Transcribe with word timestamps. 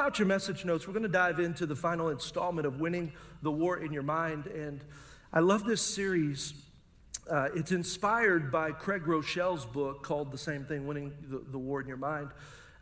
out 0.00 0.18
your 0.18 0.26
message 0.26 0.64
notes. 0.64 0.86
We're 0.86 0.94
going 0.94 1.02
to 1.02 1.10
dive 1.10 1.40
into 1.40 1.66
the 1.66 1.76
final 1.76 2.08
installment 2.08 2.66
of 2.66 2.80
Winning 2.80 3.12
the 3.42 3.50
War 3.50 3.80
in 3.80 3.92
Your 3.92 4.02
Mind. 4.02 4.46
And 4.46 4.82
I 5.30 5.40
love 5.40 5.64
this 5.64 5.82
series. 5.82 6.54
Uh, 7.30 7.50
it's 7.54 7.70
inspired 7.70 8.50
by 8.50 8.72
Craig 8.72 9.02
Groeschel's 9.02 9.66
book 9.66 10.02
called 10.02 10.32
the 10.32 10.38
same 10.38 10.64
thing, 10.64 10.86
Winning 10.86 11.12
the, 11.28 11.42
the 11.50 11.58
War 11.58 11.82
in 11.82 11.86
Your 11.86 11.98
Mind. 11.98 12.30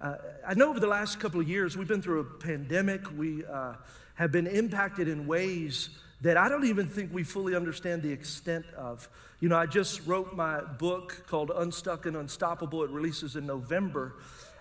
Uh, 0.00 0.14
I 0.46 0.54
know 0.54 0.70
over 0.70 0.78
the 0.78 0.86
last 0.86 1.18
couple 1.18 1.40
of 1.40 1.48
years, 1.48 1.76
we've 1.76 1.88
been 1.88 2.02
through 2.02 2.20
a 2.20 2.24
pandemic. 2.24 3.00
We 3.16 3.44
uh, 3.44 3.74
have 4.14 4.30
been 4.30 4.46
impacted 4.46 5.08
in 5.08 5.26
ways 5.26 5.90
that 6.20 6.36
I 6.36 6.48
don't 6.48 6.66
even 6.66 6.86
think 6.86 7.12
we 7.12 7.24
fully 7.24 7.56
understand 7.56 8.02
the 8.02 8.12
extent 8.12 8.64
of. 8.76 9.08
You 9.40 9.48
know, 9.48 9.56
I 9.56 9.66
just 9.66 10.06
wrote 10.06 10.36
my 10.36 10.60
book 10.60 11.24
called 11.26 11.50
Unstuck 11.52 12.06
and 12.06 12.16
Unstoppable. 12.16 12.84
It 12.84 12.90
releases 12.90 13.34
in 13.34 13.44
November. 13.44 14.14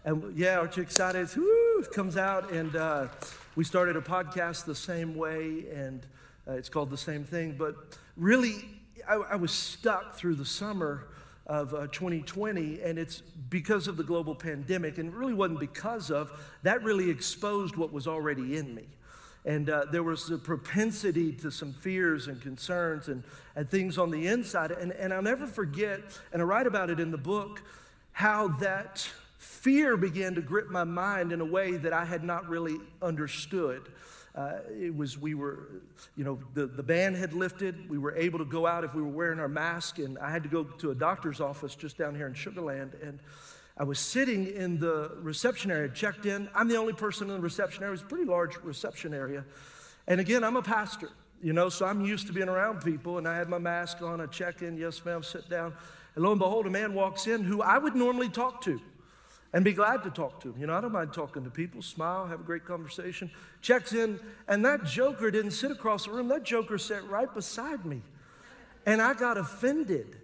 And 0.07 0.37
yeah, 0.37 0.59
aren't 0.59 0.77
you 0.77 0.83
excited? 0.83 1.27
Woo, 1.35 1.83
comes 1.91 2.15
out, 2.15 2.49
and 2.53 2.73
uh, 2.77 3.07
we 3.57 3.65
started 3.65 3.97
a 3.97 4.01
podcast 4.01 4.63
the 4.63 4.73
same 4.73 5.17
way, 5.17 5.65
and 5.69 6.07
uh, 6.47 6.53
it's 6.53 6.69
called 6.69 6.89
the 6.89 6.97
same 6.97 7.25
thing. 7.25 7.57
But 7.57 7.75
really, 8.15 8.53
I, 9.05 9.15
I 9.15 9.35
was 9.35 9.51
stuck 9.51 10.15
through 10.15 10.35
the 10.35 10.45
summer 10.45 11.09
of 11.45 11.73
uh, 11.73 11.87
2020, 11.87 12.79
and 12.83 12.97
it's 12.97 13.19
because 13.49 13.89
of 13.89 13.97
the 13.97 14.03
global 14.03 14.33
pandemic, 14.33 14.97
and 14.97 15.09
it 15.09 15.13
really 15.13 15.33
wasn't 15.33 15.59
because 15.59 16.09
of 16.09 16.31
that. 16.63 16.83
Really 16.83 17.09
exposed 17.09 17.75
what 17.75 17.91
was 17.91 18.07
already 18.07 18.55
in 18.55 18.73
me. 18.73 18.87
And 19.43 19.69
uh, 19.69 19.87
there 19.91 20.03
was 20.03 20.31
a 20.31 20.37
propensity 20.37 21.33
to 21.33 21.51
some 21.51 21.73
fears 21.73 22.29
and 22.29 22.41
concerns 22.41 23.09
and, 23.09 23.25
and 23.57 23.69
things 23.69 23.97
on 23.97 24.11
the 24.11 24.27
inside. 24.27 24.71
And, 24.71 24.93
and 24.93 25.13
I'll 25.13 25.21
never 25.21 25.45
forget, 25.45 25.99
and 26.31 26.41
I 26.41 26.45
write 26.45 26.65
about 26.65 26.89
it 26.89 27.01
in 27.01 27.11
the 27.11 27.17
book, 27.17 27.61
how 28.13 28.47
that 28.59 29.05
fear 29.37 29.97
began 29.97 30.35
to 30.35 30.41
grip 30.41 30.69
my 30.69 30.83
mind 30.83 31.31
in 31.31 31.41
a 31.41 31.45
way 31.45 31.77
that 31.77 31.93
I 31.93 32.05
had 32.05 32.23
not 32.23 32.47
really 32.49 32.77
understood. 33.01 33.89
Uh, 34.35 34.59
it 34.79 34.95
was, 34.95 35.17
we 35.17 35.33
were, 35.33 35.81
you 36.15 36.23
know, 36.23 36.37
the, 36.53 36.67
the 36.67 36.83
ban 36.83 37.15
had 37.15 37.33
lifted. 37.33 37.89
We 37.89 37.97
were 37.97 38.15
able 38.15 38.37
to 38.37 38.45
go 38.45 38.67
out 38.67 38.83
if 38.83 38.93
we 38.93 39.01
were 39.01 39.07
wearing 39.07 39.39
our 39.39 39.47
mask. 39.47 39.97
And 39.97 40.17
I 40.19 40.29
had 40.29 40.43
to 40.43 40.49
go 40.49 40.63
to 40.63 40.91
a 40.91 40.95
doctor's 40.95 41.41
office 41.41 41.73
just 41.73 41.97
down 41.97 42.13
here 42.13 42.27
in 42.27 42.33
Sugarland. 42.33 43.01
And 43.01 43.19
I 43.77 43.83
was 43.83 43.97
sitting 43.97 44.47
in 44.47 44.79
the 44.79 45.11
reception 45.21 45.71
area, 45.71 45.89
checked 45.89 46.27
in. 46.27 46.49
I'm 46.53 46.67
the 46.67 46.77
only 46.77 46.93
person 46.93 47.29
in 47.29 47.35
the 47.35 47.41
reception 47.41 47.83
area. 47.83 47.91
It 47.91 47.93
was 47.93 48.01
a 48.03 48.05
pretty 48.05 48.25
large 48.25 48.57
reception 48.57 49.13
area. 49.13 49.43
And 50.07 50.19
again, 50.19 50.43
I'm 50.43 50.55
a 50.55 50.61
pastor, 50.61 51.09
you 51.41 51.53
know, 51.53 51.69
so 51.69 51.85
I'm 51.85 52.05
used 52.05 52.27
to 52.27 52.33
being 52.33 52.49
around 52.49 52.81
people. 52.81 53.17
And 53.17 53.27
I 53.27 53.35
had 53.35 53.49
my 53.49 53.57
mask 53.57 54.03
on, 54.03 54.21
I 54.21 54.27
check 54.27 54.61
in, 54.61 54.77
yes, 54.77 55.03
ma'am, 55.03 55.23
sit 55.23 55.49
down. 55.49 55.73
And 56.13 56.23
lo 56.23 56.31
and 56.31 56.39
behold, 56.39 56.67
a 56.67 56.69
man 56.69 56.93
walks 56.93 57.25
in 57.25 57.43
who 57.43 57.63
I 57.63 57.79
would 57.79 57.95
normally 57.95 58.29
talk 58.29 58.61
to 58.65 58.79
and 59.57 59.65
be 59.65 59.73
glad 59.73 60.03
to 60.03 60.11
talk 60.11 60.39
to. 60.39 60.49
Him. 60.49 60.61
You 60.61 60.67
know, 60.67 60.75
I 60.75 60.81
don't 60.81 60.91
mind 60.91 61.13
talking 61.13 61.43
to 61.43 61.49
people, 61.49 61.81
smile, 61.81 62.27
have 62.27 62.41
a 62.41 62.43
great 62.43 62.63
conversation. 62.63 63.31
Checks 63.63 63.91
in, 63.91 64.19
and 64.47 64.63
that 64.65 64.83
joker 64.85 65.31
didn't 65.31 65.49
sit 65.49 65.71
across 65.71 66.05
the 66.05 66.11
room. 66.11 66.27
That 66.27 66.43
joker 66.43 66.77
sat 66.77 67.03
right 67.09 67.33
beside 67.33 67.83
me. 67.83 68.03
And 68.85 69.01
I 69.01 69.15
got 69.15 69.35
offended. 69.35 70.15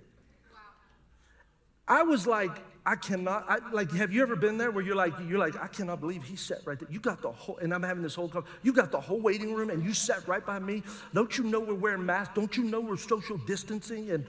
I 1.88 2.04
was 2.04 2.28
like, 2.28 2.52
I 2.86 2.96
cannot, 2.96 3.46
I, 3.50 3.58
like, 3.72 3.92
have 3.94 4.14
you 4.14 4.22
ever 4.22 4.36
been 4.36 4.60
there 4.60 4.70
where 4.70 4.84
you're 4.84 4.96
like, 4.96 5.14
you're 5.28 5.40
like, 5.40 5.60
I 5.60 5.66
cannot 5.66 6.00
believe 6.00 6.22
he 6.22 6.36
sat 6.36 6.60
right 6.66 6.80
there. 6.80 6.90
You 6.92 7.00
got 7.00 7.24
the 7.24 7.32
whole, 7.32 7.58
and 7.58 7.74
I'm 7.74 7.82
having 7.82 8.04
this 8.04 8.14
whole, 8.14 8.32
you 8.62 8.72
got 8.72 8.92
the 8.92 9.02
whole 9.02 9.20
waiting 9.20 9.56
room 9.56 9.72
and 9.72 9.84
you 9.84 9.96
sat 9.96 10.28
right 10.28 10.46
by 10.46 10.60
me. 10.60 10.84
Don't 11.12 11.36
you 11.40 11.46
know 11.46 11.60
we're 11.60 11.74
wearing 11.74 12.06
masks? 12.06 12.36
Don't 12.36 12.56
you 12.56 12.66
know 12.66 12.82
we're 12.82 12.98
social 12.98 13.38
distancing? 13.38 14.12
And, 14.12 14.28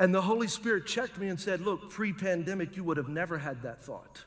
and 0.00 0.14
the 0.14 0.22
Holy 0.22 0.48
Spirit 0.48 0.86
checked 0.86 1.18
me 1.18 1.28
and 1.28 1.38
said, 1.38 1.60
look, 1.60 1.90
pre 1.90 2.14
pandemic, 2.14 2.74
you 2.74 2.82
would 2.82 2.96
have 2.96 3.10
never 3.10 3.36
had 3.36 3.62
that 3.62 3.82
thought. 3.82 4.24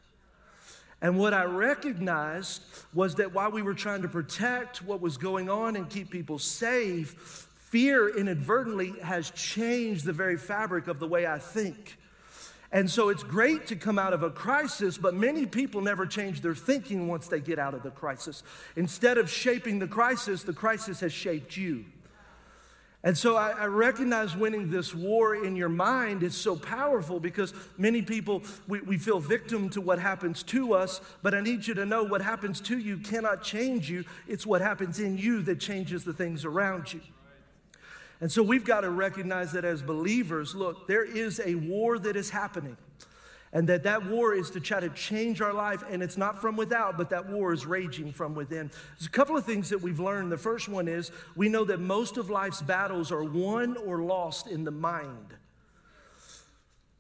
And 1.02 1.18
what 1.18 1.34
I 1.34 1.46
recognized 1.46 2.62
was 2.94 3.16
that 3.16 3.34
while 3.34 3.52
we 3.52 3.64
were 3.64 3.74
trying 3.74 4.04
to 4.04 4.08
protect 4.08 4.84
what 4.84 5.02
was 5.02 5.18
going 5.18 5.50
on 5.50 5.76
and 5.76 5.90
keep 5.90 6.12
people 6.12 6.38
safe, 6.38 7.50
fear 7.58 8.16
inadvertently 8.16 8.94
has 9.02 9.32
changed 9.32 10.06
the 10.06 10.14
very 10.14 10.38
fabric 10.38 10.88
of 10.88 11.00
the 11.00 11.08
way 11.08 11.26
I 11.26 11.40
think. 11.40 11.98
And 12.72 12.90
so 12.90 13.10
it's 13.10 13.24
great 13.24 13.68
to 13.68 13.76
come 13.76 13.98
out 13.98 14.14
of 14.14 14.22
a 14.22 14.30
crisis, 14.30 15.00
but 15.00 15.16
many 15.16 15.48
people 15.48 15.82
never 15.82 16.06
change 16.06 16.42
their 16.42 16.56
thinking 16.56 17.08
once 17.08 17.28
they 17.28 17.40
get 17.40 17.58
out 17.58 17.74
of 17.74 17.82
the 17.82 17.92
crisis. 17.92 18.44
Instead 18.76 19.18
of 19.18 19.28
shaping 19.28 19.80
the 19.80 19.88
crisis, 19.88 20.44
the 20.44 20.54
crisis 20.54 21.00
has 21.00 21.12
shaped 21.12 21.58
you. 21.58 21.84
And 23.06 23.18
so 23.18 23.36
I, 23.36 23.50
I, 23.52 23.66
recognize 23.66 24.34
winning 24.34 24.70
this 24.70 24.96
war 24.96 25.44
in 25.44 25.58
your 25.58 25.68
mind 25.68 26.24
is 26.24 26.36
so 26.36 26.56
powerful 26.56 27.20
because 27.20 27.54
many 27.78 28.02
people, 28.02 28.44
we, 28.66 28.80
we 28.80 28.98
feel 28.98 29.20
victim 29.20 29.70
to 29.72 29.82
what 29.82 30.00
happens 30.00 30.42
to 30.44 30.74
us, 30.74 31.02
but 31.22 31.34
I 31.34 31.42
need 31.42 31.68
you 31.68 31.74
to 31.74 31.86
know 31.86 32.04
what 32.04 32.22
happens 32.22 32.62
to 32.62 32.78
you 32.78 32.98
cannot 32.98 33.44
change 33.44 33.90
you. 33.90 34.06
It's 34.26 34.46
what 34.46 34.62
happens 34.62 35.00
in 35.00 35.18
you 35.18 35.42
that 35.44 35.60
changes 35.60 36.06
the 36.06 36.14
things 36.14 36.46
around 36.46 36.94
you. 36.94 37.02
And 38.22 38.32
so 38.32 38.42
we've 38.42 38.64
got 38.64 38.82
to 38.82 38.90
recognize 38.90 39.52
that 39.52 39.66
as 39.66 39.82
believers, 39.82 40.56
look, 40.56 40.88
there 40.88 41.04
is 41.04 41.42
a 41.44 41.56
war 41.56 42.00
that 42.00 42.16
is 42.16 42.30
happening. 42.30 42.78
And 43.54 43.70
that 43.70 43.84
that 43.84 44.08
war 44.08 44.34
is 44.34 44.50
to 44.52 44.60
try 44.60 44.80
to 44.80 44.90
change 44.90 45.40
our 45.40 45.54
life, 45.54 45.84
and 45.88 46.02
it's 46.02 46.18
not 46.18 46.42
from 46.42 46.56
without, 46.56 46.98
but 46.98 47.12
that 47.12 47.30
war 47.30 47.54
is 47.54 47.68
raging 47.68 48.12
from 48.12 48.34
within. 48.34 48.72
There's 48.98 49.06
a 49.06 49.12
couple 49.12 49.38
of 49.38 49.46
things 49.46 49.70
that 49.70 49.80
we've 49.80 50.00
learned. 50.00 50.32
The 50.32 50.38
first 50.40 50.68
one 50.68 50.88
is 50.88 51.12
we 51.36 51.50
know 51.50 51.64
that 51.66 51.80
most 51.80 52.18
of 52.18 52.32
life's 52.32 52.64
battles 52.64 53.12
are 53.12 53.24
won 53.24 53.78
or 53.78 54.02
lost 54.02 54.48
in 54.48 54.64
the 54.64 54.72
mind. 54.72 55.36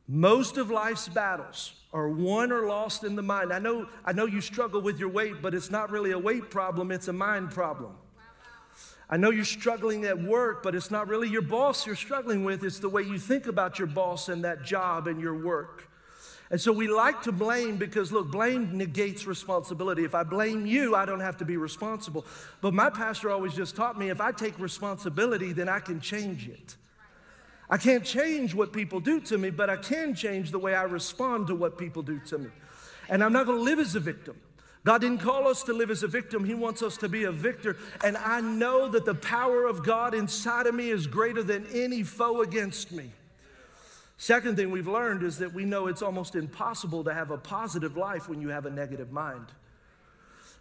Most 0.08 0.58
of 0.58 0.69
life's 0.69 1.08
battles 1.08 1.74
are 1.92 2.09
won 2.09 2.52
or 2.52 2.68
lost 2.68 3.03
in 3.03 3.16
the 3.16 3.24
mind. 3.24 3.52
I 3.52 3.58
know, 3.58 3.88
I 4.06 4.13
know 4.13 4.25
you 4.28 4.40
struggle 4.40 4.81
with 4.81 5.00
your 5.00 5.09
weight, 5.09 5.42
but 5.42 5.56
it's 5.56 5.72
not 5.72 5.90
really 5.90 6.12
a 6.12 6.19
weight 6.19 6.52
problem, 6.52 6.92
it's 6.92 7.08
a 7.08 7.13
mind 7.13 7.50
problem. 7.50 7.96
I 9.09 9.18
know 9.18 9.31
you're 9.31 9.44
struggling 9.44 10.06
at 10.06 10.22
work, 10.22 10.62
but 10.62 10.75
it's 10.75 10.92
not 10.92 11.08
really 11.08 11.30
your 11.30 11.42
boss 11.42 11.86
you're 11.88 11.96
struggling 11.96 12.44
with. 12.44 12.63
It's 12.63 12.80
the 12.80 12.90
way 12.90 13.02
you 13.02 13.18
think 13.18 13.47
about 13.47 13.80
your 13.80 13.88
boss 13.88 14.30
and 14.30 14.44
that 14.44 14.63
job 14.63 15.08
and 15.08 15.19
your 15.19 15.36
work. 15.36 15.90
And 16.53 16.62
so 16.62 16.72
we 16.72 16.88
like 16.88 17.24
to 17.24 17.31
blame 17.31 17.78
because, 17.78 18.12
look, 18.12 18.30
blame 18.30 18.78
negates 18.78 19.25
responsibility. 19.25 20.03
If 20.03 20.14
I 20.14 20.22
blame 20.22 20.68
you, 20.68 20.96
I 20.96 21.03
don't 21.03 21.19
have 21.19 21.36
to 21.38 21.46
be 21.46 21.58
responsible. 21.58 22.28
But 22.62 22.75
my 22.75 22.91
pastor 22.91 23.31
always 23.31 23.56
just 23.56 23.75
taught 23.75 23.97
me 23.97 24.12
if 24.12 24.22
I 24.22 24.31
take 24.31 24.59
responsibility, 24.59 25.52
then 25.52 25.68
I 25.68 25.80
can 25.80 26.00
change 26.00 26.47
it. 26.47 26.75
I 27.72 27.78
can't 27.78 28.06
change 28.06 28.53
what 28.53 28.72
people 28.72 29.00
do 29.00 29.19
to 29.22 29.38
me, 29.40 29.50
but 29.50 29.68
I 29.68 29.78
can 29.78 30.13
change 30.13 30.52
the 30.52 30.59
way 30.59 30.75
I 30.75 30.84
respond 30.84 31.47
to 31.47 31.56
what 31.56 31.75
people 31.75 32.03
do 32.03 32.19
to 32.28 32.38
me. 32.38 32.52
And 33.09 33.24
I'm 33.24 33.34
not 33.34 33.47
going 33.47 33.58
to 33.58 33.63
live 33.63 33.80
as 33.80 33.96
a 33.96 34.00
victim. 34.00 34.36
God 34.84 35.02
didn't 35.02 35.22
call 35.22 35.47
us 35.47 35.63
to 35.63 35.74
live 35.74 35.90
as 35.90 36.03
a 36.03 36.08
victim. 36.08 36.46
He 36.46 36.53
wants 36.53 36.84
us 36.84 36.97
to 36.97 37.09
be 37.09 37.24
a 37.24 37.31
victor. 37.31 37.78
And 38.03 38.16
I 38.16 38.42
know 38.42 38.88
that 38.90 39.06
the 39.06 39.16
power 39.16 39.66
of 39.66 39.84
God 39.84 40.13
inside 40.13 40.68
of 40.68 40.75
me 40.75 40.92
is 40.92 41.08
greater 41.08 41.42
than 41.42 41.66
any 41.74 42.03
foe 42.03 42.44
against 42.44 42.92
me. 42.92 43.12
Second 44.18 44.56
thing 44.56 44.72
we've 44.72 44.88
learned 44.88 45.24
is 45.24 45.40
that 45.40 45.53
we 45.53 45.66
know 45.66 45.88
it's 45.88 46.01
almost 46.01 46.35
impossible 46.35 47.03
to 47.03 47.13
have 47.13 47.31
a 47.31 47.38
positive 47.38 47.97
life 47.97 48.29
when 48.29 48.41
you 48.41 48.50
have 48.50 48.66
a 48.66 48.69
negative 48.69 49.12
mind. 49.12 49.47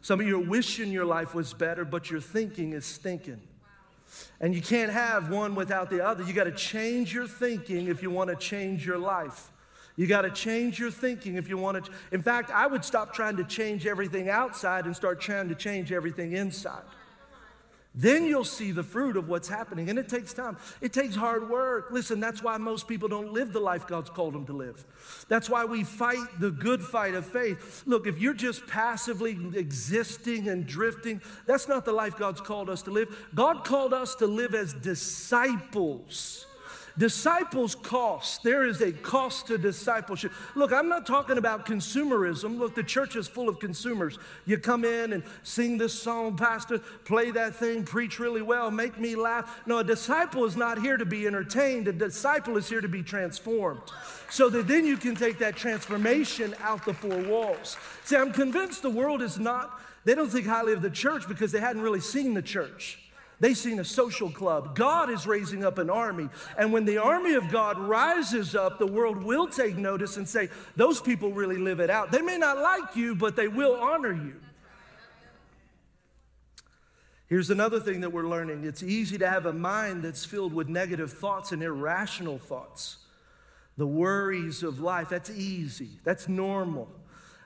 Some 0.00 0.20
of 0.20 0.26
you 0.26 0.36
are 0.40 0.44
wishing 0.44 0.90
your 0.90 1.04
life 1.04 1.34
was 1.34 1.54
better, 1.54 1.84
but 1.84 2.10
your 2.10 2.20
thinking 2.20 2.72
is 2.72 2.84
stinking. 2.84 3.40
And 4.40 4.54
you 4.54 4.60
can't 4.60 4.90
have 4.90 5.30
one 5.30 5.54
without 5.54 5.90
the 5.90 6.04
other. 6.04 6.24
You 6.24 6.32
got 6.32 6.44
to 6.44 6.52
change 6.52 7.14
your 7.14 7.26
thinking 7.26 7.86
if 7.86 8.02
you 8.02 8.10
want 8.10 8.30
to 8.30 8.36
change 8.36 8.84
your 8.84 8.98
life. 8.98 9.50
You 9.96 10.06
got 10.06 10.22
to 10.22 10.30
change 10.30 10.78
your 10.78 10.90
thinking 10.90 11.36
if 11.36 11.48
you 11.48 11.56
want 11.58 11.84
to. 11.84 11.90
In 12.10 12.22
fact, 12.22 12.50
I 12.50 12.66
would 12.66 12.84
stop 12.84 13.12
trying 13.12 13.36
to 13.36 13.44
change 13.44 13.86
everything 13.86 14.28
outside 14.28 14.86
and 14.86 14.96
start 14.96 15.20
trying 15.20 15.48
to 15.50 15.54
change 15.54 15.92
everything 15.92 16.32
inside. 16.32 16.82
Then 17.94 18.24
you'll 18.24 18.44
see 18.44 18.72
the 18.72 18.82
fruit 18.82 19.16
of 19.16 19.28
what's 19.28 19.48
happening. 19.48 19.90
And 19.90 19.98
it 19.98 20.08
takes 20.08 20.32
time, 20.32 20.56
it 20.80 20.92
takes 20.92 21.14
hard 21.14 21.50
work. 21.50 21.88
Listen, 21.90 22.20
that's 22.20 22.42
why 22.42 22.56
most 22.56 22.88
people 22.88 23.08
don't 23.08 23.32
live 23.32 23.52
the 23.52 23.60
life 23.60 23.86
God's 23.86 24.08
called 24.08 24.34
them 24.34 24.46
to 24.46 24.52
live. 24.52 24.84
That's 25.28 25.50
why 25.50 25.64
we 25.66 25.84
fight 25.84 26.40
the 26.40 26.50
good 26.50 26.82
fight 26.82 27.14
of 27.14 27.26
faith. 27.26 27.82
Look, 27.86 28.06
if 28.06 28.18
you're 28.18 28.32
just 28.34 28.66
passively 28.66 29.38
existing 29.54 30.48
and 30.48 30.66
drifting, 30.66 31.20
that's 31.46 31.68
not 31.68 31.84
the 31.84 31.92
life 31.92 32.16
God's 32.16 32.40
called 32.40 32.70
us 32.70 32.82
to 32.82 32.90
live. 32.90 33.28
God 33.34 33.64
called 33.64 33.92
us 33.92 34.14
to 34.16 34.26
live 34.26 34.54
as 34.54 34.72
disciples. 34.72 36.46
Disciples 36.98 37.74
cost. 37.74 38.42
There 38.42 38.66
is 38.66 38.80
a 38.82 38.92
cost 38.92 39.46
to 39.46 39.58
discipleship. 39.58 40.32
Look, 40.54 40.72
I'm 40.72 40.88
not 40.88 41.06
talking 41.06 41.38
about 41.38 41.66
consumerism. 41.66 42.58
Look, 42.58 42.74
the 42.74 42.82
church 42.82 43.16
is 43.16 43.26
full 43.26 43.48
of 43.48 43.58
consumers. 43.58 44.18
You 44.44 44.58
come 44.58 44.84
in 44.84 45.14
and 45.14 45.22
sing 45.42 45.78
this 45.78 45.94
song, 45.94 46.36
Pastor, 46.36 46.78
play 46.78 47.30
that 47.30 47.54
thing, 47.54 47.84
preach 47.84 48.18
really 48.18 48.42
well, 48.42 48.70
make 48.70 48.98
me 48.98 49.16
laugh. 49.16 49.62
No, 49.66 49.78
a 49.78 49.84
disciple 49.84 50.44
is 50.44 50.56
not 50.56 50.80
here 50.80 50.96
to 50.96 51.06
be 51.06 51.26
entertained. 51.26 51.88
A 51.88 51.92
disciple 51.92 52.56
is 52.56 52.68
here 52.68 52.80
to 52.80 52.88
be 52.88 53.02
transformed. 53.02 53.80
So 54.30 54.50
that 54.50 54.68
then 54.68 54.86
you 54.86 54.96
can 54.96 55.14
take 55.14 55.38
that 55.38 55.56
transformation 55.56 56.54
out 56.60 56.84
the 56.84 56.94
four 56.94 57.18
walls. 57.22 57.76
See, 58.04 58.16
I'm 58.16 58.32
convinced 58.32 58.82
the 58.82 58.90
world 58.90 59.22
is 59.22 59.38
not, 59.38 59.80
they 60.04 60.14
don't 60.14 60.28
think 60.28 60.46
highly 60.46 60.72
of 60.72 60.82
the 60.82 60.90
church 60.90 61.28
because 61.28 61.52
they 61.52 61.60
hadn't 61.60 61.82
really 61.82 62.00
seen 62.00 62.34
the 62.34 62.42
church. 62.42 62.98
They 63.42 63.54
seen 63.54 63.80
a 63.80 63.84
social 63.84 64.30
club. 64.30 64.76
God 64.76 65.10
is 65.10 65.26
raising 65.26 65.64
up 65.64 65.78
an 65.78 65.90
army. 65.90 66.28
And 66.56 66.72
when 66.72 66.84
the 66.84 66.98
army 66.98 67.34
of 67.34 67.50
God 67.50 67.76
rises 67.76 68.54
up, 68.54 68.78
the 68.78 68.86
world 68.86 69.24
will 69.24 69.48
take 69.48 69.76
notice 69.76 70.16
and 70.16 70.28
say, 70.28 70.48
those 70.76 71.00
people 71.00 71.32
really 71.32 71.56
live 71.56 71.80
it 71.80 71.90
out. 71.90 72.12
They 72.12 72.22
may 72.22 72.38
not 72.38 72.58
like 72.58 72.94
you, 72.94 73.16
but 73.16 73.34
they 73.34 73.48
will 73.48 73.74
honor 73.74 74.12
you. 74.12 74.36
Here's 77.26 77.50
another 77.50 77.80
thing 77.80 78.02
that 78.02 78.10
we're 78.10 78.28
learning 78.28 78.62
it's 78.62 78.84
easy 78.84 79.18
to 79.18 79.28
have 79.28 79.46
a 79.46 79.52
mind 79.52 80.04
that's 80.04 80.24
filled 80.24 80.54
with 80.54 80.68
negative 80.68 81.12
thoughts 81.12 81.50
and 81.50 81.64
irrational 81.64 82.38
thoughts. 82.38 82.98
The 83.76 83.88
worries 83.88 84.62
of 84.62 84.78
life, 84.78 85.08
that's 85.08 85.30
easy, 85.30 85.98
that's 86.04 86.28
normal. 86.28 86.88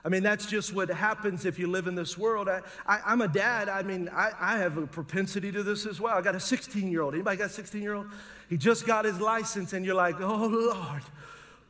I 0.07 0.09
mean, 0.09 0.23
that's 0.23 0.45
just 0.45 0.73
what 0.73 0.87
happens 0.87 1.43
if 1.43 1.59
you 1.59 1.67
live 1.67 1.85
in 1.85 1.93
this 1.93 2.17
world. 2.17 2.47
I, 2.47 2.61
I, 2.85 3.11
am 3.11 3.19
a 3.19 3.27
dad. 3.27 3.67
I 3.67 3.83
mean, 3.83 4.07
I, 4.07 4.31
I 4.39 4.57
have 4.57 4.77
a 4.77 4.87
propensity 4.87 5.51
to 5.51 5.63
this 5.63 5.85
as 5.85 5.99
well. 5.99 6.17
I 6.17 6.21
got 6.21 6.33
a 6.33 6.39
16 6.39 6.89
year 6.89 7.01
old. 7.01 7.13
Anybody 7.13 7.35
got 7.35 7.47
a 7.47 7.49
16 7.49 7.81
year 7.81 7.93
old? 7.93 8.07
He 8.49 8.55
just 8.55 8.87
got 8.87 9.03
his 9.03 9.19
license, 9.19 9.73
and 9.73 9.85
you're 9.85 9.95
like, 9.95 10.15
oh, 10.21 10.47
Lord, 10.47 11.01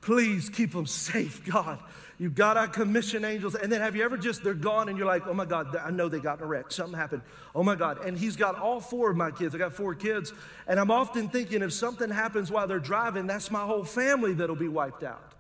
please 0.02 0.50
keep 0.50 0.76
him 0.76 0.86
safe, 0.86 1.44
God. 1.52 1.80
You've 2.20 2.36
got 2.36 2.58
our 2.58 2.68
commission 2.68 3.26
angels. 3.26 3.56
And 3.56 3.72
then 3.72 3.82
have 3.82 3.96
you 3.96 4.04
ever 4.04 4.18
just, 4.18 4.44
they're 4.44 4.54
gone 4.54 4.88
and 4.88 5.00
you're 5.00 5.08
like, 5.08 5.26
oh 5.26 5.34
my 5.34 5.46
God, 5.46 5.76
I 5.76 5.90
know 5.90 6.08
they 6.08 6.20
got 6.20 6.38
in 6.38 6.44
a 6.44 6.48
wreck. 6.48 6.72
Something 6.72 6.96
happened. 6.96 7.24
Oh 7.56 7.64
my 7.64 7.74
God. 7.74 8.06
And 8.06 8.16
he's 8.16 8.36
got 8.36 8.60
all 8.60 8.80
four 8.80 9.10
of 9.10 9.18
my 9.18 9.32
kids. 9.32 9.56
I 9.56 9.58
got 9.58 9.74
four 9.74 9.96
kids. 9.96 10.32
And 10.68 10.80
I'm 10.80 10.92
often 10.92 11.30
thinking 11.30 11.64
if 11.64 11.74
something 11.74 12.10
happens 12.10 12.52
while 12.52 12.68
they're 12.68 12.80
driving, 12.80 13.26
that's 13.26 13.50
my 13.50 13.66
whole 13.66 13.84
family 13.84 14.34
that'll 14.34 14.56
be 14.56 14.68
wiped 14.68 15.04
out. 15.04 15.34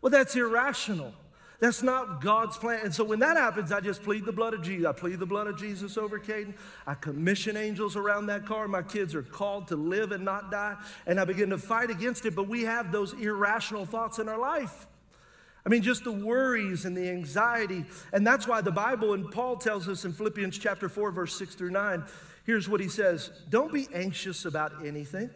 Well, 0.00 0.10
that's 0.10 0.36
irrational. 0.36 1.14
That's 1.60 1.82
not 1.82 2.22
God's 2.22 2.56
plan. 2.56 2.80
And 2.84 2.94
so 2.94 3.04
when 3.04 3.18
that 3.18 3.36
happens, 3.36 3.70
I 3.70 3.80
just 3.80 4.02
plead 4.02 4.24
the 4.24 4.32
blood 4.32 4.54
of 4.54 4.62
Jesus. 4.62 4.86
I 4.86 4.92
plead 4.92 5.18
the 5.18 5.26
blood 5.26 5.46
of 5.46 5.58
Jesus 5.58 5.98
over 5.98 6.18
Caden. 6.18 6.54
I 6.86 6.94
commission 6.94 7.56
angels 7.56 7.96
around 7.96 8.26
that 8.26 8.46
car. 8.46 8.66
My 8.66 8.82
kids 8.82 9.14
are 9.14 9.22
called 9.22 9.68
to 9.68 9.76
live 9.76 10.10
and 10.10 10.24
not 10.24 10.50
die. 10.50 10.76
And 11.06 11.20
I 11.20 11.26
begin 11.26 11.50
to 11.50 11.58
fight 11.58 11.90
against 11.90 12.24
it. 12.24 12.34
But 12.34 12.48
we 12.48 12.62
have 12.62 12.90
those 12.90 13.12
irrational 13.12 13.84
thoughts 13.84 14.18
in 14.18 14.26
our 14.26 14.38
life. 14.38 14.86
I 15.64 15.68
mean, 15.68 15.82
just 15.82 16.04
the 16.04 16.12
worries 16.12 16.86
and 16.86 16.96
the 16.96 17.10
anxiety. 17.10 17.84
And 18.14 18.26
that's 18.26 18.48
why 18.48 18.62
the 18.62 18.72
Bible, 18.72 19.12
and 19.12 19.30
Paul 19.30 19.56
tells 19.56 19.86
us 19.86 20.06
in 20.06 20.12
Philippians 20.12 20.56
chapter 20.56 20.88
4, 20.88 21.10
verse 21.10 21.36
6 21.36 21.54
through 21.54 21.72
9, 21.72 22.04
here's 22.44 22.68
what 22.70 22.80
he 22.80 22.88
says 22.88 23.30
Don't 23.50 23.72
be 23.72 23.86
anxious 23.92 24.46
about 24.46 24.84
anything, 24.84 25.28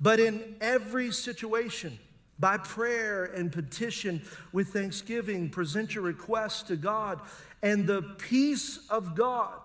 but 0.00 0.20
in 0.20 0.54
every 0.60 1.10
situation, 1.10 1.98
by 2.40 2.56
prayer 2.56 3.24
and 3.26 3.52
petition 3.52 4.22
with 4.52 4.68
thanksgiving, 4.68 5.50
present 5.50 5.94
your 5.94 6.02
requests 6.02 6.62
to 6.64 6.76
God, 6.76 7.20
and 7.62 7.86
the 7.86 8.02
peace 8.18 8.80
of 8.88 9.14
God, 9.14 9.58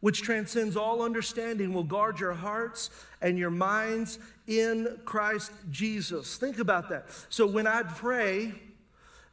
which 0.00 0.22
transcends 0.22 0.76
all 0.76 1.02
understanding, 1.02 1.72
will 1.74 1.84
guard 1.84 2.20
your 2.20 2.32
hearts 2.32 2.90
and 3.20 3.36
your 3.36 3.50
minds 3.50 4.18
in 4.46 5.00
Christ 5.04 5.52
Jesus. 5.70 6.36
Think 6.36 6.58
about 6.58 6.88
that. 6.88 7.06
So 7.28 7.46
when 7.46 7.66
I 7.66 7.82
pray, 7.82 8.52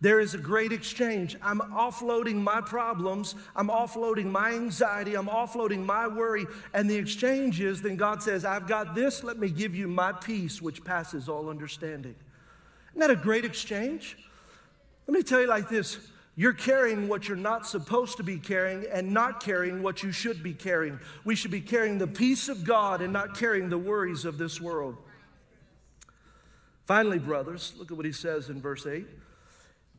there 0.02 0.20
is 0.20 0.34
a 0.34 0.38
great 0.38 0.72
exchange. 0.72 1.36
I'm 1.42 1.60
offloading 1.60 2.36
my 2.36 2.62
problems, 2.62 3.36
I'm 3.56 3.68
offloading 3.68 4.28
my 4.28 4.54
anxiety, 4.54 5.16
I'm 5.16 5.28
offloading 5.28 5.86
my 5.86 6.08
worry, 6.08 6.46
and 6.74 6.90
the 6.90 6.96
exchange 6.96 7.60
is 7.60 7.82
then 7.82 7.98
God 7.98 8.24
says, 8.24 8.46
I've 8.46 8.68
got 8.68 8.96
this, 8.96 9.24
let 9.24 9.38
me 9.38 9.50
give 9.50 9.76
you 9.76 9.88
my 9.88 10.14
peace, 10.14 10.62
which 10.62 10.84
passes 10.84 11.28
all 11.28 11.50
understanding. 11.50 12.16
Isn't 12.92 13.02
that 13.02 13.12
a 13.12 13.16
great 13.16 13.46
exchange? 13.46 14.18
Let 15.08 15.16
me 15.16 15.24
tell 15.24 15.42
you 15.42 15.48
like 15.48 15.70
this 15.70 15.98
you're 16.36 16.54
carrying 16.54 17.10
what 17.10 17.28
you're 17.28 17.36
not 17.36 17.68
supposed 17.68 18.16
to 18.16 18.24
be 18.24 18.38
carrying 18.38 18.86
and 18.90 19.14
not 19.14 19.44
carrying 19.44 19.84
what 19.84 20.04
you 20.04 20.14
should 20.14 20.42
be 20.42 20.54
carrying. 20.54 20.98
We 21.26 21.36
should 21.36 21.52
be 21.52 21.60
carrying 21.60 21.98
the 21.98 22.08
peace 22.08 22.48
of 22.48 22.64
God 22.64 23.02
and 23.02 23.12
not 23.12 23.36
carrying 23.36 23.68
the 23.68 23.78
worries 23.78 24.24
of 24.24 24.38
this 24.38 24.62
world. 24.62 24.96
Finally, 26.86 27.20
brothers, 27.20 27.74
look 27.78 27.92
at 27.92 27.98
what 27.98 28.06
he 28.06 28.14
says 28.14 28.48
in 28.50 28.62
verse 28.62 28.88
8 28.88 29.06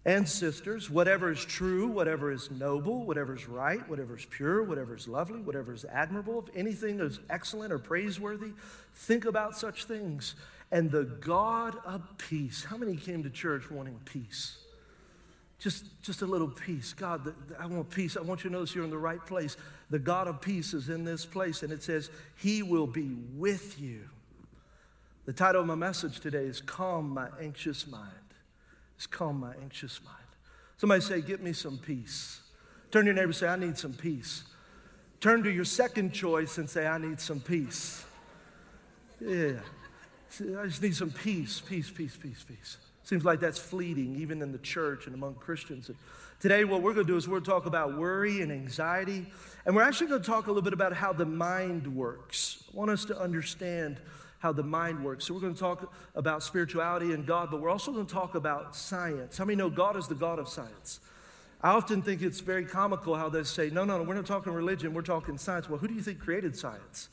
and 0.07 0.27
sisters, 0.27 0.89
whatever 0.89 1.31
is 1.31 1.45
true, 1.45 1.89
whatever 1.89 2.33
is 2.33 2.51
noble, 2.51 3.05
whatever 3.05 3.37
is 3.37 3.47
right, 3.47 3.87
whatever 3.87 4.17
is 4.17 4.25
pure, 4.25 4.63
whatever 4.63 4.97
is 4.97 5.07
lovely, 5.07 5.41
whatever 5.41 5.75
is 5.75 5.85
admirable, 5.85 6.43
if 6.49 6.57
anything 6.57 7.01
is 7.01 7.21
excellent 7.29 7.71
or 7.71 7.79
praiseworthy, 7.79 8.53
think 8.95 9.27
about 9.27 9.59
such 9.59 9.85
things. 9.85 10.37
And 10.73 10.91
the 10.91 11.05
God 11.05 11.77
of 11.85 12.03
peace, 12.17 12.65
how 12.65 12.77
many 12.77 12.97
came 12.97 13.23
to 13.25 13.31
church 13.31 13.71
wanting 13.71 13.99
peace? 14.05 14.59
Just, 15.59 15.85
just 16.03 16.23
a 16.23 16.27
little 16.27 16.49
peace. 16.49 16.93
God, 16.93 17.35
I 17.59 17.67
want 17.67 17.91
peace. 17.91 18.17
I 18.17 18.23
want 18.23 18.45
you 18.45 18.51
to 18.51 18.57
notice 18.57 18.75
you're 18.75 18.85
in 18.85 18.91
the 18.91 18.97
right 18.97 19.25
place. 19.27 19.57
The 19.91 19.99
God 19.99 20.27
of 20.27 20.41
peace 20.41 20.73
is 20.73 20.89
in 20.89 21.05
this 21.05 21.27
place, 21.27 21.63
and 21.63 21.73
it 21.73 21.83
says, 21.83 22.11
He 22.37 22.63
will 22.63 22.87
be 22.87 23.17
with 23.37 23.79
you. 23.81 24.09
The 25.27 25.33
title 25.33 25.61
of 25.61 25.67
my 25.67 25.75
message 25.75 26.21
today 26.21 26.45
is 26.45 26.61
Calm 26.61 27.11
My 27.11 27.29
Anxious 27.41 27.87
Mind 27.87 28.11
is 29.01 29.07
calm 29.07 29.41
my 29.41 29.55
anxious 29.63 30.01
mind. 30.05 30.17
Somebody 30.77 31.01
say, 31.01 31.21
Get 31.23 31.43
me 31.43 31.53
some 31.55 31.79
peace. 31.79 32.41
Turn 32.91 33.05
to 33.05 33.07
your 33.07 33.15
neighbor 33.15 33.27
and 33.27 33.35
say, 33.35 33.49
I 33.49 33.57
need 33.57 33.79
some 33.79 33.95
peace. 33.95 34.45
Turn 35.21 35.43
to 35.43 35.51
your 35.51 35.65
second 35.65 36.13
choice 36.13 36.59
and 36.59 36.69
say, 36.69 36.87
I 36.87 36.99
need 36.99 37.21
some 37.21 37.41
peace. 37.41 38.05
Yeah. 39.21 39.61
I 40.39 40.67
just 40.67 40.83
need 40.83 40.95
some 40.95 41.11
peace, 41.11 41.61
peace, 41.61 41.91
peace, 41.91 42.17
peace, 42.17 42.45
peace. 42.47 42.77
Seems 43.03 43.25
like 43.25 43.41
that's 43.41 43.59
fleeting, 43.59 44.17
even 44.17 44.43
in 44.43 44.53
the 44.53 44.59
church 44.59 45.07
and 45.07 45.15
among 45.15 45.35
Christians. 45.35 45.89
And 45.89 45.99
today, 46.39 46.65
what 46.65 46.83
we're 46.83 46.95
going 46.95 47.07
to 47.07 47.13
do 47.13 47.17
is 47.17 47.27
we're 47.27 47.41
going 47.41 47.45
to 47.45 47.51
talk 47.51 47.67
about 47.67 47.99
worry 47.99 48.41
and 48.41 48.53
anxiety. 48.53 49.27
And 49.67 49.75
we're 49.75 49.83
actually 49.83 50.07
going 50.07 50.23
to 50.23 50.27
talk 50.27 50.47
a 50.47 50.51
little 50.51 50.63
bit 50.63 50.73
about 50.73 50.93
how 50.93 51.13
the 51.13 51.27
mind 51.27 51.97
works. 51.97 52.63
I 52.73 52.77
want 52.77 52.91
us 52.91 53.05
to 53.07 53.21
understand 53.21 53.99
how 54.39 54.53
the 54.53 54.63
mind 54.63 55.05
works. 55.05 55.27
So, 55.27 55.35
we're 55.35 55.41
going 55.41 55.55
to 55.55 55.61
talk 55.61 55.93
about 56.15 56.45
spirituality 56.45 57.13
and 57.13 57.27
God, 57.27 57.51
but 57.51 57.61
we're 57.61 57.71
also 57.71 57.91
going 57.91 58.07
to 58.07 58.13
talk 58.13 58.37
about 58.37 58.77
science. 58.77 59.37
How 59.37 59.45
many 59.45 59.57
know 59.57 59.71
God 59.71 59.97
is 59.97 60.07
the 60.07 60.15
God 60.15 60.39
of 60.39 60.49
science? 60.49 61.01
I 61.63 61.71
often 61.71 62.01
think 62.01 62.23
it's 62.23 62.41
very 62.41 62.65
comical 62.65 63.17
how 63.17 63.29
they 63.29 63.43
say, 63.43 63.69
no, 63.69 63.85
no, 63.85 63.99
no, 63.99 64.05
we're 64.05 64.15
not 64.15 64.27
talking 64.27 64.53
religion, 64.53 64.95
we're 64.95 65.03
talking 65.03 65.37
science. 65.37 65.69
Well, 65.69 65.79
who 65.79 65.89
do 65.89 65.95
you 65.95 66.01
think 66.01 66.19
created 66.21 66.57
science? 66.57 67.09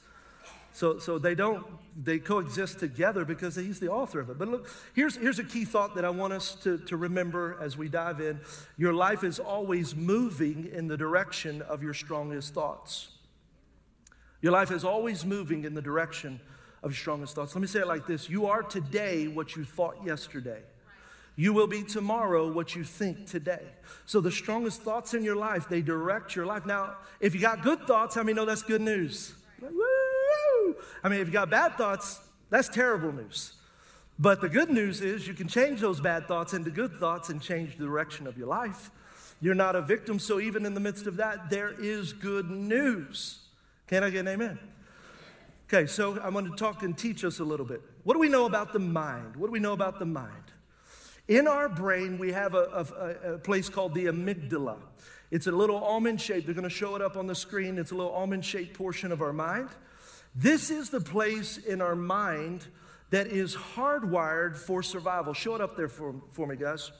So, 0.77 0.99
so 0.99 1.17
they 1.17 1.33
don't, 1.33 1.65
they 2.03 2.19
coexist 2.19 2.77
together 2.77 3.25
because 3.25 3.55
he's 3.55 3.79
the 3.79 3.89
author 3.89 4.19
of 4.19 4.29
it. 4.29 4.37
But 4.37 4.47
look, 4.47 4.69
here's, 4.93 5.15
here's 5.15 5.39
a 5.39 5.43
key 5.43 5.65
thought 5.65 5.95
that 5.95 6.05
I 6.05 6.11
want 6.11 6.33
us 6.33 6.53
to, 6.61 6.77
to 6.77 6.95
remember 6.95 7.57
as 7.59 7.75
we 7.75 7.89
dive 7.89 8.21
in. 8.21 8.39
Your 8.77 8.93
life 8.93 9.23
is 9.23 9.39
always 9.39 9.95
moving 9.95 10.69
in 10.71 10.87
the 10.87 10.95
direction 10.95 11.63
of 11.63 11.81
your 11.81 11.95
strongest 11.95 12.53
thoughts. 12.53 13.07
Your 14.43 14.51
life 14.51 14.69
is 14.69 14.85
always 14.85 15.25
moving 15.25 15.63
in 15.63 15.73
the 15.73 15.81
direction 15.81 16.39
of 16.83 16.91
your 16.91 16.97
strongest 16.97 17.33
thoughts. 17.33 17.55
Let 17.55 17.61
me 17.61 17.67
say 17.67 17.79
it 17.79 17.87
like 17.87 18.05
this 18.05 18.29
You 18.29 18.45
are 18.45 18.61
today 18.61 19.27
what 19.27 19.55
you 19.55 19.65
thought 19.65 20.05
yesterday. 20.05 20.61
You 21.35 21.53
will 21.53 21.65
be 21.65 21.81
tomorrow 21.81 22.51
what 22.51 22.75
you 22.75 22.83
think 22.83 23.25
today. 23.25 23.65
So 24.05 24.21
the 24.21 24.31
strongest 24.31 24.83
thoughts 24.83 25.15
in 25.15 25.23
your 25.23 25.37
life, 25.37 25.67
they 25.69 25.81
direct 25.81 26.35
your 26.35 26.45
life. 26.45 26.67
Now, 26.67 26.97
if 27.19 27.33
you 27.33 27.41
got 27.41 27.63
good 27.63 27.87
thoughts, 27.87 28.13
how 28.13 28.21
many 28.21 28.35
know 28.35 28.45
that's 28.45 28.61
good 28.61 28.81
news? 28.81 29.33
I 31.03 31.09
mean, 31.09 31.19
if 31.19 31.27
you 31.27 31.33
got 31.33 31.49
bad 31.49 31.77
thoughts, 31.77 32.19
that's 32.49 32.69
terrible 32.69 33.11
news. 33.11 33.53
But 34.19 34.41
the 34.41 34.49
good 34.49 34.69
news 34.69 35.01
is 35.01 35.27
you 35.27 35.33
can 35.33 35.47
change 35.47 35.79
those 35.79 36.01
bad 36.01 36.27
thoughts 36.27 36.53
into 36.53 36.71
good 36.71 36.99
thoughts 36.99 37.29
and 37.29 37.41
change 37.41 37.77
the 37.77 37.85
direction 37.85 38.25
of 38.25 38.37
your 38.37 38.47
life. 38.47 38.89
You're 39.39 39.55
not 39.55 39.75
a 39.75 39.81
victim, 39.81 40.17
so 40.17 40.39
even 40.39 40.65
in 40.65 40.73
the 40.73 40.79
midst 40.79 41.05
of 41.05 41.17
that, 41.17 41.49
there 41.49 41.73
is 41.79 42.13
good 42.13 42.49
news. 42.49 43.39
Can 43.85 44.03
I 44.03 44.09
get 44.09 44.21
an 44.21 44.29
amen? 44.29 44.59
Okay, 45.71 45.85
so 45.85 46.19
I'm 46.21 46.33
going 46.33 46.49
to 46.49 46.55
talk 46.55 46.81
and 46.81 46.97
teach 46.97 47.23
us 47.23 47.39
a 47.39 47.43
little 47.43 47.65
bit. 47.65 47.81
What 48.03 48.13
do 48.13 48.19
we 48.19 48.29
know 48.29 48.45
about 48.45 48.73
the 48.73 48.79
mind? 48.79 49.35
What 49.35 49.47
do 49.47 49.51
we 49.51 49.59
know 49.59 49.73
about 49.73 49.99
the 49.99 50.05
mind? 50.05 50.31
In 51.27 51.45
our 51.47 51.67
brain, 51.67 52.17
we 52.17 52.31
have 52.31 52.55
a, 52.55 52.87
a, 53.23 53.33
a 53.33 53.37
place 53.37 53.67
called 53.67 53.93
the 53.93 54.05
amygdala. 54.05 54.77
It's 55.29 55.45
a 55.45 55.51
little 55.51 55.83
almond 55.83 56.21
shaped. 56.21 56.45
They're 56.45 56.55
going 56.55 56.63
to 56.63 56.69
show 56.69 56.95
it 56.95 57.01
up 57.01 57.17
on 57.17 57.27
the 57.27 57.35
screen. 57.35 57.77
It's 57.77 57.91
a 57.91 57.95
little 57.95 58.13
almond 58.13 58.45
shaped 58.45 58.73
portion 58.77 59.11
of 59.11 59.21
our 59.21 59.33
mind. 59.33 59.69
This 60.39 60.69
is 60.69 60.91
the 60.91 61.01
place 61.01 61.57
in 61.57 61.81
our 61.81 61.95
mind 61.95 62.67
that 63.09 63.25
is 63.25 63.55
hardwired 63.55 64.55
for 64.55 64.83
survival. 64.83 65.33
Show 65.33 65.55
it 65.55 65.61
up 65.61 65.75
there 65.75 65.87
for, 65.87 66.13
for 66.31 66.45
me, 66.45 66.55
guys. 66.55 66.91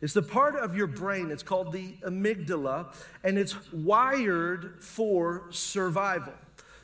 It's 0.00 0.12
the 0.12 0.22
part 0.22 0.54
of 0.54 0.76
your 0.76 0.86
brain, 0.86 1.32
it's 1.32 1.42
called 1.42 1.72
the 1.72 1.96
amygdala, 2.06 2.94
and 3.24 3.36
it's 3.36 3.56
wired 3.72 4.80
for 4.80 5.48
survival. 5.50 6.34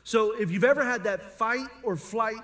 So 0.03 0.33
if 0.33 0.51
you've 0.51 0.65
ever 0.65 0.83
had 0.83 1.05
that 1.05 1.37
fight 1.37 1.67
or 1.81 1.95
flight 1.95 2.43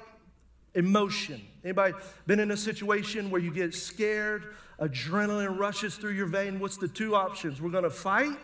emotion, 0.74 1.42
anybody 1.66 1.94
been 2.28 2.40
in 2.40 2.52
a 2.52 2.58
situation 2.58 3.30
where 3.30 3.42
you 3.42 3.52
get 3.52 3.76
scared, 3.76 4.54
adrenaline 4.80 5.60
rushes 5.60 5.98
through 5.98 6.14
your 6.14 6.28
vein, 6.28 6.58
what's 6.58 6.78
the 6.78 6.88
two 6.88 7.16
options? 7.18 7.62
We're 7.62 7.72
to 7.84 7.90
fight 7.90 8.40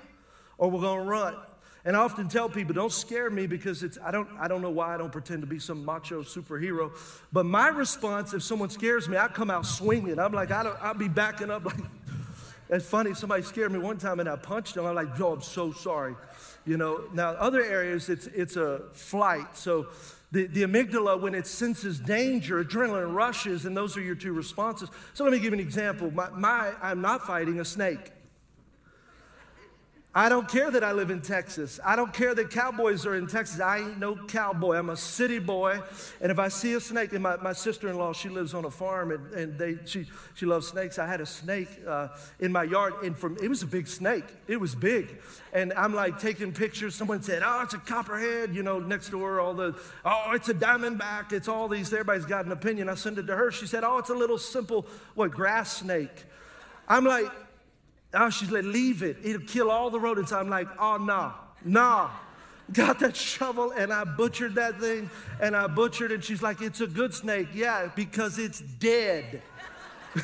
or 0.58 0.70
we're 0.70 0.82
to 1.06 1.10
run. 1.10 1.36
And 1.88 1.96
I 1.96 2.02
often 2.02 2.28
tell 2.28 2.50
people, 2.50 2.74
don't 2.74 2.92
scare 2.92 3.30
me 3.30 3.48
because 3.48 3.82
it's, 3.82 3.98
I 4.04 4.12
don't, 4.12 4.28
I 4.38 4.50
don't 4.50 4.62
know 4.62 4.70
why 4.70 4.94
I 4.94 4.98
don't 4.98 5.10
pretend 5.10 5.40
to 5.40 5.48
be 5.48 5.58
some 5.58 5.86
macho 5.86 6.22
superhero. 6.22 6.92
But 7.32 7.46
my 7.46 7.70
response, 7.70 8.34
if 8.34 8.44
someone 8.44 8.70
scares 8.70 9.08
me, 9.08 9.16
I 9.16 9.30
come 9.30 9.50
out 9.50 9.66
swinging. 9.66 10.20
I'm 10.20 10.34
like, 10.34 10.52
I 10.52 10.64
don't, 10.64 10.78
I'll 10.82 10.94
be 10.94 11.08
backing 11.08 11.50
up 11.50 11.64
like, 11.64 11.78
it's 12.70 12.86
funny, 12.86 13.14
somebody 13.14 13.42
scared 13.44 13.72
me 13.72 13.80
one 13.80 13.98
time 13.98 14.20
and 14.20 14.28
I 14.28 14.36
punched 14.36 14.76
them. 14.76 14.86
I'm 14.86 14.96
like, 14.96 15.18
oh, 15.22 15.32
I'm 15.32 15.42
so 15.42 15.72
sorry. 15.72 16.16
You 16.66 16.76
know, 16.76 17.06
now 17.14 17.30
other 17.30 17.64
areas 17.64 18.10
it's 18.10 18.28
it's 18.28 18.58
a 18.58 18.82
flight. 18.92 19.56
So 19.56 19.88
the, 20.34 20.48
the 20.48 20.64
amygdala, 20.64 21.22
when 21.22 21.34
it 21.34 21.48
senses 21.48 22.02
danger, 22.02 22.62
adrenaline 22.62 23.16
rushes, 23.16 23.66
and 23.66 23.78
those 23.78 23.96
are 23.96 24.02
your 24.02 24.16
two 24.16 24.34
responses. 24.34 24.90
So 25.14 25.24
let 25.24 25.32
me 25.32 25.40
give 25.40 25.54
an 25.54 25.62
example. 25.62 26.12
My, 26.12 26.30
my 26.32 26.74
I'm 26.82 27.00
not 27.00 27.26
fighting 27.26 27.62
a 27.62 27.66
snake. 27.66 28.12
I 30.18 30.30
don't 30.30 30.48
care 30.48 30.72
that 30.72 30.84
I 30.84 30.94
live 30.94 31.12
in 31.12 31.22
Texas. 31.22 31.80
I 31.86 31.96
don't 31.96 32.12
care 32.12 32.34
that 32.34 32.50
cowboys 32.50 33.06
are 33.06 33.14
in 33.14 33.28
Texas. 33.28 33.60
I 33.60 33.78
ain't 33.78 34.00
no 34.00 34.16
cowboy. 34.16 34.76
I'm 34.76 34.90
a 34.90 34.98
city 34.98 35.38
boy. 35.38 35.80
And 36.22 36.32
if 36.32 36.40
I 36.40 36.48
see 36.48 36.74
a 36.74 36.80
snake, 36.80 37.14
and 37.14 37.22
my, 37.22 37.38
my 37.38 37.54
sister 37.54 37.88
in 37.88 38.00
law, 38.00 38.14
she 38.14 38.28
lives 38.28 38.56
on 38.56 38.66
a 38.66 38.72
farm 38.72 39.12
and, 39.12 39.32
and 39.34 39.60
they, 39.60 39.78
she, 39.86 40.08
she 40.34 40.48
loves 40.48 40.70
snakes. 40.70 40.98
I 40.98 41.06
had 41.06 41.22
a 41.22 41.26
snake 41.28 41.70
uh, 41.88 42.08
in 42.40 42.52
my 42.52 42.64
yard, 42.64 42.96
and 43.04 43.16
from, 43.16 43.38
it 43.44 43.48
was 43.48 43.62
a 43.62 43.68
big 43.68 43.88
snake. 43.88 44.26
It 44.48 44.60
was 44.60 44.74
big. 44.74 45.22
And 45.54 45.72
I'm 45.74 45.94
like 45.94 46.18
taking 46.20 46.52
pictures. 46.52 46.96
Someone 46.96 47.22
said, 47.22 47.44
Oh, 47.46 47.62
it's 47.62 47.76
a 47.76 47.78
copperhead, 47.78 48.56
you 48.56 48.64
know, 48.64 48.80
next 48.80 49.12
door, 49.12 49.40
all 49.40 49.54
the, 49.54 49.80
oh, 50.04 50.32
it's 50.34 50.50
a 50.50 50.56
diamondback. 50.56 51.32
It's 51.32 51.48
all 51.48 51.68
these. 51.68 51.94
Everybody's 51.94 52.26
got 52.26 52.44
an 52.48 52.52
opinion. 52.52 52.90
I 52.90 52.96
sent 52.96 53.20
it 53.20 53.28
to 53.28 53.36
her. 53.36 53.52
She 53.52 53.68
said, 53.68 53.84
Oh, 53.84 54.00
it's 54.00 54.10
a 54.10 54.16
little 54.16 54.40
simple, 54.40 54.88
what, 55.14 55.30
grass 55.30 55.78
snake. 55.78 56.24
I'm 56.90 57.06
like, 57.06 57.32
Oh, 58.14 58.30
she's 58.30 58.52
like, 58.52 58.64
leave 58.64 59.04
it. 59.04 59.18
It'll 59.24 59.42
kill 59.42 59.70
all 59.70 59.90
the 59.90 60.00
rodents. 60.00 60.32
I'm 60.32 60.50
like, 60.50 60.68
oh, 60.80 60.98
no, 60.98 61.34
no. 61.64 62.10
Got 62.74 63.00
that 63.00 63.16
shovel 63.16 63.72
and 63.72 63.94
I 63.94 64.04
butchered 64.04 64.56
that 64.56 64.80
thing 64.80 65.10
and 65.42 65.56
I 65.56 65.68
butchered 65.68 66.12
it. 66.12 66.24
She's 66.24 66.42
like, 66.42 66.62
it's 66.62 66.82
a 66.82 66.88
good 66.88 67.14
snake. 67.14 67.48
Yeah, 67.54 67.90
because 67.96 68.40
it's 68.40 68.60
dead. 68.60 69.42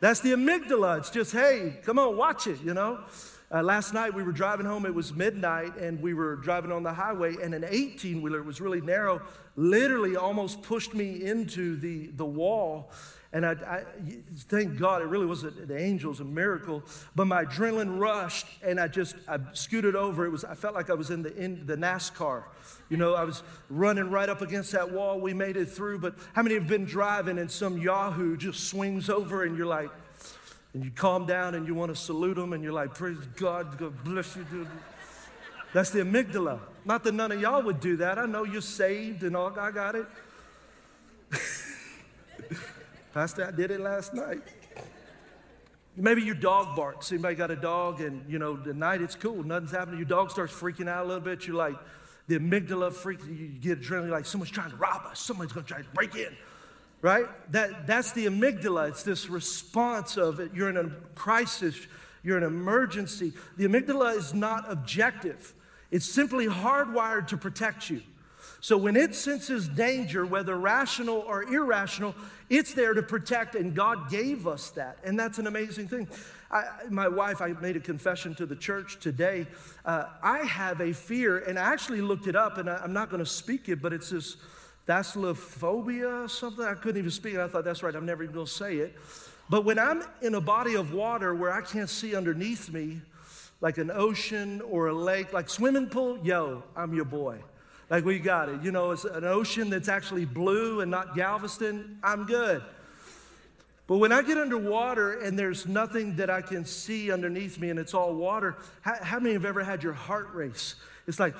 That's 0.00 0.20
the 0.20 0.32
amygdala. 0.32 0.98
It's 0.98 1.10
just, 1.10 1.32
hey, 1.32 1.78
come 1.84 1.98
on, 1.98 2.16
watch 2.16 2.46
it, 2.46 2.60
you 2.62 2.74
know? 2.74 3.00
Uh, 3.52 3.62
last 3.62 3.92
night 3.92 4.14
we 4.14 4.22
were 4.22 4.32
driving 4.32 4.64
home, 4.64 4.86
it 4.86 4.94
was 4.94 5.12
midnight, 5.12 5.76
and 5.76 6.00
we 6.00 6.14
were 6.14 6.36
driving 6.36 6.70
on 6.70 6.84
the 6.84 6.92
highway, 6.92 7.34
and 7.42 7.52
an 7.52 7.64
18 7.68 8.22
wheeler 8.22 8.42
was 8.42 8.60
really 8.60 8.80
narrow, 8.80 9.20
literally 9.56 10.16
almost 10.16 10.62
pushed 10.62 10.94
me 10.94 11.24
into 11.24 11.76
the, 11.76 12.06
the 12.16 12.24
wall. 12.24 12.92
And 13.32 13.46
I, 13.46 13.52
I, 13.52 13.82
thank 14.48 14.76
God, 14.76 15.02
it 15.02 15.04
really 15.04 15.26
was 15.26 15.44
an 15.44 15.70
angels, 15.72 16.18
a 16.18 16.24
miracle. 16.24 16.82
But 17.14 17.26
my 17.26 17.44
adrenaline 17.44 18.00
rushed, 18.00 18.46
and 18.60 18.80
I 18.80 18.88
just 18.88 19.14
I 19.28 19.38
scooted 19.52 19.94
over. 19.94 20.26
It 20.26 20.30
was 20.30 20.44
I 20.44 20.54
felt 20.54 20.74
like 20.74 20.90
I 20.90 20.94
was 20.94 21.10
in 21.10 21.22
the 21.22 21.34
in 21.36 21.64
the 21.64 21.76
NASCAR. 21.76 22.42
You 22.88 22.96
know, 22.96 23.14
I 23.14 23.22
was 23.22 23.44
running 23.68 24.10
right 24.10 24.28
up 24.28 24.42
against 24.42 24.72
that 24.72 24.90
wall. 24.90 25.20
We 25.20 25.32
made 25.32 25.56
it 25.56 25.66
through. 25.66 26.00
But 26.00 26.16
how 26.32 26.42
many 26.42 26.56
have 26.56 26.66
been 26.66 26.84
driving 26.84 27.38
and 27.38 27.48
some 27.48 27.78
Yahoo 27.78 28.36
just 28.36 28.68
swings 28.68 29.08
over, 29.08 29.44
and 29.44 29.56
you're 29.56 29.66
like, 29.66 29.90
and 30.74 30.84
you 30.84 30.90
calm 30.90 31.24
down 31.24 31.54
and 31.54 31.68
you 31.68 31.74
want 31.74 31.94
to 31.94 31.96
salute 31.96 32.34
them, 32.34 32.52
and 32.52 32.64
you're 32.64 32.72
like, 32.72 32.94
praise 32.94 33.18
God, 33.36 33.78
God 33.78 34.02
bless 34.02 34.34
you, 34.34 34.44
dude. 34.50 34.66
That's 35.72 35.90
the 35.90 36.00
amygdala. 36.00 36.58
Not 36.84 37.04
that 37.04 37.14
none 37.14 37.30
of 37.30 37.40
y'all 37.40 37.62
would 37.62 37.78
do 37.78 37.96
that. 37.98 38.18
I 38.18 38.26
know 38.26 38.42
you're 38.42 38.60
saved 38.60 39.22
and 39.22 39.36
all. 39.36 39.56
I 39.56 39.70
got 39.70 39.94
it. 39.94 40.06
Pastor, 43.12 43.44
I 43.46 43.50
did 43.50 43.72
it 43.72 43.80
last 43.80 44.14
night. 44.14 44.42
Maybe 45.96 46.22
your 46.22 46.36
dog 46.36 46.76
barks. 46.76 47.10
Anybody 47.10 47.34
got 47.34 47.50
a 47.50 47.56
dog 47.56 48.00
and, 48.00 48.24
you 48.30 48.38
know, 48.38 48.56
the 48.56 48.72
night 48.72 49.02
it's 49.02 49.16
cool, 49.16 49.42
nothing's 49.42 49.72
happening. 49.72 49.98
Your 49.98 50.08
dog 50.08 50.30
starts 50.30 50.52
freaking 50.52 50.88
out 50.88 51.04
a 51.04 51.08
little 51.08 51.20
bit. 51.20 51.46
You're 51.46 51.56
like, 51.56 51.74
the 52.28 52.38
amygdala 52.38 52.92
freaks, 52.92 53.26
you 53.26 53.48
get 53.48 53.80
adrenaline, 53.80 54.10
like 54.10 54.24
someone's 54.24 54.52
trying 54.52 54.70
to 54.70 54.76
rob 54.76 55.02
us, 55.06 55.18
someone's 55.18 55.52
going 55.52 55.66
to 55.66 55.72
try 55.72 55.82
to 55.82 55.88
break 55.92 56.14
in, 56.14 56.32
right? 57.02 57.26
That, 57.50 57.88
that's 57.88 58.12
the 58.12 58.26
amygdala. 58.26 58.88
It's 58.90 59.02
this 59.02 59.28
response 59.28 60.16
of 60.16 60.38
it. 60.38 60.52
You're 60.54 60.70
in 60.70 60.76
a 60.76 60.90
crisis, 61.16 61.76
you're 62.22 62.36
in 62.36 62.44
an 62.44 62.50
emergency. 62.50 63.32
The 63.56 63.66
amygdala 63.66 64.16
is 64.16 64.32
not 64.32 64.70
objective, 64.70 65.52
it's 65.90 66.06
simply 66.06 66.46
hardwired 66.46 67.26
to 67.28 67.36
protect 67.36 67.90
you. 67.90 68.02
So 68.60 68.76
when 68.76 68.94
it 68.94 69.14
senses 69.14 69.68
danger, 69.68 70.26
whether 70.26 70.56
rational 70.56 71.24
or 71.26 71.44
irrational, 71.44 72.14
it's 72.50 72.74
there 72.74 72.92
to 72.92 73.02
protect, 73.02 73.54
and 73.54 73.74
God 73.74 74.10
gave 74.10 74.46
us 74.46 74.70
that. 74.72 74.98
And 75.02 75.18
that's 75.18 75.38
an 75.38 75.46
amazing 75.46 75.88
thing. 75.88 76.08
I, 76.50 76.64
my 76.90 77.08
wife, 77.08 77.40
I 77.40 77.52
made 77.52 77.76
a 77.76 77.80
confession 77.80 78.34
to 78.34 78.44
the 78.44 78.56
church 78.56 78.98
today. 79.00 79.46
Uh, 79.84 80.06
I 80.22 80.38
have 80.40 80.80
a 80.80 80.92
fear, 80.92 81.38
and 81.38 81.58
I 81.58 81.72
actually 81.72 82.02
looked 82.02 82.26
it 82.26 82.36
up, 82.36 82.58
and 82.58 82.68
I, 82.68 82.84
am 82.84 82.92
not 82.92 83.08
going 83.08 83.24
to 83.24 83.30
speak 83.30 83.68
it, 83.68 83.80
but 83.80 83.94
it's 83.94 84.10
this 84.10 84.36
thalassophobia 84.86 86.24
or 86.24 86.28
something. 86.28 86.64
I 86.64 86.74
couldn't 86.74 86.98
even 86.98 87.10
speak 87.10 87.34
it. 87.34 87.40
I 87.40 87.48
thought, 87.48 87.64
that's 87.64 87.82
right, 87.82 87.94
I'm 87.94 88.06
never 88.06 88.24
even 88.24 88.34
going 88.34 88.46
to 88.46 88.52
say 88.52 88.76
it. 88.76 88.94
But 89.48 89.64
when 89.64 89.78
I'm 89.78 90.02
in 90.20 90.34
a 90.34 90.40
body 90.40 90.74
of 90.74 90.92
water 90.92 91.34
where 91.34 91.52
I 91.52 91.62
can't 91.62 91.88
see 91.88 92.14
underneath 92.14 92.70
me, 92.70 93.00
like 93.60 93.78
an 93.78 93.90
ocean 93.90 94.60
or 94.60 94.88
a 94.88 94.94
lake, 94.94 95.32
like 95.32 95.48
swimming 95.48 95.86
pool, 95.86 96.18
yo, 96.22 96.62
I'm 96.76 96.94
your 96.94 97.04
boy. 97.04 97.38
Like 97.90 98.04
we 98.04 98.20
got 98.20 98.48
it. 98.48 98.62
You 98.62 98.70
know, 98.70 98.92
it's 98.92 99.04
an 99.04 99.24
ocean 99.24 99.68
that's 99.68 99.88
actually 99.88 100.24
blue 100.24 100.80
and 100.80 100.90
not 100.90 101.16
Galveston. 101.16 101.98
I'm 102.02 102.24
good. 102.24 102.62
But 103.88 103.96
when 103.96 104.12
I 104.12 104.22
get 104.22 104.38
underwater 104.38 105.18
and 105.20 105.36
there's 105.36 105.66
nothing 105.66 106.14
that 106.16 106.30
I 106.30 106.42
can 106.42 106.64
see 106.64 107.10
underneath 107.10 107.58
me 107.58 107.70
and 107.70 107.78
it's 107.78 107.92
all 107.92 108.14
water, 108.14 108.56
how, 108.82 108.94
how 109.02 109.18
many 109.18 109.32
have 109.32 109.44
ever 109.44 109.64
had 109.64 109.82
your 109.82 109.92
heart 109.92 110.32
race? 110.32 110.76
It's 111.08 111.18
like, 111.18 111.34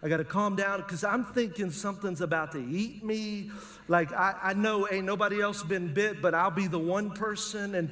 I 0.00 0.08
got 0.08 0.18
to 0.18 0.24
calm 0.24 0.54
down 0.54 0.82
because 0.82 1.02
I'm 1.02 1.24
thinking 1.24 1.72
something's 1.72 2.20
about 2.20 2.52
to 2.52 2.58
eat 2.58 3.02
me. 3.02 3.50
Like, 3.88 4.12
I, 4.12 4.36
I 4.40 4.52
know 4.54 4.86
ain't 4.88 5.06
nobody 5.06 5.42
else 5.42 5.64
been 5.64 5.92
bit, 5.92 6.22
but 6.22 6.32
I'll 6.32 6.52
be 6.52 6.68
the 6.68 6.78
one 6.78 7.10
person. 7.10 7.74
And 7.74 7.90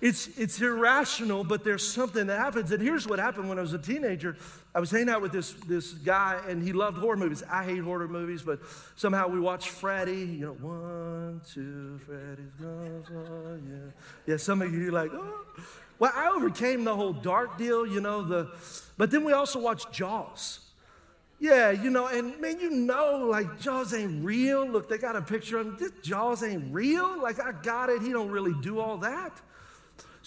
it's, 0.00 0.28
it's 0.38 0.60
irrational, 0.60 1.44
but 1.44 1.64
there's 1.64 1.86
something 1.86 2.26
that 2.28 2.38
happens. 2.38 2.70
And 2.70 2.82
here's 2.82 3.06
what 3.06 3.18
happened 3.18 3.48
when 3.48 3.58
I 3.58 3.62
was 3.62 3.72
a 3.72 3.78
teenager. 3.78 4.36
I 4.74 4.80
was 4.80 4.90
hanging 4.90 5.08
out 5.08 5.22
with 5.22 5.32
this, 5.32 5.52
this 5.66 5.92
guy, 5.92 6.40
and 6.48 6.62
he 6.62 6.72
loved 6.72 6.98
horror 6.98 7.16
movies. 7.16 7.42
I 7.50 7.64
hate 7.64 7.80
horror 7.80 8.08
movies, 8.08 8.42
but 8.42 8.60
somehow 8.96 9.28
we 9.28 9.40
watched 9.40 9.68
Freddy. 9.68 10.12
You 10.12 10.46
know, 10.46 10.52
one, 10.52 11.40
two, 11.52 11.98
Freddy's 12.06 12.52
gone. 12.60 13.62
Yeah. 13.68 14.32
Yeah, 14.32 14.36
some 14.36 14.62
of 14.62 14.72
you 14.72 14.88
are 14.88 14.92
like, 14.92 15.10
oh. 15.12 15.46
Well, 15.98 16.12
I 16.14 16.28
overcame 16.28 16.84
the 16.84 16.94
whole 16.94 17.12
dark 17.12 17.58
deal, 17.58 17.84
you 17.84 18.00
know, 18.00 18.22
the, 18.22 18.52
but 18.96 19.10
then 19.10 19.24
we 19.24 19.32
also 19.32 19.58
watched 19.58 19.90
Jaws. 19.92 20.60
Yeah, 21.40 21.70
you 21.70 21.90
know, 21.90 22.08
and 22.08 22.38
man, 22.40 22.58
you 22.58 22.70
know, 22.70 23.26
like 23.28 23.60
Jaws 23.60 23.94
ain't 23.94 24.24
real. 24.24 24.66
Look, 24.66 24.88
they 24.88 24.98
got 24.98 25.14
a 25.14 25.22
picture 25.22 25.58
of 25.58 25.66
him. 25.66 25.76
This 25.78 25.92
Jaws 26.02 26.42
ain't 26.42 26.72
real. 26.72 27.20
Like 27.20 27.40
I 27.40 27.52
got 27.52 27.90
it. 27.90 28.02
He 28.02 28.10
don't 28.10 28.30
really 28.30 28.54
do 28.60 28.80
all 28.80 28.96
that. 28.98 29.40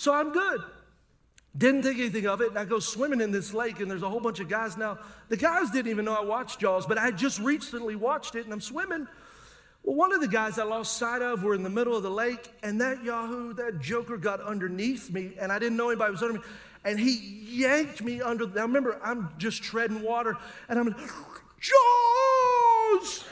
So 0.01 0.11
I'm 0.15 0.31
good. 0.31 0.63
Didn't 1.55 1.83
think 1.83 1.99
anything 1.99 2.25
of 2.25 2.41
it. 2.41 2.49
And 2.49 2.57
I 2.57 2.65
go 2.65 2.79
swimming 2.79 3.21
in 3.21 3.29
this 3.29 3.53
lake, 3.53 3.81
and 3.81 3.91
there's 3.91 4.01
a 4.01 4.09
whole 4.09 4.19
bunch 4.19 4.39
of 4.39 4.49
guys. 4.49 4.75
Now, 4.75 4.97
the 5.29 5.37
guys 5.37 5.69
didn't 5.69 5.91
even 5.91 6.05
know 6.05 6.15
I 6.15 6.25
watched 6.25 6.59
Jaws, 6.59 6.87
but 6.87 6.97
I 6.97 7.11
just 7.11 7.39
recently 7.39 7.95
watched 7.95 8.33
it, 8.33 8.45
and 8.45 8.51
I'm 8.51 8.61
swimming. 8.61 9.07
Well, 9.83 9.95
one 9.95 10.11
of 10.11 10.19
the 10.19 10.27
guys 10.27 10.57
I 10.57 10.63
lost 10.63 10.97
sight 10.97 11.21
of 11.21 11.43
were 11.43 11.53
in 11.53 11.61
the 11.61 11.69
middle 11.69 11.95
of 11.95 12.01
the 12.01 12.09
lake, 12.09 12.51
and 12.63 12.81
that 12.81 13.03
Yahoo, 13.03 13.53
that 13.53 13.79
joker 13.79 14.17
got 14.17 14.41
underneath 14.41 15.11
me, 15.11 15.33
and 15.39 15.51
I 15.51 15.59
didn't 15.59 15.77
know 15.77 15.89
anybody 15.89 16.13
was 16.13 16.23
under 16.23 16.39
me. 16.39 16.45
And 16.83 16.99
he 16.99 17.19
yanked 17.47 18.01
me 18.01 18.23
under. 18.23 18.47
Now, 18.47 18.63
remember, 18.63 18.99
I'm 19.03 19.29
just 19.37 19.61
treading 19.61 20.01
water, 20.01 20.35
and 20.67 20.79
I'm 20.79 20.87
like, 20.87 20.97
Jaws! 21.59 23.23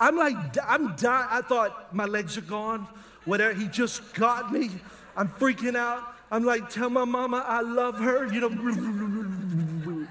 I'm 0.00 0.16
like, 0.16 0.34
I'm 0.66 0.96
dying. 0.96 1.28
I 1.30 1.42
thought 1.42 1.94
my 1.94 2.06
legs 2.06 2.36
are 2.36 2.40
gone. 2.40 2.88
Whatever. 3.24 3.54
He 3.54 3.68
just 3.68 4.14
got 4.14 4.52
me. 4.52 4.70
I'm 5.16 5.28
freaking 5.28 5.76
out. 5.76 6.14
I'm 6.30 6.44
like, 6.44 6.68
tell 6.68 6.90
my 6.90 7.04
mama 7.04 7.44
I 7.46 7.60
love 7.62 7.98
her, 7.98 8.32
you 8.32 8.40
know. 8.40 10.06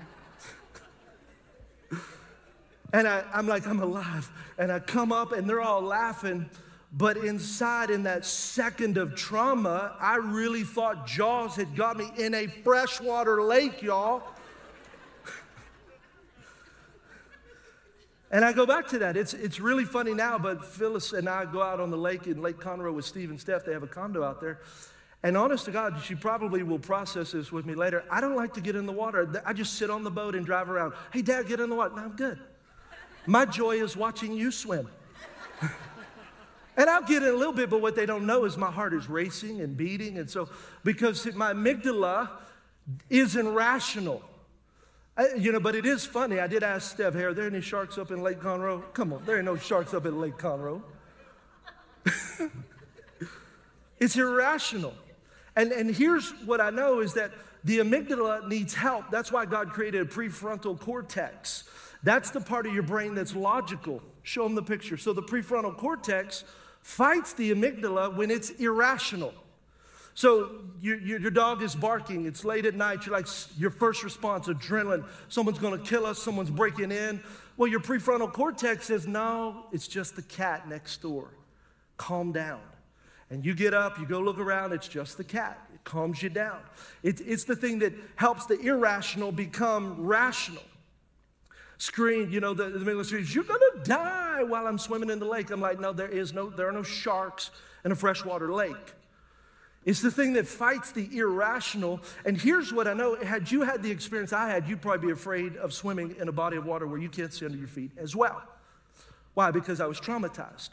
and 2.93 3.07
I, 3.07 3.23
I'm 3.33 3.47
like, 3.47 3.67
I'm 3.67 3.81
alive. 3.81 4.31
And 4.57 4.71
I 4.71 4.79
come 4.79 5.11
up 5.11 5.31
and 5.33 5.49
they're 5.49 5.61
all 5.61 5.81
laughing. 5.81 6.49
But 6.93 7.17
inside, 7.17 7.89
in 7.89 8.03
that 8.03 8.25
second 8.25 8.97
of 8.97 9.15
trauma, 9.15 9.97
I 9.99 10.15
really 10.15 10.63
thought 10.63 11.05
Jaws 11.05 11.57
had 11.57 11.75
got 11.75 11.97
me 11.97 12.09
in 12.17 12.33
a 12.33 12.47
freshwater 12.47 13.43
lake, 13.43 13.81
y'all. 13.81 14.23
And 18.31 18.43
I 18.43 18.53
go 18.53 18.65
back 18.65 18.87
to 18.89 18.99
that. 18.99 19.17
It's, 19.17 19.33
it's 19.33 19.59
really 19.59 19.85
funny 19.85 20.13
now, 20.13 20.37
but 20.37 20.65
Phyllis 20.65 21.13
and 21.13 21.27
I 21.29 21.45
go 21.45 21.61
out 21.61 21.79
on 21.79 21.91
the 21.91 21.97
lake 21.97 22.27
in 22.27 22.41
Lake 22.41 22.57
Conroe 22.57 22.93
with 22.93 23.05
Steve 23.05 23.29
and 23.29 23.39
Steph. 23.39 23.65
They 23.65 23.73
have 23.73 23.83
a 23.83 23.87
condo 23.87 24.23
out 24.23 24.41
there. 24.41 24.59
And 25.25 25.35
honest 25.35 25.65
to 25.65 25.71
God, 25.71 25.99
she 26.03 26.13
probably 26.13 26.61
will 26.61 26.77
process 26.77 27.31
this 27.31 27.51
with 27.51 27.65
me 27.65 27.73
later. 27.73 28.03
I 28.11 28.21
don't 28.21 28.35
like 28.35 28.53
to 28.53 28.61
get 28.61 28.75
in 28.75 28.85
the 28.85 28.91
water. 28.91 29.41
I 29.43 29.53
just 29.53 29.73
sit 29.73 29.89
on 29.89 30.03
the 30.03 30.11
boat 30.11 30.35
and 30.35 30.45
drive 30.45 30.69
around. 30.69 30.93
Hey, 31.11 31.23
Dad, 31.23 31.47
get 31.47 31.59
in 31.59 31.67
the 31.67 31.75
water. 31.75 31.95
No, 31.95 32.03
I'm 32.03 32.15
good. 32.15 32.37
My 33.25 33.43
joy 33.43 33.81
is 33.81 33.97
watching 33.97 34.33
you 34.33 34.51
swim. 34.51 34.87
and 36.77 36.87
I'll 36.87 37.01
get 37.01 37.23
in 37.23 37.29
a 37.29 37.35
little 37.35 37.53
bit, 37.53 37.71
but 37.71 37.81
what 37.81 37.95
they 37.95 38.05
don't 38.05 38.27
know 38.27 38.45
is 38.45 38.55
my 38.55 38.69
heart 38.69 38.93
is 38.93 39.09
racing 39.09 39.61
and 39.61 39.75
beating. 39.75 40.19
And 40.19 40.29
so, 40.29 40.47
because 40.83 41.25
my 41.33 41.53
amygdala 41.53 42.29
isn't 43.09 43.51
rational. 43.51 44.21
I, 45.17 45.29
you 45.33 45.51
know, 45.51 45.59
but 45.59 45.73
it 45.73 45.87
is 45.87 46.05
funny. 46.05 46.39
I 46.39 46.45
did 46.45 46.61
ask 46.61 46.91
Steph, 46.91 47.15
hey, 47.15 47.23
are 47.23 47.33
there 47.33 47.47
any 47.47 47.61
sharks 47.61 47.97
up 47.97 48.11
in 48.11 48.21
Lake 48.21 48.41
Conroe? 48.41 48.83
Come 48.93 49.11
on, 49.11 49.25
there 49.25 49.37
ain't 49.37 49.45
no 49.45 49.55
sharks 49.55 49.95
up 49.95 50.05
in 50.05 50.21
Lake 50.21 50.37
Conroe. 50.37 50.83
it's 53.99 54.15
irrational. 54.17 54.93
And, 55.55 55.71
and 55.71 55.93
here's 55.93 56.31
what 56.45 56.59
I 56.59 56.69
know 56.69 56.99
is 56.99 57.13
that 57.13 57.31
the 57.63 57.79
amygdala 57.79 58.47
needs 58.47 58.73
help. 58.73 59.09
That's 59.09 59.31
why 59.31 59.45
God 59.45 59.71
created 59.71 60.01
a 60.01 60.05
prefrontal 60.05 60.79
cortex. 60.79 61.63
That's 62.03 62.29
the 62.29 62.41
part 62.41 62.67
of 62.67 62.73
your 62.73 62.83
brain 62.83 63.15
that's 63.15 63.35
logical. 63.35 64.01
Show 64.23 64.43
them 64.43 64.55
the 64.55 64.63
picture. 64.63 64.97
So 64.97 65.13
the 65.13 65.23
prefrontal 65.23 65.75
cortex 65.75 66.43
fights 66.81 67.33
the 67.33 67.51
amygdala 67.51 68.15
when 68.15 68.29
it's 68.29 68.51
irrational. 68.51 69.33
So 70.13 70.51
your, 70.81 70.97
your, 70.97 71.31
dog 71.31 71.61
is 71.61 71.75
barking. 71.75 72.25
It's 72.25 72.45
late 72.45 72.65
at 72.65 72.75
night. 72.75 73.05
You're 73.05 73.15
like, 73.15 73.27
your 73.57 73.69
first 73.69 74.03
response, 74.03 74.47
adrenaline. 74.47 75.03
Someone's 75.27 75.59
going 75.59 75.77
to 75.77 75.85
kill 75.85 76.05
us. 76.05 76.19
Someone's 76.19 76.51
breaking 76.51 76.91
in. 76.91 77.21
Well, 77.57 77.69
your 77.69 77.81
prefrontal 77.81 78.31
cortex 78.31 78.85
says, 78.85 79.07
no, 79.07 79.65
it's 79.73 79.87
just 79.87 80.15
the 80.15 80.21
cat 80.21 80.69
next 80.69 81.01
door. 81.01 81.31
Calm 81.97 82.31
down. 82.31 82.61
And 83.29 83.45
you 83.45 83.53
get 83.55 83.73
up, 83.73 83.99
you 83.99 84.05
go 84.05 84.19
look 84.19 84.37
around, 84.37 84.71
it's 84.71 84.87
just 84.87 85.17
the 85.17 85.23
cat. 85.23 85.59
It 85.73 85.83
calms 85.83 86.21
you 86.21 86.29
down. 86.29 86.59
It, 87.01 87.21
it's 87.21 87.43
the 87.43 87.55
thing 87.55 87.79
that 87.79 87.93
helps 88.15 88.45
the 88.45 88.59
irrational 88.59 89.31
become 89.31 90.05
rational. 90.05 90.63
Scream, 91.77 92.29
you 92.29 92.39
know, 92.39 92.53
the, 92.53 92.65
the 92.65 92.79
middle 92.79 92.93
of 92.93 92.97
the 92.99 93.05
street, 93.05 93.33
you're 93.33 93.43
gonna 93.43 93.83
die 93.83 94.43
while 94.43 94.67
I'm 94.67 94.77
swimming 94.77 95.09
in 95.09 95.19
the 95.19 95.25
lake. 95.25 95.49
I'm 95.49 95.59
like, 95.59 95.79
no, 95.79 95.91
there 95.91 96.07
is 96.07 96.33
no, 96.33 96.49
there 96.49 96.67
are 96.67 96.71
no 96.71 96.83
sharks 96.83 97.51
in 97.83 97.91
a 97.91 97.95
freshwater 97.95 98.53
lake. 98.53 98.93
It's 99.85 100.01
the 100.01 100.09
thing 100.09 100.33
that 100.33 100.47
fights 100.47 100.91
the 100.91 101.07
irrational. 101.15 102.01
And 102.25 102.39
here's 102.39 102.73
what 102.73 102.87
I 102.87 102.93
know 102.93 103.15
had 103.15 103.51
you 103.51 103.61
had 103.61 103.83
the 103.83 103.91
experience 103.91 104.33
I 104.33 104.49
had, 104.49 104.67
you'd 104.67 104.81
probably 104.81 105.07
be 105.07 105.13
afraid 105.13 105.57
of 105.57 105.73
swimming 105.73 106.15
in 106.19 106.27
a 106.27 106.31
body 106.31 106.57
of 106.57 106.65
water 106.65 106.87
where 106.87 106.99
you 106.99 107.09
can't 107.09 107.31
see 107.31 107.45
under 107.45 107.57
your 107.57 107.67
feet 107.67 107.91
as 107.97 108.15
well. 108.15 108.41
Why? 109.35 109.51
Because 109.51 109.81
I 109.81 109.85
was 109.85 109.99
traumatized. 109.99 110.69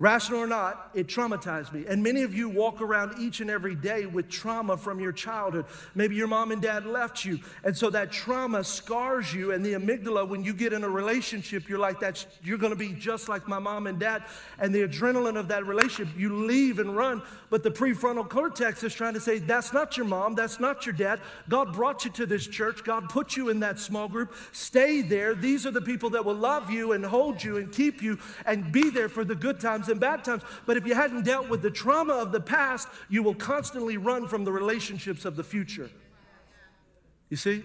Rational 0.00 0.40
or 0.40 0.46
not, 0.46 0.92
it 0.94 1.08
traumatized 1.08 1.74
me. 1.74 1.84
And 1.86 2.02
many 2.02 2.22
of 2.22 2.32
you 2.32 2.48
walk 2.48 2.80
around 2.80 3.20
each 3.20 3.42
and 3.42 3.50
every 3.50 3.74
day 3.74 4.06
with 4.06 4.30
trauma 4.30 4.78
from 4.78 4.98
your 4.98 5.12
childhood. 5.12 5.66
Maybe 5.94 6.16
your 6.16 6.26
mom 6.26 6.52
and 6.52 6.62
dad 6.62 6.86
left 6.86 7.26
you. 7.26 7.38
And 7.64 7.76
so 7.76 7.90
that 7.90 8.10
trauma 8.10 8.64
scars 8.64 9.34
you. 9.34 9.52
And 9.52 9.62
the 9.62 9.74
amygdala, 9.74 10.26
when 10.26 10.42
you 10.42 10.54
get 10.54 10.72
in 10.72 10.84
a 10.84 10.88
relationship, 10.88 11.68
you're 11.68 11.78
like, 11.78 12.00
that's, 12.00 12.26
you're 12.42 12.56
going 12.56 12.72
to 12.72 12.78
be 12.78 12.94
just 12.94 13.28
like 13.28 13.46
my 13.46 13.58
mom 13.58 13.86
and 13.86 14.00
dad. 14.00 14.24
And 14.58 14.74
the 14.74 14.88
adrenaline 14.88 15.36
of 15.36 15.48
that 15.48 15.66
relationship, 15.66 16.18
you 16.18 16.46
leave 16.46 16.78
and 16.78 16.96
run. 16.96 17.20
But 17.50 17.62
the 17.62 17.70
prefrontal 17.70 18.26
cortex 18.26 18.82
is 18.82 18.94
trying 18.94 19.12
to 19.14 19.20
say, 19.20 19.38
that's 19.38 19.74
not 19.74 19.98
your 19.98 20.06
mom. 20.06 20.34
That's 20.34 20.58
not 20.58 20.86
your 20.86 20.94
dad. 20.94 21.20
God 21.50 21.74
brought 21.74 22.06
you 22.06 22.10
to 22.12 22.24
this 22.24 22.46
church. 22.46 22.84
God 22.84 23.10
put 23.10 23.36
you 23.36 23.50
in 23.50 23.60
that 23.60 23.78
small 23.78 24.08
group. 24.08 24.32
Stay 24.52 25.02
there. 25.02 25.34
These 25.34 25.66
are 25.66 25.72
the 25.72 25.82
people 25.82 26.08
that 26.10 26.24
will 26.24 26.32
love 26.32 26.70
you 26.70 26.92
and 26.92 27.04
hold 27.04 27.44
you 27.44 27.58
and 27.58 27.70
keep 27.70 28.00
you 28.00 28.18
and 28.46 28.72
be 28.72 28.88
there 28.88 29.10
for 29.10 29.26
the 29.26 29.34
good 29.34 29.60
times 29.60 29.89
and 29.90 30.00
bad 30.00 30.24
times. 30.24 30.42
But 30.66 30.76
if 30.76 30.86
you 30.86 30.94
hadn't 30.94 31.24
dealt 31.24 31.48
with 31.48 31.62
the 31.62 31.70
trauma 31.70 32.14
of 32.14 32.32
the 32.32 32.40
past, 32.40 32.88
you 33.08 33.22
will 33.22 33.34
constantly 33.34 33.96
run 33.96 34.28
from 34.28 34.44
the 34.44 34.52
relationships 34.52 35.24
of 35.24 35.36
the 35.36 35.44
future. 35.44 35.90
You 37.28 37.36
see? 37.36 37.62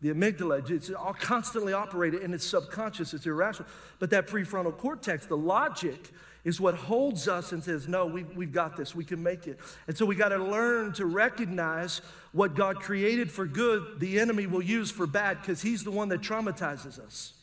The 0.00 0.12
amygdala, 0.12 0.68
it's 0.68 0.90
all 0.90 1.14
constantly 1.14 1.72
operated 1.72 2.22
and 2.22 2.34
it's 2.34 2.44
subconscious, 2.44 3.14
it's 3.14 3.24
irrational. 3.24 3.68
But 4.00 4.10
that 4.10 4.26
prefrontal 4.26 4.76
cortex, 4.76 5.26
the 5.26 5.36
logic, 5.36 6.10
is 6.44 6.60
what 6.60 6.74
holds 6.74 7.28
us 7.28 7.52
and 7.52 7.62
says, 7.62 7.86
No, 7.86 8.06
we, 8.06 8.24
we've 8.24 8.52
got 8.52 8.76
this, 8.76 8.96
we 8.96 9.04
can 9.04 9.22
make 9.22 9.46
it. 9.46 9.60
And 9.86 9.96
so 9.96 10.04
we 10.04 10.16
got 10.16 10.30
to 10.30 10.38
learn 10.38 10.92
to 10.94 11.06
recognize 11.06 12.00
what 12.32 12.56
God 12.56 12.80
created 12.80 13.30
for 13.30 13.46
good, 13.46 14.00
the 14.00 14.18
enemy 14.18 14.46
will 14.46 14.62
use 14.62 14.90
for 14.90 15.06
bad 15.06 15.40
because 15.40 15.62
he's 15.62 15.84
the 15.84 15.92
one 15.92 16.08
that 16.08 16.20
traumatizes 16.20 16.98
us. 16.98 17.34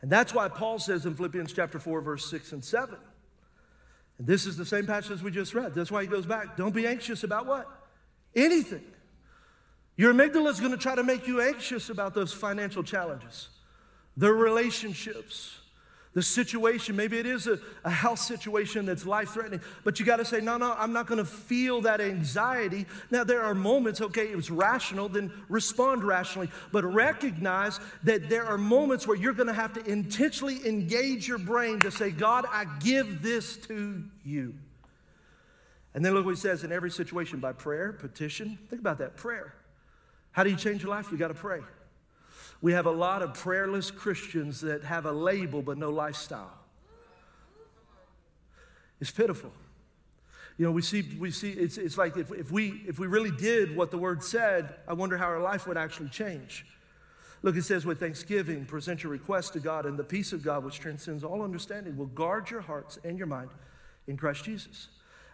And 0.00 0.10
that's 0.10 0.32
why 0.32 0.48
Paul 0.48 0.78
says 0.78 1.06
in 1.06 1.14
Philippians 1.14 1.52
chapter 1.52 1.78
4, 1.78 2.00
verse 2.00 2.30
6 2.30 2.52
and 2.52 2.64
7. 2.64 2.96
And 4.18 4.26
this 4.26 4.46
is 4.46 4.56
the 4.56 4.64
same 4.64 4.86
passage 4.86 5.12
as 5.12 5.22
we 5.22 5.30
just 5.30 5.54
read. 5.54 5.74
That's 5.74 5.90
why 5.90 6.02
he 6.02 6.08
goes 6.08 6.26
back. 6.26 6.56
Don't 6.56 6.74
be 6.74 6.86
anxious 6.86 7.24
about 7.24 7.46
what? 7.46 7.68
Anything. 8.34 8.84
Your 9.96 10.12
amygdala 10.14 10.50
is 10.50 10.60
going 10.60 10.72
to 10.72 10.78
try 10.78 10.94
to 10.94 11.02
make 11.02 11.26
you 11.26 11.40
anxious 11.40 11.90
about 11.90 12.14
those 12.14 12.32
financial 12.32 12.84
challenges, 12.84 13.48
the 14.16 14.32
relationships, 14.32 15.58
the 16.18 16.22
situation. 16.24 16.96
Maybe 16.96 17.16
it 17.16 17.26
is 17.26 17.46
a, 17.46 17.60
a 17.84 17.90
health 17.90 18.18
situation 18.18 18.86
that's 18.86 19.06
life 19.06 19.28
threatening, 19.28 19.60
but 19.84 20.00
you 20.00 20.04
got 20.04 20.16
to 20.16 20.24
say, 20.24 20.40
no, 20.40 20.56
no, 20.56 20.74
I'm 20.76 20.92
not 20.92 21.06
going 21.06 21.18
to 21.18 21.24
feel 21.24 21.82
that 21.82 22.00
anxiety. 22.00 22.86
Now, 23.12 23.22
there 23.22 23.40
are 23.40 23.54
moments, 23.54 24.00
okay, 24.00 24.28
it 24.28 24.34
was 24.34 24.50
rational, 24.50 25.08
then 25.08 25.30
respond 25.48 26.02
rationally, 26.02 26.50
but 26.72 26.82
recognize 26.82 27.78
that 28.02 28.28
there 28.28 28.44
are 28.44 28.58
moments 28.58 29.06
where 29.06 29.16
you're 29.16 29.32
going 29.32 29.46
to 29.46 29.52
have 29.52 29.72
to 29.74 29.84
intentionally 29.84 30.66
engage 30.66 31.28
your 31.28 31.38
brain 31.38 31.78
to 31.82 31.92
say, 31.92 32.10
God, 32.10 32.46
I 32.50 32.64
give 32.80 33.22
this 33.22 33.56
to 33.68 34.02
you. 34.24 34.54
And 35.94 36.04
then 36.04 36.14
look 36.14 36.24
what 36.24 36.34
he 36.34 36.40
says 36.40 36.64
in 36.64 36.72
every 36.72 36.90
situation 36.90 37.38
by 37.38 37.52
prayer, 37.52 37.92
petition. 37.92 38.58
Think 38.70 38.80
about 38.80 38.98
that 38.98 39.16
prayer. 39.16 39.54
How 40.32 40.42
do 40.42 40.50
you 40.50 40.56
change 40.56 40.82
your 40.82 40.90
life? 40.90 41.12
You 41.12 41.16
got 41.16 41.28
to 41.28 41.34
pray. 41.34 41.60
We 42.60 42.72
have 42.72 42.86
a 42.86 42.90
lot 42.90 43.22
of 43.22 43.34
prayerless 43.34 43.90
Christians 43.90 44.60
that 44.62 44.84
have 44.84 45.06
a 45.06 45.12
label 45.12 45.62
but 45.62 45.78
no 45.78 45.90
lifestyle. 45.90 46.58
It's 49.00 49.10
pitiful. 49.10 49.52
You 50.56 50.66
know, 50.66 50.72
we 50.72 50.82
see, 50.82 51.04
we 51.20 51.30
see 51.30 51.52
it's, 51.52 51.78
it's 51.78 51.96
like 51.96 52.16
if, 52.16 52.32
if, 52.32 52.50
we, 52.50 52.82
if 52.86 52.98
we 52.98 53.06
really 53.06 53.30
did 53.30 53.76
what 53.76 53.92
the 53.92 53.98
word 53.98 54.24
said, 54.24 54.74
I 54.88 54.92
wonder 54.92 55.16
how 55.16 55.26
our 55.26 55.40
life 55.40 55.68
would 55.68 55.76
actually 55.76 56.08
change. 56.08 56.66
Look, 57.42 57.56
it 57.56 57.62
says, 57.62 57.86
with 57.86 58.00
thanksgiving, 58.00 58.64
present 58.64 59.04
your 59.04 59.12
request 59.12 59.52
to 59.52 59.60
God, 59.60 59.86
and 59.86 59.96
the 59.96 60.02
peace 60.02 60.32
of 60.32 60.42
God, 60.42 60.64
which 60.64 60.80
transcends 60.80 61.22
all 61.22 61.42
understanding, 61.42 61.96
will 61.96 62.06
guard 62.06 62.50
your 62.50 62.60
hearts 62.60 62.98
and 63.04 63.16
your 63.16 63.28
mind 63.28 63.50
in 64.08 64.16
Christ 64.16 64.44
Jesus. 64.44 64.88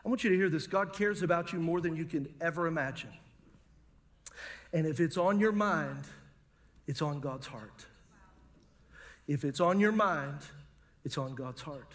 I 0.04 0.08
want 0.10 0.22
you 0.22 0.28
to 0.28 0.36
hear 0.36 0.50
this 0.50 0.66
God 0.66 0.92
cares 0.92 1.22
about 1.22 1.54
you 1.54 1.58
more 1.58 1.80
than 1.80 1.96
you 1.96 2.04
can 2.04 2.28
ever 2.42 2.66
imagine. 2.66 3.08
And 4.74 4.86
if 4.86 5.00
it's 5.00 5.16
on 5.16 5.40
your 5.40 5.52
mind, 5.52 6.04
it's 6.86 7.02
on 7.02 7.20
God's 7.20 7.46
heart. 7.46 7.86
If 9.26 9.44
it's 9.44 9.60
on 9.60 9.80
your 9.80 9.92
mind, 9.92 10.38
it's 11.04 11.18
on 11.18 11.34
God's 11.34 11.62
heart. 11.62 11.92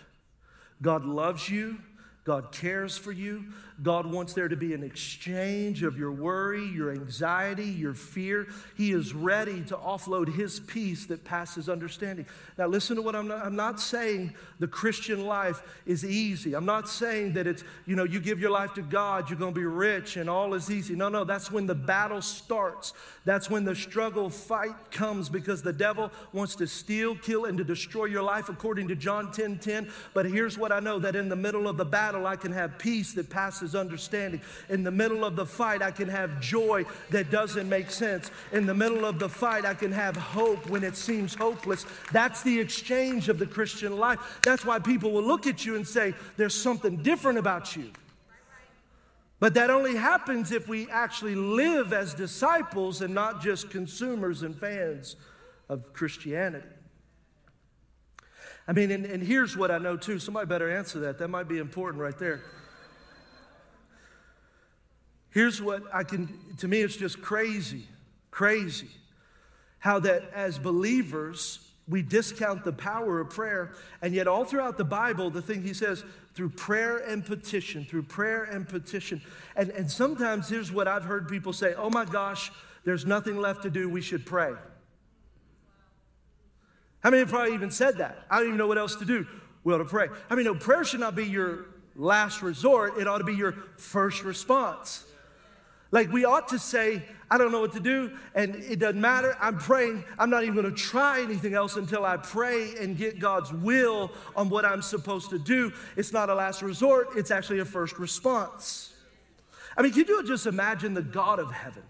God 0.81 1.05
loves 1.05 1.49
you. 1.49 1.77
God 2.23 2.51
cares 2.51 2.97
for 2.97 3.11
you. 3.11 3.45
God 3.81 4.05
wants 4.05 4.33
there 4.33 4.47
to 4.47 4.55
be 4.55 4.73
an 4.73 4.83
exchange 4.83 5.83
of 5.83 5.97
your 5.97 6.11
worry, 6.11 6.65
your 6.67 6.91
anxiety, 6.91 7.65
your 7.65 7.93
fear. 7.93 8.47
He 8.75 8.91
is 8.91 9.13
ready 9.13 9.61
to 9.65 9.77
offload 9.77 10.33
His 10.33 10.59
peace 10.59 11.05
that 11.05 11.23
passes 11.23 11.69
understanding. 11.69 12.25
Now, 12.57 12.67
listen 12.67 12.97
to 12.97 13.01
what 13.01 13.15
I'm 13.15 13.27
not, 13.27 13.45
I'm 13.45 13.55
not 13.55 13.79
saying 13.79 14.33
the 14.59 14.67
Christian 14.67 15.25
life 15.25 15.61
is 15.85 16.03
easy. 16.03 16.55
I'm 16.55 16.65
not 16.65 16.89
saying 16.89 17.33
that 17.33 17.47
it's, 17.47 17.63
you 17.85 17.95
know, 17.95 18.03
you 18.03 18.19
give 18.19 18.39
your 18.39 18.51
life 18.51 18.73
to 18.73 18.81
God, 18.81 19.29
you're 19.29 19.39
going 19.39 19.53
to 19.53 19.59
be 19.59 19.65
rich 19.65 20.17
and 20.17 20.29
all 20.29 20.53
is 20.53 20.69
easy. 20.69 20.95
No, 20.95 21.07
no, 21.09 21.23
that's 21.23 21.51
when 21.51 21.65
the 21.65 21.75
battle 21.75 22.21
starts. 22.21 22.93
That's 23.25 23.49
when 23.49 23.63
the 23.63 23.75
struggle 23.75 24.29
fight 24.29 24.91
comes 24.91 25.29
because 25.29 25.61
the 25.61 25.73
devil 25.73 26.11
wants 26.33 26.55
to 26.55 26.67
steal, 26.67 27.15
kill, 27.15 27.45
and 27.45 27.57
to 27.57 27.63
destroy 27.63 28.05
your 28.05 28.23
life 28.23 28.49
according 28.49 28.87
to 28.89 28.95
John 28.95 29.31
10 29.31 29.59
10. 29.59 29.89
But 30.13 30.25
here's 30.25 30.57
what 30.57 30.71
I 30.71 30.79
know 30.79 30.99
that 30.99 31.15
in 31.15 31.29
the 31.29 31.35
middle 31.35 31.67
of 31.67 31.77
the 31.77 31.85
battle, 31.85 32.25
I 32.25 32.35
can 32.35 32.51
have 32.51 32.77
peace 32.77 33.13
that 33.13 33.29
passes 33.29 33.68
understanding. 33.75 34.41
In 34.69 34.83
the 34.83 34.91
middle 34.91 35.23
of 35.23 35.35
the 35.35 35.45
fight, 35.45 35.81
I 35.81 35.91
can 35.91 36.09
have 36.09 36.39
joy 36.41 36.85
that 37.09 37.31
doesn't 37.31 37.67
make 37.67 37.91
sense. 37.91 38.31
In 38.51 38.65
the 38.65 38.73
middle 38.73 39.05
of 39.05 39.19
the 39.19 39.29
fight, 39.29 39.65
I 39.65 39.73
can 39.73 39.91
have 39.91 40.15
hope 40.15 40.69
when 40.69 40.83
it 40.83 40.95
seems 40.95 41.33
hopeless. 41.35 41.85
That's 42.11 42.43
the 42.43 42.59
exchange 42.59 43.29
of 43.29 43.39
the 43.39 43.47
Christian 43.47 43.97
life. 43.97 44.39
That's 44.43 44.65
why 44.65 44.79
people 44.79 45.11
will 45.11 45.23
look 45.23 45.47
at 45.47 45.65
you 45.65 45.75
and 45.75 45.87
say, 45.87 46.13
There's 46.37 46.55
something 46.55 46.97
different 46.97 47.37
about 47.37 47.75
you. 47.75 47.91
But 49.39 49.53
that 49.53 49.69
only 49.69 49.95
happens 49.95 50.51
if 50.51 50.67
we 50.67 50.89
actually 50.89 51.35
live 51.35 51.93
as 51.93 52.13
disciples 52.13 53.01
and 53.01 53.13
not 53.13 53.41
just 53.41 53.69
consumers 53.69 54.43
and 54.43 54.57
fans 54.57 55.15
of 55.69 55.93
Christianity. 55.93 56.67
I 58.67 58.73
mean, 58.73 58.91
and, 58.91 59.05
and, 59.05 59.23
here's 59.23 59.57
what 59.57 59.71
I 59.71 59.79
know 59.79 59.97
too. 59.97 60.19
Somebody 60.19 60.45
better 60.45 60.69
answer 60.69 60.99
that. 60.99 61.17
That 61.17 61.29
might 61.29 61.47
be 61.47 61.57
important 61.57 62.03
right 62.03 62.17
there. 62.19 62.41
Here's 65.39 65.61
what 65.61 65.83
I 65.93 66.03
can, 66.03 66.37
to 66.57 66.67
me, 66.67 66.81
it's 66.81 66.97
just 66.97 67.21
crazy, 67.21 67.87
crazy 68.29 68.89
how 69.77 69.97
that 69.99 70.29
as 70.35 70.59
believers, 70.59 71.65
we 71.87 72.01
discount 72.01 72.65
the 72.65 72.73
power 72.73 73.21
of 73.21 73.29
prayer. 73.29 73.71
And 74.01 74.13
yet, 74.13 74.27
all 74.27 74.43
throughout 74.43 74.77
the 74.77 74.83
Bible, 74.83 75.29
the 75.29 75.41
thing 75.41 75.63
he 75.63 75.73
says, 75.73 76.03
through 76.33 76.49
prayer 76.49 76.97
and 76.97 77.25
petition, 77.25 77.85
through 77.85 78.03
prayer 78.03 78.43
and 78.43 78.67
petition. 78.67 79.21
And, 79.55 79.69
and 79.69 79.89
sometimes 79.89 80.49
here's 80.49 80.73
what 80.73 80.89
I've 80.89 81.05
heard 81.05 81.29
people 81.29 81.53
say 81.53 81.73
oh 81.73 81.89
my 81.89 82.03
gosh, 82.03 82.51
there's 82.83 83.05
nothing 83.05 83.37
left 83.37 83.63
to 83.63 83.69
do, 83.69 83.87
we 83.87 84.01
should 84.01 84.25
pray. 84.25 84.51
How 86.99 87.11
many 87.11 87.19
have 87.21 87.29
probably 87.29 87.53
even 87.53 87.71
said 87.71 87.99
that? 87.99 88.25
I 88.29 88.39
don't 88.39 88.47
even 88.47 88.57
know 88.57 88.67
what 88.67 88.77
else 88.77 88.97
to 88.97 89.05
do. 89.05 89.25
We 89.63 89.73
ought 89.73 89.77
to 89.77 89.85
pray. 89.85 90.09
I 90.29 90.35
mean, 90.35 90.43
no, 90.43 90.55
prayer 90.55 90.83
should 90.83 90.99
not 90.99 91.15
be 91.15 91.23
your 91.23 91.67
last 91.95 92.41
resort, 92.41 92.97
it 92.97 93.07
ought 93.07 93.19
to 93.19 93.23
be 93.23 93.35
your 93.35 93.53
first 93.77 94.25
response. 94.25 95.05
Like 95.91 96.11
we 96.11 96.25
ought 96.25 96.47
to 96.49 96.59
say, 96.59 97.03
I 97.31 97.37
don't 97.37 97.51
know 97.51 97.61
what 97.61 97.73
to 97.73 97.79
do, 97.79 98.11
and 98.35 98.55
it 98.55 98.79
doesn't 98.79 98.99
matter. 98.99 99.35
I'm 99.39 99.57
praying. 99.57 100.03
I'm 100.17 100.29
not 100.29 100.43
even 100.43 100.55
going 100.55 100.69
to 100.69 100.81
try 100.81 101.21
anything 101.21 101.53
else 101.53 101.75
until 101.75 102.05
I 102.05 102.17
pray 102.17 102.75
and 102.79 102.97
get 102.97 103.19
God's 103.19 103.51
will 103.51 104.11
on 104.35 104.49
what 104.49 104.65
I'm 104.65 104.81
supposed 104.81 105.29
to 105.31 105.39
do. 105.39 105.71
It's 105.95 106.13
not 106.13 106.29
a 106.29 106.35
last 106.35 106.61
resort, 106.61 107.09
it's 107.15 107.31
actually 107.31 107.59
a 107.59 107.65
first 107.65 107.99
response. 107.99 108.93
I 109.77 109.81
mean, 109.81 109.93
can 109.93 110.05
you 110.07 110.23
just 110.23 110.45
imagine 110.45 110.93
the 110.93 111.01
God 111.01 111.39
of 111.39 111.51
heaven? 111.51 111.83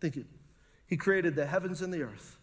Think 0.00 0.16
it. 0.18 0.26
He 0.86 0.96
created 0.96 1.34
the 1.34 1.46
heavens 1.46 1.82
and 1.82 1.92
the 1.92 2.02
earth, 2.02 2.38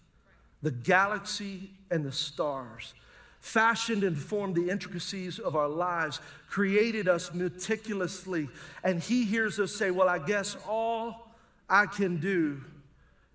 the 0.62 0.72
galaxy 0.72 1.72
and 1.90 2.04
the 2.04 2.12
stars, 2.12 2.94
fashioned 3.42 4.04
and 4.04 4.18
formed 4.18 4.56
the 4.56 4.70
intricacies 4.70 5.40
of 5.40 5.56
our 5.56 5.68
lives, 5.68 6.22
created 6.50 7.10
us 7.10 7.34
meticulously. 7.34 8.48
And 8.84 9.02
He 9.02 9.26
hears 9.26 9.60
us 9.60 9.76
say, 9.76 9.92
Well, 9.92 10.08
I 10.08 10.20
guess 10.20 10.56
all 10.68 11.28
I 11.70 11.88
can 11.88 12.18
do 12.18 12.62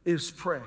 is 0.04 0.30
pray. 0.30 0.62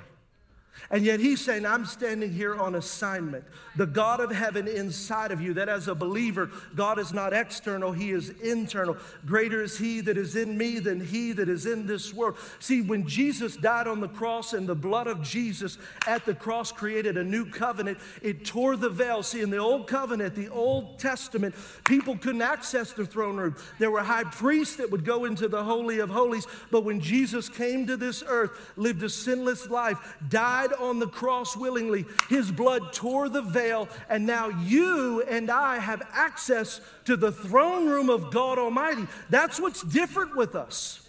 And 0.92 1.06
yet 1.06 1.20
he's 1.20 1.44
saying, 1.44 1.66
I'm 1.66 1.86
standing 1.86 2.32
here 2.32 2.56
on 2.56 2.76
assignment. 2.76 3.44
The 3.76 3.86
God 3.86 4.20
of 4.20 4.32
heaven 4.32 4.68
inside 4.68 5.32
of 5.32 5.42
you, 5.42 5.54
that 5.54 5.70
as 5.70 5.88
a 5.88 5.96
believer, 5.96 6.50
God 6.76 7.00
is 7.00 7.14
not 7.14 7.34
external, 7.34 7.92
he 7.92 8.12
is 8.12 8.30
internal. 8.42 8.98
Greater 9.26 9.64
is 9.64 9.78
he 9.78 10.02
that 10.02 10.18
is 10.18 10.36
in 10.36 10.58
me 10.58 10.80
than 10.80 11.00
he 11.00 11.32
that 11.34 11.48
is 11.48 11.66
in 11.66 11.86
this 11.86 12.14
world. 12.14 12.38
See, 12.60 12.82
when 12.82 13.08
Jesus 13.08 13.56
died 13.56 13.88
on 13.88 14.02
the 14.02 14.08
cross 14.08 14.54
and 14.54 14.68
the 14.68 14.76
blood 14.76 15.08
of 15.08 15.22
Jesus 15.22 15.78
at 16.08 16.26
the 16.26 16.34
cross 16.34 16.72
created 16.72 17.18
a 17.18 17.24
new 17.24 17.46
covenant, 17.46 18.00
it 18.22 18.46
tore 18.46 18.76
the 18.76 18.90
veil. 18.90 19.24
See, 19.24 19.42
in 19.42 19.50
the 19.50 19.58
old 19.58 19.88
covenant, 19.88 20.36
the 20.36 20.50
Old 20.50 21.00
Testament, 21.00 21.56
people 21.86 22.18
couldn't 22.18 22.42
access 22.42 22.94
the 22.94 23.06
throne 23.06 23.38
room. 23.38 23.56
There 23.78 23.92
were 23.92 24.04
high 24.04 24.24
priests 24.24 24.76
that 24.78 24.90
would 24.92 25.06
go 25.06 25.26
into 25.26 25.48
the 25.48 25.64
Holy 25.64 26.00
of 26.00 26.10
Holies. 26.10 26.48
But 26.72 26.84
when 26.84 27.00
Jesus 27.00 27.50
came 27.50 27.88
to 27.88 27.98
this 27.98 28.24
earth, 28.28 28.74
lived 28.76 29.04
a 29.04 29.10
sinless 29.10 29.70
life, 29.70 30.18
died, 30.30 30.69
died 30.70 30.80
on 30.80 31.00
the 31.00 31.08
cross 31.08 31.56
willingly. 31.56 32.06
His 32.30 32.52
blood 32.52 32.94
tore 32.94 33.30
the 33.30 33.42
veil, 33.42 33.88
and 34.10 34.26
now 34.26 34.50
you 34.50 35.22
and 35.24 35.50
I 35.50 35.80
have 35.80 36.02
access 36.12 36.82
to 37.06 37.16
the 37.16 37.32
throne 37.32 37.88
room 37.88 38.10
of 38.10 38.32
God 38.32 38.58
Almighty. 38.58 39.06
That's 39.30 39.60
what's 39.60 39.84
different 39.84 40.36
with 40.36 40.56
us. 40.56 41.08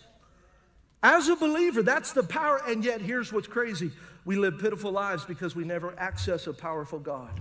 As 1.03 1.29
a 1.29 1.37
believer, 1.37 1.83
that's 1.83 2.13
the 2.13 2.23
power. 2.23 2.61
And 2.67 2.85
yet, 2.85 3.01
here's 3.01 3.33
what's 3.33 3.49
crazy 3.49 3.91
we 4.27 4.37
live 4.37 4.59
pitiful 4.59 4.93
lives 4.93 5.25
because 5.25 5.57
we 5.57 5.65
never 5.65 5.99
access 5.99 6.47
a 6.47 6.53
powerful 6.53 6.99
God. 6.99 7.41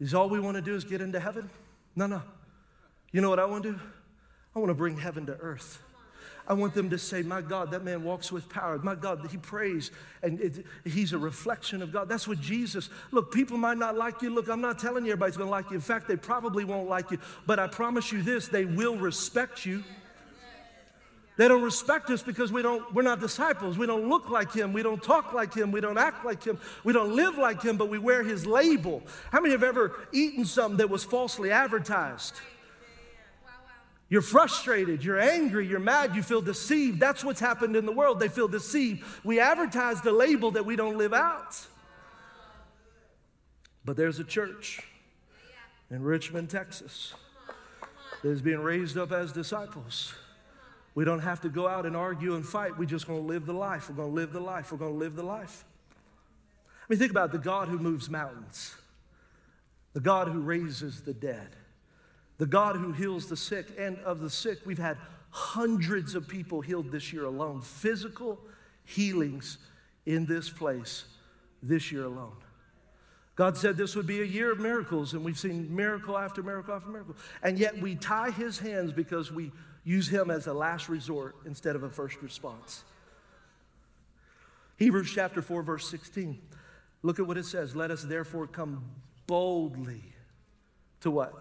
Is 0.00 0.14
all 0.14 0.28
we 0.28 0.40
want 0.40 0.56
to 0.56 0.62
do 0.62 0.74
is 0.74 0.84
get 0.84 1.00
into 1.00 1.20
heaven? 1.20 1.50
No, 1.94 2.06
no. 2.06 2.22
You 3.12 3.20
know 3.20 3.30
what 3.30 3.38
I 3.38 3.44
want 3.44 3.64
to 3.64 3.72
do? 3.72 3.80
I 4.54 4.58
want 4.58 4.70
to 4.70 4.74
bring 4.74 4.96
heaven 4.96 5.26
to 5.26 5.34
earth. 5.34 5.82
I 6.48 6.54
want 6.54 6.74
them 6.74 6.90
to 6.90 6.98
say, 6.98 7.22
My 7.22 7.40
God, 7.40 7.70
that 7.72 7.84
man 7.84 8.04
walks 8.04 8.30
with 8.30 8.48
power. 8.48 8.78
My 8.78 8.94
God, 8.94 9.26
he 9.30 9.36
prays 9.36 9.90
and 10.22 10.40
it, 10.40 10.64
he's 10.84 11.12
a 11.12 11.18
reflection 11.18 11.82
of 11.82 11.92
God. 11.92 12.08
That's 12.08 12.28
what 12.28 12.40
Jesus, 12.40 12.88
look, 13.10 13.32
people 13.32 13.58
might 13.58 13.78
not 13.78 13.96
like 13.96 14.22
you. 14.22 14.30
Look, 14.30 14.48
I'm 14.48 14.60
not 14.60 14.78
telling 14.78 15.04
you 15.04 15.12
everybody's 15.12 15.36
going 15.36 15.48
to 15.48 15.50
like 15.50 15.70
you. 15.70 15.76
In 15.76 15.80
fact, 15.80 16.08
they 16.08 16.16
probably 16.16 16.64
won't 16.64 16.88
like 16.88 17.10
you. 17.10 17.18
But 17.46 17.58
I 17.58 17.66
promise 17.66 18.12
you 18.12 18.22
this 18.22 18.48
they 18.48 18.64
will 18.64 18.96
respect 18.96 19.66
you. 19.66 19.82
They 21.36 21.48
don't 21.48 21.62
respect 21.62 22.08
us 22.08 22.22
because 22.22 22.50
we 22.50 22.62
don't, 22.62 22.94
we're 22.94 23.02
not 23.02 23.20
disciples. 23.20 23.76
We 23.76 23.86
don't 23.86 24.08
look 24.08 24.30
like 24.30 24.54
him. 24.54 24.72
We 24.72 24.82
don't 24.82 25.02
talk 25.02 25.34
like 25.34 25.52
him. 25.52 25.70
We 25.70 25.82
don't 25.82 25.98
act 25.98 26.24
like 26.24 26.42
him. 26.42 26.58
We 26.82 26.94
don't 26.94 27.14
live 27.14 27.36
like 27.36 27.62
him, 27.62 27.76
but 27.76 27.90
we 27.90 27.98
wear 27.98 28.22
his 28.22 28.46
label. 28.46 29.02
How 29.30 29.40
many 29.40 29.52
have 29.52 29.62
ever 29.62 29.98
eaten 30.12 30.46
something 30.46 30.78
that 30.78 30.88
was 30.88 31.04
falsely 31.04 31.50
advertised? 31.50 32.40
You're 34.08 34.22
frustrated, 34.22 35.02
you're 35.02 35.18
angry, 35.18 35.66
you're 35.66 35.80
mad, 35.80 36.14
you 36.14 36.22
feel 36.22 36.40
deceived. 36.40 37.00
That's 37.00 37.24
what's 37.24 37.40
happened 37.40 37.74
in 37.74 37.86
the 37.86 37.92
world. 37.92 38.20
They 38.20 38.28
feel 38.28 38.46
deceived. 38.46 39.04
We 39.24 39.40
advertise 39.40 40.00
the 40.00 40.12
label 40.12 40.52
that 40.52 40.64
we 40.64 40.76
don't 40.76 40.96
live 40.96 41.12
out. 41.12 41.58
But 43.84 43.96
there's 43.96 44.20
a 44.20 44.24
church 44.24 44.80
in 45.90 46.02
Richmond, 46.02 46.50
Texas, 46.50 47.14
that 48.22 48.30
is 48.30 48.42
being 48.42 48.60
raised 48.60 48.96
up 48.96 49.10
as 49.10 49.32
disciples. 49.32 50.14
We 50.94 51.04
don't 51.04 51.20
have 51.20 51.40
to 51.42 51.48
go 51.48 51.68
out 51.68 51.84
and 51.84 51.96
argue 51.96 52.36
and 52.36 52.46
fight. 52.46 52.78
We're 52.78 52.86
just 52.86 53.06
going 53.06 53.20
to 53.20 53.26
live 53.26 53.44
the 53.44 53.52
life. 53.52 53.88
We're 53.88 53.96
going 53.96 54.10
to 54.10 54.14
live 54.14 54.32
the 54.32 54.40
life. 54.40 54.70
We're 54.70 54.78
going 54.78 54.94
to 54.94 54.98
live 54.98 55.16
the 55.16 55.22
life. 55.22 55.64
I 56.68 56.84
mean, 56.88 56.98
think 56.98 57.10
about 57.10 57.32
the 57.32 57.38
God 57.38 57.68
who 57.68 57.78
moves 57.78 58.08
mountains, 58.08 58.74
the 59.92 60.00
God 60.00 60.28
who 60.28 60.40
raises 60.40 61.02
the 61.02 61.12
dead 61.12 61.56
the 62.38 62.46
God 62.46 62.76
who 62.76 62.92
heals 62.92 63.28
the 63.28 63.36
sick. 63.36 63.68
And 63.78 63.98
of 63.98 64.20
the 64.20 64.30
sick, 64.30 64.58
we've 64.64 64.78
had 64.78 64.98
hundreds 65.30 66.14
of 66.14 66.28
people 66.28 66.60
healed 66.60 66.90
this 66.90 67.12
year 67.12 67.24
alone, 67.24 67.60
physical 67.60 68.38
healings 68.84 69.58
in 70.04 70.26
this 70.26 70.48
place 70.48 71.04
this 71.62 71.90
year 71.90 72.04
alone. 72.04 72.36
God 73.34 73.56
said 73.56 73.76
this 73.76 73.94
would 73.94 74.06
be 74.06 74.22
a 74.22 74.24
year 74.24 74.50
of 74.50 74.60
miracles, 74.60 75.12
and 75.12 75.22
we've 75.22 75.38
seen 75.38 75.74
miracle 75.74 76.16
after 76.16 76.42
miracle 76.42 76.74
after 76.74 76.88
miracle. 76.88 77.16
And 77.42 77.58
yet 77.58 77.78
we 77.78 77.94
tie 77.94 78.30
his 78.30 78.58
hands 78.58 78.92
because 78.92 79.30
we 79.30 79.52
use 79.84 80.08
him 80.08 80.30
as 80.30 80.46
a 80.46 80.54
last 80.54 80.88
resort 80.88 81.36
instead 81.44 81.76
of 81.76 81.82
a 81.82 81.90
first 81.90 82.22
response. 82.22 82.82
Hebrews 84.78 85.12
chapter 85.14 85.42
4, 85.42 85.62
verse 85.62 85.88
16. 85.88 86.38
Look 87.02 87.18
at 87.18 87.26
what 87.26 87.36
it 87.36 87.44
says. 87.44 87.76
Let 87.76 87.90
us 87.90 88.02
therefore 88.02 88.46
come 88.46 88.84
boldly 89.26 90.02
to 91.00 91.10
what? 91.10 91.34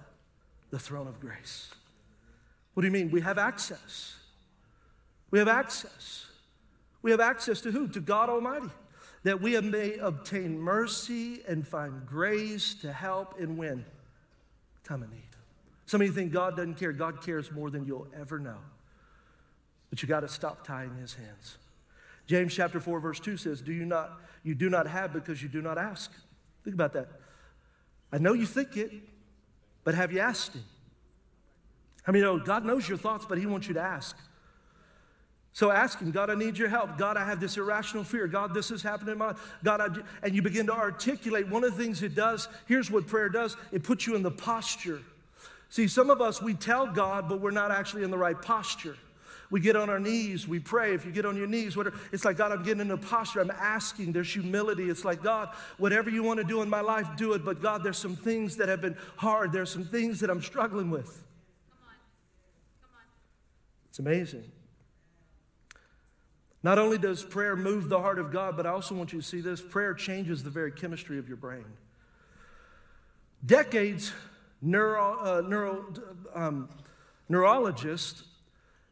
The 0.71 0.80
throne 0.80 1.08
of 1.08 1.19
grace. 1.19 1.69
What 2.73 2.82
do 2.82 2.88
you 2.88 2.91
mean? 2.91 3.12
We 3.12 3.21
have 3.21 3.38
access. 3.38 4.15
We 5.32 5.39
have 5.39 5.47
access. 5.47 6.25
We 7.01 7.12
have 7.12 7.19
access 7.19 7.62
to 7.62 7.71
who? 7.71 7.88
To 7.89 7.99
God 7.99 8.30
Almighty. 8.30 8.69
That 9.23 9.41
we 9.41 9.60
may 9.62 9.95
obtain 9.95 10.60
mercy 10.60 11.41
and 11.47 11.67
find 11.67 12.06
grace 12.06 12.75
to 12.75 12.91
help 12.91 13.39
in 13.39 13.58
when? 13.58 13.86
Time 14.84 15.04
of 15.04 15.10
need. 15.10 15.21
Some 15.86 16.01
of 16.01 16.08
you 16.08 16.13
think 16.13 16.32
God 16.32 16.56
doesn't 16.56 16.75
care. 16.75 16.91
God 16.91 17.21
cares 17.21 17.51
more 17.51 17.69
than 17.69 17.86
you'll 17.86 18.08
ever 18.19 18.39
know. 18.39 18.58
But 19.89 20.01
you 20.01 20.08
got 20.08 20.21
to 20.21 20.28
stop 20.28 20.65
tying 20.65 20.95
his 20.97 21.13
hands. 21.13 21.58
James 22.28 22.54
chapter 22.54 22.80
4, 22.80 22.99
verse 22.99 23.19
2 23.19 23.38
says, 23.38 23.62
Do 23.62 23.71
you 23.71 23.86
not, 23.86 24.19
you 24.43 24.56
do 24.56 24.69
not 24.69 24.88
have 24.88 25.13
because 25.13 25.41
you 25.41 25.49
do 25.49 25.62
not 25.62 25.78
ask. 25.78 26.12
Think 26.63 26.73
about 26.73 26.93
that. 26.93 27.08
I 28.12 28.17
know 28.17 28.34
you 28.34 28.45
think 28.45 28.78
it, 28.78 28.91
but 29.86 29.95
have 29.95 30.12
you 30.12 30.19
asked 30.19 30.54
Him? 30.54 30.65
I 32.06 32.12
mean, 32.12 32.41
God 32.43 32.65
knows 32.65 32.88
your 32.88 32.98
thoughts, 32.98 33.26
but 33.28 33.38
He 33.38 33.45
wants 33.45 33.69
you 33.69 33.76
to 33.76 33.82
ask. 33.82 34.17
So 35.54 35.71
ask 35.71 36.00
Him, 36.00 36.12
God, 36.12 36.30
I 36.30 36.36
need 36.36 36.58
your 36.58 36.67
help. 36.67 36.98
God, 36.98 37.15
I 37.15 37.24
have 37.24 37.39
this 37.39 37.56
irrational 37.56 38.04
fear. 38.04 38.28
God, 38.28 38.54
this 38.54 38.71
is 38.71 38.84
happening 38.84 39.13
in 39.13 39.17
my 39.17 39.28
life. 39.28 39.54
God, 39.63 39.80
I 39.80 39.88
and 40.26 40.36
you 40.36 40.41
begin 40.41 40.65
to 40.65 40.74
articulate. 40.74 41.48
One 41.48 41.63
of 41.63 41.78
the 41.78 41.82
things 41.82 42.04
it 42.04 42.13
does, 42.13 42.50
here's 42.67 42.91
what 42.91 43.08
prayer 43.08 43.30
does 43.30 43.56
it 43.71 43.84
puts 43.84 44.06
you 44.06 44.15
in 44.15 44.24
the 44.24 44.32
posture. 44.32 45.00
See, 45.69 45.88
some 45.88 46.10
of 46.10 46.19
us, 46.19 46.41
we 46.41 46.56
tell 46.56 46.88
God, 46.88 47.30
but 47.30 47.39
we're 47.39 47.52
not 47.52 47.71
actually 47.71 48.04
in 48.04 48.12
the 48.12 48.17
right 48.17 48.39
posture. 48.39 48.98
We 49.56 49.62
get 49.62 49.78
on 49.78 49.89
our 49.89 50.02
knees, 50.02 50.50
we 50.50 50.60
pray. 50.60 50.94
If 50.94 51.06
you 51.06 51.13
get 51.13 51.26
on 51.26 51.38
your 51.38 51.48
knees, 51.48 51.78
whatever, 51.78 51.98
it's 52.12 52.26
like, 52.26 52.36
God, 52.36 52.52
I'm 52.52 52.62
getting 52.62 52.82
in 52.82 52.91
a 52.91 52.98
posture. 52.98 53.39
I'm 53.39 53.52
asking. 53.52 54.12
There's 54.12 54.34
humility. 54.34 54.89
It's 54.89 55.06
like, 55.06 55.24
God, 55.24 55.48
whatever 55.78 56.10
you 56.10 56.24
want 56.24 56.39
to 56.39 56.44
do 56.44 56.62
in 56.62 56.70
my 56.70 56.82
life, 56.82 57.08
do 57.15 57.32
it. 57.32 57.46
But 57.46 57.62
God, 57.62 57.82
there's 57.82 57.98
some 57.98 58.18
things 58.18 58.58
that 58.58 58.68
have 58.68 58.82
been 58.82 58.98
hard. 59.15 59.54
There's 59.54 59.70
some 59.70 59.86
things 59.86 60.20
that 60.20 60.30
I'm 60.30 60.41
struggling 60.41 60.89
with. 60.89 61.06
Come 61.06 61.88
on. 61.88 61.94
Come 62.82 62.89
on. 62.96 63.04
It's 63.88 64.00
amazing. 64.00 64.44
Not 66.62 66.78
only 66.78 66.98
does 66.98 67.24
prayer 67.24 67.56
move 67.56 67.88
the 67.88 68.02
heart 68.02 68.20
of 68.20 68.34
God, 68.34 68.58
but 68.58 68.65
I 68.65 68.72
also 68.72 68.94
want 68.94 69.13
you 69.13 69.22
to 69.22 69.26
see 69.26 69.39
this 69.39 69.62
prayer 69.62 69.94
changes 69.94 70.44
the 70.44 70.50
very 70.50 70.74
chemistry 70.74 71.18
of 71.18 71.30
your 71.30 71.38
brain. 71.38 71.63
Decades, 73.46 74.12
neuro, 74.62 75.18
uh, 75.18 75.48
neuro, 75.48 75.86
um, 76.34 76.68
neurologists 77.30 78.24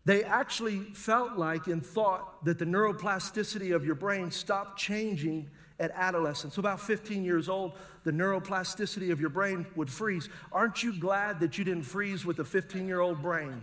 they 0.06 0.24
actually 0.24 0.80
felt 0.94 1.38
like 1.38 1.68
and 1.68 1.86
thought 1.86 2.44
that 2.46 2.60
the 2.60 2.66
neuroplasticity 2.66 3.74
of 3.74 3.86
your 3.86 3.96
brain 3.96 4.32
stopped 4.32 4.78
changing 4.78 5.50
at 5.80 5.92
adolescence. 5.92 6.56
So, 6.56 6.60
about 6.60 6.82
15 6.82 7.24
years 7.24 7.48
old, 7.48 7.74
the 8.04 8.12
neuroplasticity 8.12 9.12
of 9.12 9.20
your 9.20 9.30
brain 9.30 9.66
would 9.76 9.90
freeze. 9.90 10.30
Aren't 10.52 10.84
you 10.84 10.98
glad 11.00 11.40
that 11.40 11.58
you 11.58 11.64
didn't 11.64 11.84
freeze 11.84 12.26
with 12.26 12.40
a 12.40 12.46
15 12.46 12.88
year 12.88 13.00
old 13.00 13.22
brain? 13.22 13.62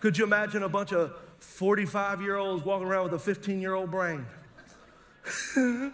Could 0.00 0.18
you 0.18 0.24
imagine 0.24 0.62
a 0.62 0.68
bunch 0.68 0.92
of 0.92 1.14
45 1.40 2.22
year 2.22 2.36
olds 2.36 2.64
walking 2.64 2.86
around 2.86 3.04
with 3.04 3.14
a 3.14 3.18
15 3.18 3.60
year 3.60 3.74
old 3.74 3.90
brain? 3.90 4.26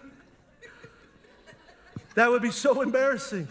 that 2.15 2.29
would 2.29 2.41
be 2.41 2.51
so 2.51 2.81
embarrassing. 2.81 3.47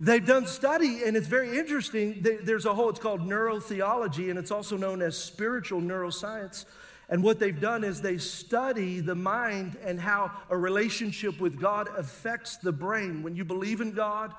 They've 0.00 0.24
done 0.24 0.46
study, 0.46 1.04
and 1.04 1.16
it's 1.16 1.28
very 1.28 1.56
interesting. 1.56 2.26
There's 2.42 2.66
a 2.66 2.74
whole, 2.74 2.90
it's 2.90 2.98
called 2.98 3.20
neurotheology, 3.20 4.28
and 4.28 4.38
it's 4.38 4.50
also 4.50 4.76
known 4.76 5.00
as 5.02 5.16
spiritual 5.16 5.80
neuroscience. 5.80 6.64
And 7.08 7.22
what 7.22 7.38
they've 7.38 7.60
done 7.60 7.84
is 7.84 8.00
they 8.00 8.18
study 8.18 9.00
the 9.00 9.14
mind 9.14 9.76
and 9.84 10.00
how 10.00 10.32
a 10.50 10.56
relationship 10.56 11.38
with 11.38 11.60
God 11.60 11.88
affects 11.96 12.56
the 12.56 12.72
brain. 12.72 13.22
When 13.22 13.36
you 13.36 13.44
believe 13.44 13.80
in 13.80 13.92
God, 13.92 14.32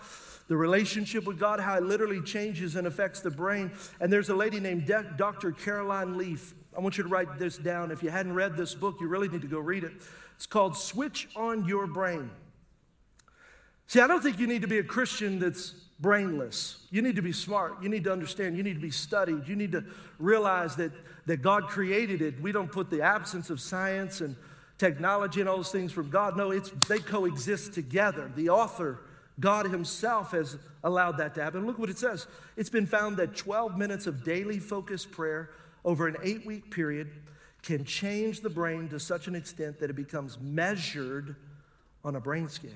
the 0.48 0.58
relationship 0.58 1.26
with 1.26 1.40
God, 1.40 1.60
how 1.60 1.78
it 1.78 1.84
literally 1.84 2.22
changes 2.22 2.76
and 2.76 2.86
affects 2.86 3.22
the 3.22 3.32
brain. 3.32 3.72
And 4.00 4.12
there's 4.12 4.30
a 4.30 4.36
lady 4.36 4.60
named 4.60 4.92
Dr. 5.16 5.52
Caroline 5.52 6.18
Leaf. 6.18 6.54
I 6.76 6.82
want 6.82 6.98
you 6.98 7.04
to 7.04 7.10
write 7.10 7.40
this 7.40 7.58
down. 7.58 7.92
If 7.92 8.04
you 8.04 8.10
hadn't 8.10 8.34
read 8.34 8.58
this 8.58 8.76
book, 8.76 8.98
you 9.00 9.08
really 9.08 9.30
need 9.30 9.42
to 9.42 9.48
go 9.48 9.60
read 9.60 9.84
it. 9.84 9.94
It's 10.36 10.46
called 10.46 10.76
Switch 10.76 11.30
on 11.36 11.66
Your 11.66 11.88
Brain. 11.88 12.30
See, 13.88 14.00
I 14.00 14.08
don't 14.08 14.22
think 14.22 14.40
you 14.40 14.48
need 14.48 14.62
to 14.62 14.68
be 14.68 14.80
a 14.80 14.84
Christian 14.84 15.40
that's 15.40 15.72
brainless. 16.00 16.78
You 16.92 17.02
need 17.02 17.16
to 17.16 17.22
be 17.22 17.32
smart. 17.32 17.82
You 17.82 17.90
need 17.90 18.04
to 18.06 18.12
understand. 18.12 18.58
You 18.58 18.64
need 18.64 18.76
to 18.76 18.82
be 18.82 18.92
studied. 18.92 19.48
You 19.48 19.56
need 19.56 19.72
to 19.72 19.86
realize 20.20 20.76
that, 20.78 20.92
that 21.26 21.42
God 21.42 21.68
created 21.68 22.22
it. 22.22 22.40
We 22.42 22.52
don't 22.52 22.72
put 22.72 22.90
the 22.90 23.02
absence 23.02 23.50
of 23.50 23.60
science 23.62 24.22
and 24.22 24.36
technology 24.78 25.40
and 25.40 25.50
all 25.50 25.58
those 25.58 25.72
things 25.72 25.92
from 25.92 26.10
God. 26.10 26.36
No, 26.36 26.52
it's, 26.52 26.70
they 26.88 27.00
coexist 27.00 27.74
together. 27.74 28.32
The 28.36 28.50
author, 28.50 29.00
God 29.40 29.68
Himself, 29.68 30.32
has 30.32 30.58
allowed 30.84 31.18
that 31.18 31.36
to 31.36 31.44
happen. 31.44 31.66
Look 31.66 31.80
what 31.80 31.90
it 31.90 31.98
says. 31.98 32.28
It's 32.58 32.70
been 32.70 32.86
found 32.86 33.18
that 33.18 33.36
12 33.36 33.78
minutes 33.78 34.08
of 34.08 34.24
daily 34.24 34.60
focused 34.60 35.12
prayer 35.12 35.52
over 35.86 36.08
an 36.08 36.18
eight 36.24 36.46
week 36.46 36.72
period 36.72 37.12
can 37.62 37.86
change 37.86 38.42
the 38.42 38.50
brain 38.50 38.90
to 38.90 39.00
such 39.00 39.28
an 39.28 39.36
extent 39.36 39.80
that 39.80 39.90
it 39.90 39.96
becomes 39.96 40.40
measured 40.40 41.36
on 42.04 42.16
a 42.16 42.20
brain 42.20 42.48
scan. 42.48 42.72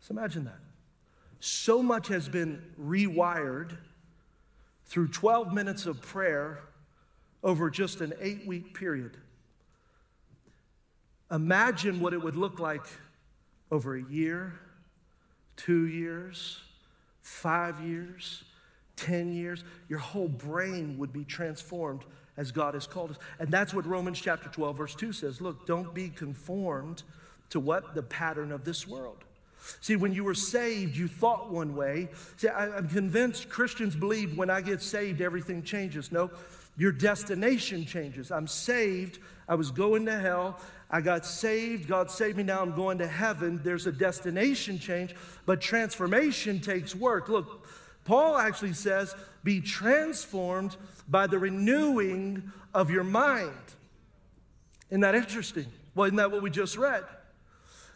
So 0.00 0.12
imagine 0.12 0.44
that. 0.44 0.58
So 1.40 1.82
much 1.82 2.08
has 2.08 2.28
been 2.28 2.62
rewired 2.80 3.76
through 4.84 5.08
12 5.08 5.52
minutes 5.52 5.86
of 5.86 6.00
prayer 6.00 6.60
over 7.42 7.70
just 7.70 8.00
an 8.00 8.12
eight 8.20 8.46
week 8.46 8.74
period. 8.74 9.16
Imagine 11.30 12.00
what 12.00 12.12
it 12.12 12.22
would 12.22 12.36
look 12.36 12.60
like 12.60 12.86
over 13.70 13.96
a 13.96 14.02
year, 14.02 14.54
two 15.56 15.86
years, 15.86 16.60
five 17.20 17.80
years, 17.80 18.44
10 18.96 19.32
years. 19.32 19.64
Your 19.88 19.98
whole 19.98 20.28
brain 20.28 20.96
would 20.98 21.12
be 21.12 21.24
transformed 21.24 22.04
as 22.36 22.52
God 22.52 22.74
has 22.74 22.86
called 22.86 23.10
us. 23.10 23.18
And 23.38 23.50
that's 23.50 23.74
what 23.74 23.86
Romans 23.86 24.20
chapter 24.20 24.48
12, 24.48 24.76
verse 24.76 24.94
2 24.94 25.12
says. 25.12 25.40
Look, 25.40 25.66
don't 25.66 25.92
be 25.94 26.08
conformed 26.08 27.02
to 27.50 27.60
what? 27.60 27.94
The 27.94 28.02
pattern 28.02 28.52
of 28.52 28.64
this 28.64 28.86
world. 28.86 29.24
See, 29.80 29.96
when 29.96 30.12
you 30.12 30.24
were 30.24 30.34
saved, 30.34 30.96
you 30.96 31.08
thought 31.08 31.50
one 31.50 31.74
way. 31.74 32.08
See, 32.36 32.48
I, 32.48 32.78
am 32.78 32.88
convinced 32.88 33.48
Christians 33.48 33.96
believe 33.96 34.36
when 34.36 34.50
I 34.50 34.60
get 34.60 34.82
saved, 34.82 35.20
everything 35.20 35.62
changes. 35.62 36.12
No, 36.12 36.30
your 36.76 36.92
destination 36.92 37.84
changes. 37.84 38.30
I'm 38.30 38.46
saved. 38.46 39.18
I 39.48 39.54
was 39.54 39.70
going 39.70 40.06
to 40.06 40.18
hell. 40.18 40.60
I 40.90 41.00
got 41.00 41.26
saved. 41.26 41.88
God 41.88 42.10
saved 42.10 42.36
me. 42.36 42.42
Now 42.42 42.62
I'm 42.62 42.74
going 42.74 42.98
to 42.98 43.06
heaven. 43.06 43.60
There's 43.62 43.86
a 43.86 43.92
destination 43.92 44.78
change, 44.78 45.14
but 45.46 45.60
transformation 45.60 46.60
takes 46.60 46.94
work. 46.94 47.28
Look, 47.28 47.66
Paul 48.04 48.36
actually 48.36 48.74
says, 48.74 49.14
be 49.42 49.60
transformed 49.60 50.76
by 51.08 51.26
the 51.26 51.38
renewing 51.38 52.52
of 52.72 52.90
your 52.90 53.04
mind. 53.04 53.52
Isn't 54.90 55.00
that 55.00 55.14
interesting? 55.14 55.66
Well, 55.94 56.06
isn't 56.06 56.16
that 56.16 56.30
what 56.30 56.42
we 56.42 56.50
just 56.50 56.76
read? 56.76 57.04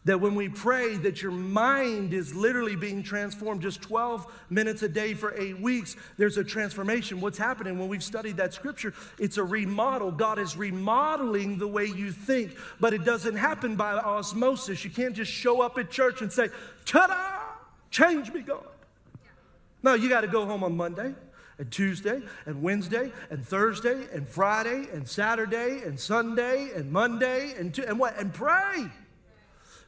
That 0.06 0.18
when 0.18 0.34
we 0.34 0.48
pray, 0.48 0.96
that 0.98 1.20
your 1.20 1.32
mind 1.32 2.14
is 2.14 2.34
literally 2.34 2.74
being 2.74 3.02
transformed 3.02 3.60
just 3.60 3.82
12 3.82 4.26
minutes 4.48 4.82
a 4.82 4.88
day 4.88 5.12
for 5.12 5.34
eight 5.38 5.60
weeks, 5.60 5.94
there's 6.16 6.38
a 6.38 6.44
transformation. 6.44 7.20
What's 7.20 7.36
happening 7.36 7.78
when 7.78 7.88
we've 7.88 8.02
studied 8.02 8.38
that 8.38 8.54
scripture? 8.54 8.94
It's 9.18 9.36
a 9.36 9.44
remodel. 9.44 10.10
God 10.10 10.38
is 10.38 10.56
remodeling 10.56 11.58
the 11.58 11.68
way 11.68 11.84
you 11.84 12.12
think, 12.12 12.56
but 12.80 12.94
it 12.94 13.04
doesn't 13.04 13.36
happen 13.36 13.76
by 13.76 13.92
osmosis. 13.92 14.84
You 14.84 14.90
can't 14.90 15.14
just 15.14 15.30
show 15.30 15.60
up 15.60 15.76
at 15.76 15.90
church 15.90 16.22
and 16.22 16.32
say, 16.32 16.48
ta 16.86 17.06
da, 17.06 17.56
change 17.90 18.32
me, 18.32 18.40
God. 18.40 18.64
No, 19.82 19.94
you 19.94 20.08
got 20.08 20.22
to 20.22 20.28
go 20.28 20.46
home 20.46 20.64
on 20.64 20.76
Monday 20.76 21.14
and 21.58 21.70
Tuesday 21.70 22.22
and 22.46 22.62
Wednesday 22.62 23.12
and 23.30 23.46
Thursday 23.46 24.06
and 24.14 24.26
Friday 24.26 24.88
and 24.92 25.06
Saturday 25.06 25.82
and 25.84 26.00
Sunday 26.00 26.70
and 26.74 26.90
Monday 26.90 27.52
and, 27.58 27.78
and 27.78 27.98
what? 27.98 28.18
And 28.18 28.32
pray. 28.32 28.90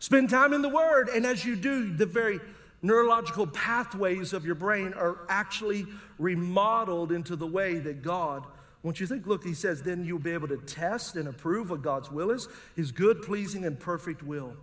Spend 0.02 0.30
time 0.30 0.52
in 0.52 0.62
the 0.62 0.68
Word. 0.68 1.10
And 1.10 1.24
as 1.24 1.44
you 1.44 1.54
do, 1.54 1.94
the 1.94 2.06
very 2.06 2.40
neurological 2.82 3.46
pathways 3.46 4.32
of 4.32 4.44
your 4.44 4.56
brain 4.56 4.92
are 4.94 5.18
actually 5.28 5.86
remodeled 6.18 7.12
into 7.12 7.36
the 7.36 7.46
way 7.46 7.78
that 7.78 8.02
God 8.02 8.44
wants 8.82 8.98
you 8.98 9.06
to 9.06 9.14
think. 9.14 9.28
Look, 9.28 9.44
he 9.44 9.54
says, 9.54 9.80
then 9.80 10.04
you'll 10.04 10.18
be 10.18 10.32
able 10.32 10.48
to 10.48 10.56
test 10.56 11.14
and 11.14 11.28
approve 11.28 11.70
what 11.70 11.82
God's 11.82 12.10
will 12.10 12.32
is, 12.32 12.48
his 12.74 12.90
good, 12.90 13.22
pleasing, 13.22 13.64
and 13.64 13.78
perfect 13.78 14.24
will. 14.24 14.56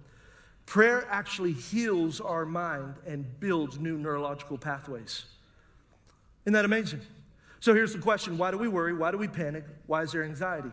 Prayer 0.65 1.07
actually 1.09 1.53
heals 1.53 2.19
our 2.19 2.45
mind 2.45 2.95
and 3.07 3.39
builds 3.39 3.79
new 3.79 3.97
neurological 3.97 4.57
pathways. 4.57 5.23
Isn't 6.43 6.51
that 6.51 6.65
amazing? 6.65 6.99
So 7.61 7.73
here's 7.73 7.93
the 7.93 7.99
question 7.99 8.37
why 8.37 8.51
do 8.51 8.57
we 8.57 8.67
worry? 8.67 8.93
Why 8.93 9.11
do 9.11 9.17
we 9.17 9.29
panic? 9.29 9.63
Why 9.87 10.03
is 10.03 10.11
there 10.11 10.25
anxiety? 10.25 10.71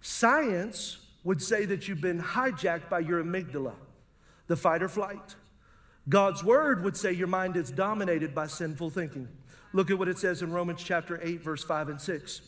Science 0.00 0.98
would 1.24 1.42
say 1.42 1.64
that 1.66 1.86
you've 1.88 2.00
been 2.00 2.20
hijacked 2.20 2.88
by 2.88 3.00
your 3.00 3.22
amygdala, 3.22 3.74
the 4.46 4.56
fight 4.56 4.82
or 4.82 4.88
flight. 4.88 5.36
God's 6.08 6.42
word 6.42 6.82
would 6.82 6.96
say 6.96 7.12
your 7.12 7.28
mind 7.28 7.56
is 7.56 7.70
dominated 7.70 8.34
by 8.34 8.46
sinful 8.46 8.90
thinking. 8.90 9.28
Look 9.72 9.90
at 9.90 9.98
what 9.98 10.08
it 10.08 10.18
says 10.18 10.42
in 10.42 10.52
Romans 10.52 10.82
chapter 10.82 11.20
8, 11.22 11.42
verse 11.42 11.62
5 11.62 11.90
and 11.90 12.00
6. 12.00 12.40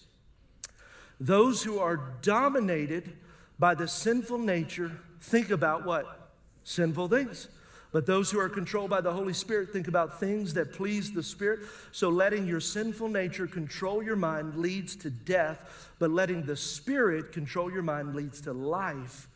Those 1.21 1.63
who 1.63 1.79
are 1.79 2.15
dominated 2.23 3.13
by 3.59 3.75
the 3.75 3.87
sinful 3.87 4.39
nature 4.39 4.91
think 5.21 5.51
about 5.51 5.87
what? 5.87 6.33
Sinful 6.65 7.09
things. 7.09 7.49
But 7.93 8.07
those 8.07 8.31
who 8.31 8.41
are 8.41 8.49
controlled 8.49 8.89
by 8.89 9.03
the 9.03 9.13
Holy 9.13 9.35
Spirit 9.35 9.71
think 9.71 9.87
about 9.87 10.19
things 10.19 10.55
that 10.55 10.73
please 10.73 11.13
the 11.13 11.23
Spirit. 11.23 11.61
So 11.93 12.09
letting 12.09 12.47
your 12.47 12.61
sinful 12.61 13.09
nature 13.09 13.47
control 13.47 14.03
your 14.03 14.17
mind 14.17 14.57
leads 14.57 14.97
to 14.97 15.11
death, 15.11 15.91
but 15.99 16.11
letting 16.11 16.45
the 16.45 16.57
Spirit 16.57 17.33
control 17.33 17.71
your 17.71 17.83
mind 17.83 18.15
leads 18.15 18.41
to 18.43 18.55
life 18.55 19.29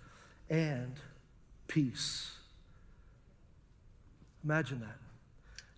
and 0.48 0.94
peace. 1.68 2.32
Imagine 4.42 4.80
that. 4.80 4.96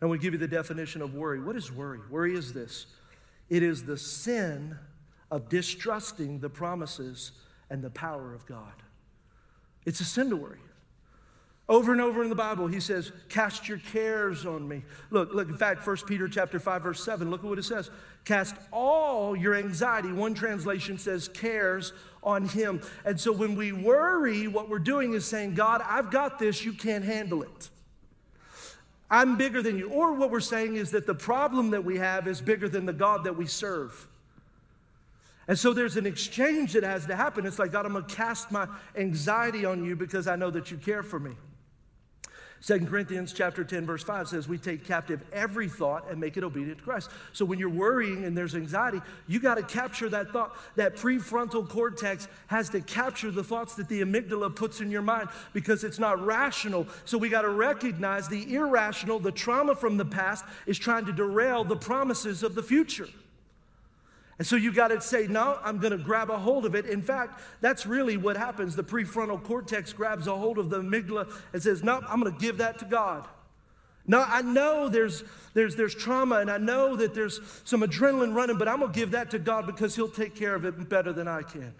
And 0.00 0.08
we 0.08 0.18
give 0.18 0.32
you 0.32 0.38
the 0.38 0.46
definition 0.46 1.02
of 1.02 1.14
worry. 1.14 1.40
What 1.40 1.56
is 1.56 1.72
worry? 1.72 1.98
Worry 2.08 2.34
is 2.34 2.52
this 2.52 2.86
it 3.48 3.62
is 3.64 3.84
the 3.84 3.96
sin 3.96 4.78
of 5.30 5.48
distrusting 5.48 6.38
the 6.38 6.48
promises 6.48 7.32
and 7.70 7.82
the 7.82 7.90
power 7.90 8.34
of 8.34 8.46
God. 8.46 8.72
It's 9.84 10.00
a 10.00 10.04
sin 10.04 10.30
to 10.30 10.36
worry. 10.36 10.60
Over 11.68 11.92
and 11.92 12.00
over 12.00 12.22
in 12.22 12.30
the 12.30 12.34
Bible, 12.34 12.66
he 12.66 12.80
says, 12.80 13.12
cast 13.28 13.68
your 13.68 13.76
cares 13.78 14.46
on 14.46 14.66
me. 14.66 14.82
Look, 15.10 15.34
look, 15.34 15.48
in 15.48 15.56
fact, 15.56 15.86
1 15.86 15.96
Peter 16.06 16.26
chapter 16.26 16.58
5, 16.58 16.82
verse 16.82 17.04
7, 17.04 17.30
look 17.30 17.44
at 17.44 17.46
what 17.46 17.58
it 17.58 17.64
says. 17.64 17.90
Cast 18.24 18.54
all 18.72 19.36
your 19.36 19.54
anxiety. 19.54 20.10
One 20.10 20.32
translation 20.32 20.96
says 20.96 21.28
cares 21.28 21.92
on 22.22 22.48
him. 22.48 22.80
And 23.04 23.20
so 23.20 23.32
when 23.32 23.54
we 23.54 23.72
worry, 23.72 24.48
what 24.48 24.70
we're 24.70 24.78
doing 24.78 25.12
is 25.12 25.26
saying, 25.26 25.54
God, 25.54 25.82
I've 25.86 26.10
got 26.10 26.38
this, 26.38 26.64
you 26.64 26.72
can't 26.72 27.04
handle 27.04 27.42
it. 27.42 27.68
I'm 29.10 29.36
bigger 29.36 29.62
than 29.62 29.76
you. 29.78 29.90
Or 29.90 30.14
what 30.14 30.30
we're 30.30 30.40
saying 30.40 30.76
is 30.76 30.90
that 30.92 31.06
the 31.06 31.14
problem 31.14 31.70
that 31.70 31.84
we 31.84 31.98
have 31.98 32.26
is 32.26 32.40
bigger 32.40 32.68
than 32.70 32.86
the 32.86 32.92
God 32.94 33.24
that 33.24 33.36
we 33.36 33.46
serve. 33.46 34.08
And 35.46 35.58
so 35.58 35.74
there's 35.74 35.96
an 35.98 36.06
exchange 36.06 36.72
that 36.74 36.82
has 36.82 37.06
to 37.06 37.16
happen. 37.16 37.44
It's 37.44 37.58
like, 37.58 37.72
God, 37.72 37.84
I'm 37.84 37.92
going 37.92 38.04
to 38.04 38.14
cast 38.14 38.50
my 38.50 38.68
anxiety 38.96 39.66
on 39.66 39.84
you 39.84 39.96
because 39.96 40.26
I 40.26 40.36
know 40.36 40.50
that 40.50 40.70
you 40.70 40.78
care 40.78 41.02
for 41.02 41.18
me. 41.18 41.32
Second 42.60 42.88
Corinthians 42.88 43.32
chapter 43.32 43.62
10 43.62 43.86
verse 43.86 44.02
5 44.02 44.28
says 44.28 44.48
we 44.48 44.58
take 44.58 44.84
captive 44.84 45.22
every 45.32 45.68
thought 45.68 46.10
and 46.10 46.18
make 46.18 46.36
it 46.36 46.42
obedient 46.42 46.78
to 46.78 46.84
Christ. 46.84 47.10
So 47.32 47.44
when 47.44 47.58
you're 47.58 47.68
worrying 47.68 48.24
and 48.24 48.36
there's 48.36 48.56
anxiety, 48.56 49.00
you 49.28 49.38
got 49.38 49.54
to 49.56 49.62
capture 49.62 50.08
that 50.08 50.32
thought. 50.32 50.56
That 50.76 50.96
prefrontal 50.96 51.68
cortex 51.68 52.26
has 52.48 52.68
to 52.70 52.80
capture 52.80 53.30
the 53.30 53.44
thoughts 53.44 53.74
that 53.76 53.88
the 53.88 54.02
amygdala 54.02 54.54
puts 54.54 54.80
in 54.80 54.90
your 54.90 55.02
mind 55.02 55.28
because 55.52 55.84
it's 55.84 55.98
not 55.98 56.24
rational. 56.24 56.86
So 57.04 57.16
we 57.16 57.28
got 57.28 57.42
to 57.42 57.50
recognize 57.50 58.28
the 58.28 58.54
irrational, 58.54 59.20
the 59.20 59.32
trauma 59.32 59.74
from 59.74 59.96
the 59.96 60.04
past 60.04 60.44
is 60.66 60.78
trying 60.78 61.06
to 61.06 61.12
derail 61.12 61.62
the 61.62 61.76
promises 61.76 62.42
of 62.42 62.54
the 62.54 62.62
future. 62.62 63.08
And 64.38 64.46
so 64.46 64.54
you 64.54 64.72
got 64.72 64.88
to 64.88 65.00
say, 65.00 65.26
no, 65.26 65.58
I'm 65.64 65.78
going 65.78 65.90
to 65.90 65.98
grab 65.98 66.30
a 66.30 66.38
hold 66.38 66.64
of 66.64 66.76
it. 66.76 66.86
In 66.86 67.02
fact, 67.02 67.40
that's 67.60 67.86
really 67.86 68.16
what 68.16 68.36
happens. 68.36 68.76
The 68.76 68.84
prefrontal 68.84 69.42
cortex 69.42 69.92
grabs 69.92 70.28
a 70.28 70.36
hold 70.36 70.58
of 70.58 70.70
the 70.70 70.80
amygdala 70.80 71.32
and 71.52 71.60
says, 71.60 71.82
no, 71.82 72.00
I'm 72.08 72.20
going 72.20 72.32
to 72.32 72.38
give 72.38 72.58
that 72.58 72.78
to 72.78 72.84
God. 72.84 73.26
No, 74.06 74.24
I 74.26 74.40
know 74.42 74.88
there's, 74.88 75.24
there's, 75.54 75.74
there's 75.74 75.94
trauma 75.94 76.36
and 76.36 76.50
I 76.50 76.56
know 76.56 76.96
that 76.96 77.14
there's 77.14 77.40
some 77.64 77.82
adrenaline 77.82 78.34
running, 78.34 78.58
but 78.58 78.68
I'm 78.68 78.78
going 78.78 78.92
to 78.92 78.98
give 78.98 79.10
that 79.10 79.30
to 79.32 79.38
God 79.38 79.66
because 79.66 79.96
He'll 79.96 80.08
take 80.08 80.34
care 80.34 80.54
of 80.54 80.64
it 80.64 80.88
better 80.88 81.12
than 81.12 81.28
I 81.28 81.42
can. 81.42 81.74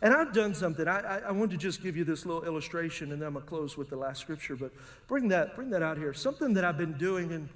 And 0.00 0.14
I've 0.14 0.32
done 0.32 0.54
something. 0.54 0.86
I, 0.86 1.00
I, 1.00 1.18
I 1.18 1.30
want 1.32 1.50
to 1.50 1.56
just 1.56 1.82
give 1.82 1.96
you 1.96 2.04
this 2.04 2.24
little 2.26 2.44
illustration 2.44 3.12
and 3.12 3.20
then 3.20 3.26
I'm 3.26 3.32
going 3.32 3.44
to 3.44 3.48
close 3.48 3.76
with 3.76 3.88
the 3.88 3.96
last 3.96 4.20
scripture, 4.20 4.54
but 4.54 4.70
bring 5.08 5.26
that, 5.28 5.56
bring 5.56 5.70
that 5.70 5.82
out 5.82 5.96
here. 5.96 6.12
Something 6.12 6.54
that 6.54 6.64
I've 6.64 6.78
been 6.78 6.92
doing 6.98 7.32
and 7.32 7.48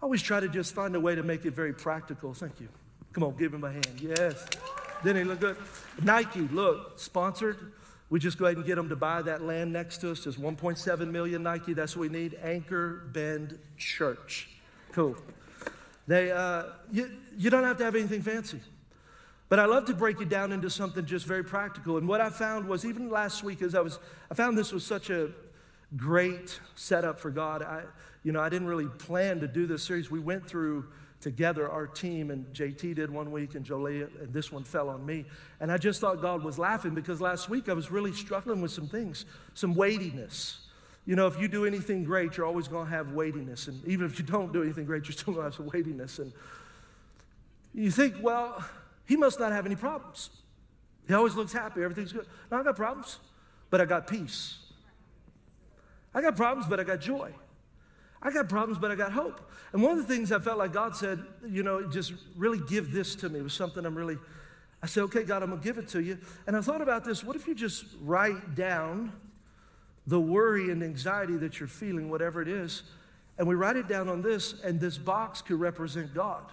I 0.00 0.04
always 0.04 0.22
try 0.22 0.40
to 0.40 0.48
just 0.48 0.74
find 0.74 0.94
a 0.94 1.00
way 1.00 1.14
to 1.14 1.22
make 1.22 1.44
it 1.44 1.50
very 1.54 1.74
practical. 1.74 2.32
Thank 2.32 2.60
you. 2.60 2.68
Come 3.12 3.24
on, 3.24 3.36
give 3.36 3.52
him 3.52 3.64
a 3.64 3.70
hand. 3.70 4.00
Yes. 4.00 4.46
Didn't 5.02 5.22
he 5.22 5.24
look 5.24 5.40
good? 5.40 5.56
Nike, 6.02 6.40
look, 6.40 6.98
sponsored. 6.98 7.72
We 8.08 8.20
just 8.20 8.38
go 8.38 8.44
ahead 8.44 8.58
and 8.58 8.66
get 8.66 8.76
them 8.76 8.88
to 8.88 8.96
buy 8.96 9.22
that 9.22 9.42
land 9.42 9.72
next 9.72 9.98
to 9.98 10.10
us. 10.10 10.24
Just 10.24 10.40
1.7 10.40 11.10
million 11.10 11.42
Nike. 11.42 11.72
That's 11.72 11.96
what 11.96 12.02
we 12.02 12.08
need. 12.08 12.38
Anchor 12.42 13.08
Bend 13.12 13.58
Church. 13.76 14.48
Cool. 14.92 15.16
They, 16.06 16.30
uh, 16.30 16.64
you, 16.90 17.10
you 17.36 17.48
don't 17.48 17.64
have 17.64 17.78
to 17.78 17.84
have 17.84 17.94
anything 17.94 18.22
fancy. 18.22 18.60
But 19.48 19.58
I 19.58 19.66
love 19.66 19.84
to 19.86 19.94
break 19.94 20.20
it 20.20 20.28
down 20.28 20.52
into 20.52 20.70
something 20.70 21.04
just 21.04 21.26
very 21.26 21.44
practical. 21.44 21.98
And 21.98 22.08
what 22.08 22.20
I 22.20 22.30
found 22.30 22.68
was 22.68 22.84
even 22.84 23.10
last 23.10 23.42
week, 23.42 23.62
as 23.62 23.74
I 23.74 23.80
was, 23.80 23.98
I 24.30 24.34
found 24.34 24.56
this 24.56 24.72
was 24.72 24.84
such 24.84 25.10
a 25.10 25.30
great 25.96 26.58
setup 26.74 27.18
for 27.18 27.30
God. 27.30 27.62
I, 27.62 27.82
you 28.24 28.32
know, 28.32 28.40
I 28.40 28.48
didn't 28.48 28.68
really 28.68 28.86
plan 28.88 29.40
to 29.40 29.48
do 29.48 29.66
this 29.66 29.82
series. 29.82 30.10
We 30.10 30.20
went 30.20 30.46
through 30.48 30.86
together, 31.22 31.70
our 31.70 31.86
team, 31.86 32.30
and 32.30 32.44
JT 32.52 32.96
did 32.96 33.10
one 33.10 33.30
week, 33.30 33.54
and 33.54 33.64
Jolie, 33.64 34.02
and 34.02 34.32
this 34.32 34.52
one 34.52 34.64
fell 34.64 34.90
on 34.90 35.06
me. 35.06 35.24
And 35.60 35.72
I 35.72 35.78
just 35.78 36.00
thought 36.00 36.20
God 36.20 36.42
was 36.42 36.58
laughing 36.58 36.94
because 36.94 37.20
last 37.20 37.48
week 37.48 37.68
I 37.68 37.72
was 37.72 37.90
really 37.90 38.12
struggling 38.12 38.60
with 38.60 38.72
some 38.72 38.88
things, 38.88 39.24
some 39.54 39.74
weightiness. 39.74 40.58
You 41.06 41.16
know, 41.16 41.26
if 41.26 41.40
you 41.40 41.48
do 41.48 41.64
anything 41.64 42.04
great, 42.04 42.36
you're 42.36 42.46
always 42.46 42.68
going 42.68 42.86
to 42.86 42.90
have 42.90 43.12
weightiness. 43.12 43.68
And 43.68 43.82
even 43.86 44.04
if 44.04 44.18
you 44.18 44.24
don't 44.24 44.52
do 44.52 44.62
anything 44.62 44.84
great, 44.84 45.04
you're 45.04 45.12
still 45.12 45.32
going 45.34 45.44
to 45.44 45.50
have 45.50 45.54
some 45.54 45.66
weightiness. 45.66 46.18
And 46.18 46.32
you 47.72 47.90
think, 47.90 48.16
well, 48.20 48.64
he 49.06 49.16
must 49.16 49.40
not 49.40 49.52
have 49.52 49.64
any 49.64 49.76
problems. 49.76 50.30
He 51.08 51.14
always 51.14 51.34
looks 51.34 51.52
happy, 51.52 51.82
everything's 51.82 52.12
good. 52.12 52.26
No, 52.50 52.58
I 52.58 52.62
got 52.62 52.76
problems, 52.76 53.18
but 53.70 53.80
I 53.80 53.84
got 53.84 54.06
peace. 54.06 54.58
I 56.14 56.20
got 56.20 56.36
problems, 56.36 56.68
but 56.68 56.78
I 56.78 56.84
got 56.84 57.00
joy. 57.00 57.32
I 58.22 58.30
got 58.30 58.48
problems, 58.48 58.78
but 58.78 58.90
I 58.90 58.94
got 58.94 59.12
hope. 59.12 59.40
And 59.72 59.82
one 59.82 59.98
of 59.98 60.06
the 60.06 60.14
things 60.14 60.30
I 60.30 60.38
felt 60.38 60.58
like 60.58 60.72
God 60.72 60.94
said, 60.94 61.22
you 61.46 61.62
know, 61.62 61.88
just 61.88 62.12
really 62.36 62.60
give 62.68 62.92
this 62.92 63.16
to 63.16 63.28
me 63.28 63.40
it 63.40 63.42
was 63.42 63.52
something 63.52 63.84
I'm 63.84 63.96
really, 63.96 64.16
I 64.82 64.86
said, 64.86 65.02
okay, 65.04 65.24
God, 65.24 65.42
I'm 65.42 65.50
going 65.50 65.60
to 65.60 65.64
give 65.64 65.78
it 65.78 65.88
to 65.88 66.00
you. 66.00 66.18
And 66.46 66.56
I 66.56 66.60
thought 66.60 66.80
about 66.80 67.04
this 67.04 67.24
what 67.24 67.34
if 67.34 67.46
you 67.48 67.54
just 67.54 67.84
write 68.00 68.54
down 68.54 69.12
the 70.06 70.20
worry 70.20 70.70
and 70.70 70.82
anxiety 70.82 71.36
that 71.38 71.58
you're 71.58 71.68
feeling, 71.68 72.10
whatever 72.10 72.40
it 72.40 72.48
is, 72.48 72.84
and 73.38 73.48
we 73.48 73.54
write 73.54 73.76
it 73.76 73.88
down 73.88 74.08
on 74.08 74.22
this, 74.22 74.54
and 74.62 74.80
this 74.80 74.98
box 74.98 75.42
could 75.42 75.58
represent 75.58 76.14
God? 76.14 76.44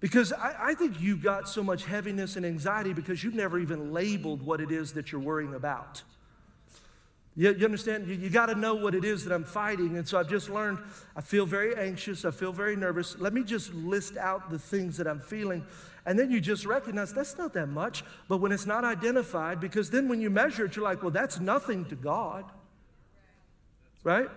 Because 0.00 0.32
I, 0.32 0.54
I 0.58 0.74
think 0.74 1.00
you've 1.00 1.22
got 1.22 1.48
so 1.48 1.62
much 1.62 1.84
heaviness 1.84 2.36
and 2.36 2.46
anxiety 2.46 2.92
because 2.92 3.24
you've 3.24 3.34
never 3.34 3.58
even 3.58 3.92
labeled 3.92 4.42
what 4.42 4.60
it 4.60 4.70
is 4.70 4.92
that 4.94 5.12
you're 5.12 5.20
worrying 5.20 5.54
about. 5.54 6.02
You, 7.36 7.52
you 7.54 7.64
understand? 7.64 8.06
You, 8.06 8.14
you 8.14 8.30
got 8.30 8.46
to 8.46 8.54
know 8.54 8.74
what 8.74 8.94
it 8.94 9.04
is 9.04 9.24
that 9.24 9.32
I'm 9.32 9.44
fighting. 9.44 9.96
And 9.96 10.06
so 10.06 10.18
I've 10.18 10.28
just 10.28 10.48
learned 10.48 10.78
I 11.16 11.20
feel 11.20 11.46
very 11.46 11.76
anxious. 11.76 12.24
I 12.24 12.30
feel 12.30 12.52
very 12.52 12.76
nervous. 12.76 13.18
Let 13.18 13.32
me 13.32 13.42
just 13.42 13.74
list 13.74 14.16
out 14.16 14.50
the 14.50 14.58
things 14.58 14.96
that 14.98 15.06
I'm 15.06 15.20
feeling. 15.20 15.64
And 16.06 16.18
then 16.18 16.30
you 16.30 16.40
just 16.40 16.66
recognize 16.66 17.12
that's 17.12 17.36
not 17.38 17.52
that 17.54 17.68
much. 17.68 18.04
But 18.28 18.38
when 18.38 18.52
it's 18.52 18.66
not 18.66 18.84
identified, 18.84 19.60
because 19.60 19.90
then 19.90 20.08
when 20.08 20.20
you 20.20 20.30
measure 20.30 20.66
it, 20.66 20.76
you're 20.76 20.84
like, 20.84 21.02
well, 21.02 21.10
that's 21.10 21.40
nothing 21.40 21.84
to 21.86 21.96
God. 21.96 22.44
Right? 24.04 24.28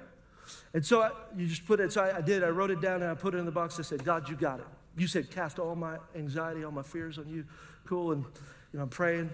And 0.73 0.86
so 0.86 1.01
I, 1.01 1.12
you 1.36 1.47
just 1.47 1.65
put 1.65 1.79
it, 1.79 1.91
so 1.91 2.03
I, 2.03 2.17
I 2.17 2.21
did. 2.21 2.43
I 2.43 2.49
wrote 2.49 2.71
it 2.71 2.79
down 2.79 3.01
and 3.01 3.12
I 3.12 3.15
put 3.15 3.36
it 3.36 3.38
in 3.38 3.45
the 3.45 3.51
box. 3.51 3.79
I 3.79 3.83
said, 3.83 4.03
God, 4.03 4.29
you 4.29 4.36
got 4.36 4.60
it. 4.60 4.65
You 4.97 5.07
said, 5.07 5.29
cast 5.29 5.60
all 5.60 5.75
my 5.75 5.97
anxiety, 6.15 6.63
all 6.63 6.71
my 6.71 6.83
fears 6.83 7.19
on 7.19 7.27
you. 7.27 7.45
Cool. 7.86 8.13
And 8.13 8.23
you 8.23 8.77
know, 8.77 8.83
I'm 8.83 8.89
praying. 8.89 9.29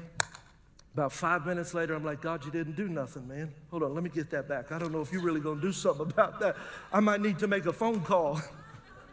About 0.93 1.11
five 1.11 1.45
minutes 1.45 1.73
later, 1.73 1.95
I'm 1.95 2.05
like, 2.05 2.21
God, 2.21 2.45
you 2.45 2.51
didn't 2.51 2.75
do 2.75 2.87
nothing, 2.87 3.27
man. 3.27 3.51
Hold 3.71 3.83
on, 3.83 3.95
let 3.95 4.03
me 4.03 4.11
get 4.11 4.29
that 4.29 4.47
back. 4.47 4.71
I 4.71 4.77
don't 4.77 4.91
know 4.91 5.01
if 5.01 5.11
you're 5.11 5.23
really 5.23 5.41
to 5.41 5.59
do 5.59 5.71
something 5.71 6.05
about 6.11 6.39
that. 6.39 6.55
I 6.91 6.99
might 6.99 7.19
need 7.19 7.39
to 7.39 7.47
make 7.47 7.65
a 7.65 7.73
phone 7.73 8.01
call. 8.01 8.39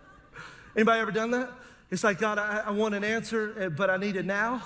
Anybody 0.77 1.01
ever 1.01 1.11
done 1.11 1.31
that? 1.31 1.51
It's 1.91 2.05
like, 2.05 2.19
God, 2.19 2.39
I, 2.39 2.65
I 2.67 2.71
want 2.71 2.95
an 2.95 3.03
answer, 3.03 3.55
eh, 3.59 3.69
but 3.69 3.89
I 3.89 3.97
need 3.97 4.17
it 4.17 4.27
now. 4.27 4.63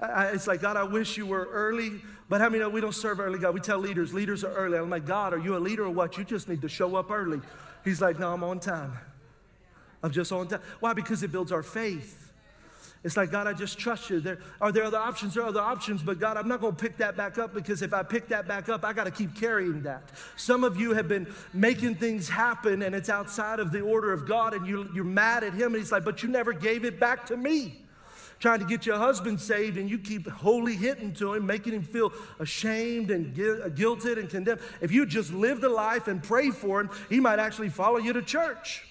I, 0.00 0.26
it's 0.26 0.48
like, 0.48 0.60
God, 0.60 0.76
I 0.76 0.82
wish 0.82 1.16
you 1.16 1.26
were 1.26 1.48
early, 1.50 2.02
but 2.28 2.40
how 2.40 2.48
many 2.48 2.58
know 2.58 2.68
we 2.68 2.80
don't 2.80 2.94
serve 2.94 3.20
early, 3.20 3.38
God? 3.38 3.54
We 3.54 3.60
tell 3.60 3.78
leaders, 3.78 4.12
leaders 4.12 4.42
are 4.42 4.52
early. 4.52 4.76
I'm 4.76 4.90
like, 4.90 5.06
God, 5.06 5.32
are 5.32 5.38
you 5.38 5.56
a 5.56 5.60
leader 5.60 5.84
or 5.84 5.90
what? 5.90 6.18
You 6.18 6.24
just 6.24 6.48
need 6.48 6.60
to 6.62 6.68
show 6.68 6.96
up 6.96 7.10
early. 7.12 7.40
He's 7.84 8.00
like, 8.00 8.18
no, 8.18 8.32
I'm 8.32 8.42
on 8.42 8.58
time. 8.58 8.92
I'm 10.02 10.10
just 10.10 10.32
on 10.32 10.48
time. 10.48 10.60
Why? 10.80 10.92
Because 10.92 11.22
it 11.22 11.30
builds 11.30 11.52
our 11.52 11.62
faith. 11.62 12.31
It's 13.04 13.16
like, 13.16 13.32
God, 13.32 13.48
I 13.48 13.52
just 13.52 13.78
trust 13.78 14.10
you. 14.10 14.20
There, 14.20 14.38
are 14.60 14.70
there 14.70 14.84
other 14.84 14.98
options? 14.98 15.34
There 15.34 15.42
are 15.42 15.48
other 15.48 15.60
options, 15.60 16.02
but 16.02 16.20
God, 16.20 16.36
I'm 16.36 16.46
not 16.46 16.60
going 16.60 16.76
to 16.76 16.80
pick 16.80 16.98
that 16.98 17.16
back 17.16 17.36
up 17.36 17.52
because 17.52 17.82
if 17.82 17.92
I 17.92 18.04
pick 18.04 18.28
that 18.28 18.46
back 18.46 18.68
up, 18.68 18.84
I 18.84 18.92
got 18.92 19.04
to 19.04 19.10
keep 19.10 19.34
carrying 19.34 19.82
that. 19.82 20.04
Some 20.36 20.62
of 20.62 20.80
you 20.80 20.92
have 20.92 21.08
been 21.08 21.26
making 21.52 21.96
things 21.96 22.28
happen 22.28 22.82
and 22.82 22.94
it's 22.94 23.08
outside 23.08 23.58
of 23.58 23.72
the 23.72 23.80
order 23.80 24.12
of 24.12 24.28
God 24.28 24.54
and 24.54 24.66
you, 24.68 24.88
you're 24.94 25.02
mad 25.02 25.42
at 25.42 25.52
Him. 25.52 25.74
And 25.74 25.76
He's 25.76 25.90
like, 25.90 26.04
but 26.04 26.22
you 26.22 26.28
never 26.28 26.52
gave 26.52 26.84
it 26.84 27.00
back 27.00 27.26
to 27.26 27.36
me. 27.36 27.78
Trying 28.38 28.60
to 28.60 28.66
get 28.66 28.86
your 28.86 28.98
husband 28.98 29.40
saved 29.40 29.76
and 29.76 29.90
you 29.90 29.98
keep 29.98 30.28
wholly 30.28 30.74
hitting 30.74 31.12
to 31.14 31.34
him, 31.34 31.46
making 31.46 31.74
him 31.74 31.82
feel 31.84 32.12
ashamed 32.40 33.12
and 33.12 33.32
uh, 33.38 33.68
guilted 33.68 34.18
and 34.18 34.28
condemned. 34.28 34.60
If 34.80 34.90
you 34.90 35.06
just 35.06 35.32
live 35.32 35.60
the 35.60 35.68
life 35.68 36.08
and 36.08 36.20
pray 36.20 36.50
for 36.50 36.80
him, 36.80 36.90
he 37.08 37.20
might 37.20 37.38
actually 37.38 37.68
follow 37.68 37.98
you 37.98 38.12
to 38.12 38.20
church. 38.20 38.82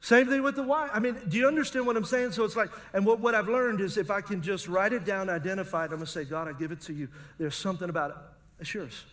Same 0.00 0.26
thing 0.26 0.42
with 0.42 0.56
the 0.56 0.62
wife. 0.62 0.90
I 0.94 0.98
mean, 0.98 1.16
do 1.28 1.36
you 1.36 1.46
understand 1.46 1.86
what 1.86 1.96
I'm 1.96 2.04
saying? 2.04 2.32
So 2.32 2.44
it's 2.44 2.56
like, 2.56 2.70
and 2.94 3.04
what, 3.04 3.20
what 3.20 3.34
I've 3.34 3.48
learned 3.48 3.82
is 3.82 3.98
if 3.98 4.10
I 4.10 4.22
can 4.22 4.40
just 4.40 4.66
write 4.66 4.94
it 4.94 5.04
down, 5.04 5.28
identify 5.28 5.82
it, 5.82 5.92
I'm 5.92 5.96
going 5.96 6.00
to 6.00 6.06
say, 6.06 6.24
God, 6.24 6.48
I 6.48 6.52
give 6.52 6.72
it 6.72 6.80
to 6.82 6.94
you. 6.94 7.08
There's 7.38 7.54
something 7.54 7.90
about 7.90 8.10
it. 8.10 8.16
It's 8.60 8.72
yours. 8.72 9.04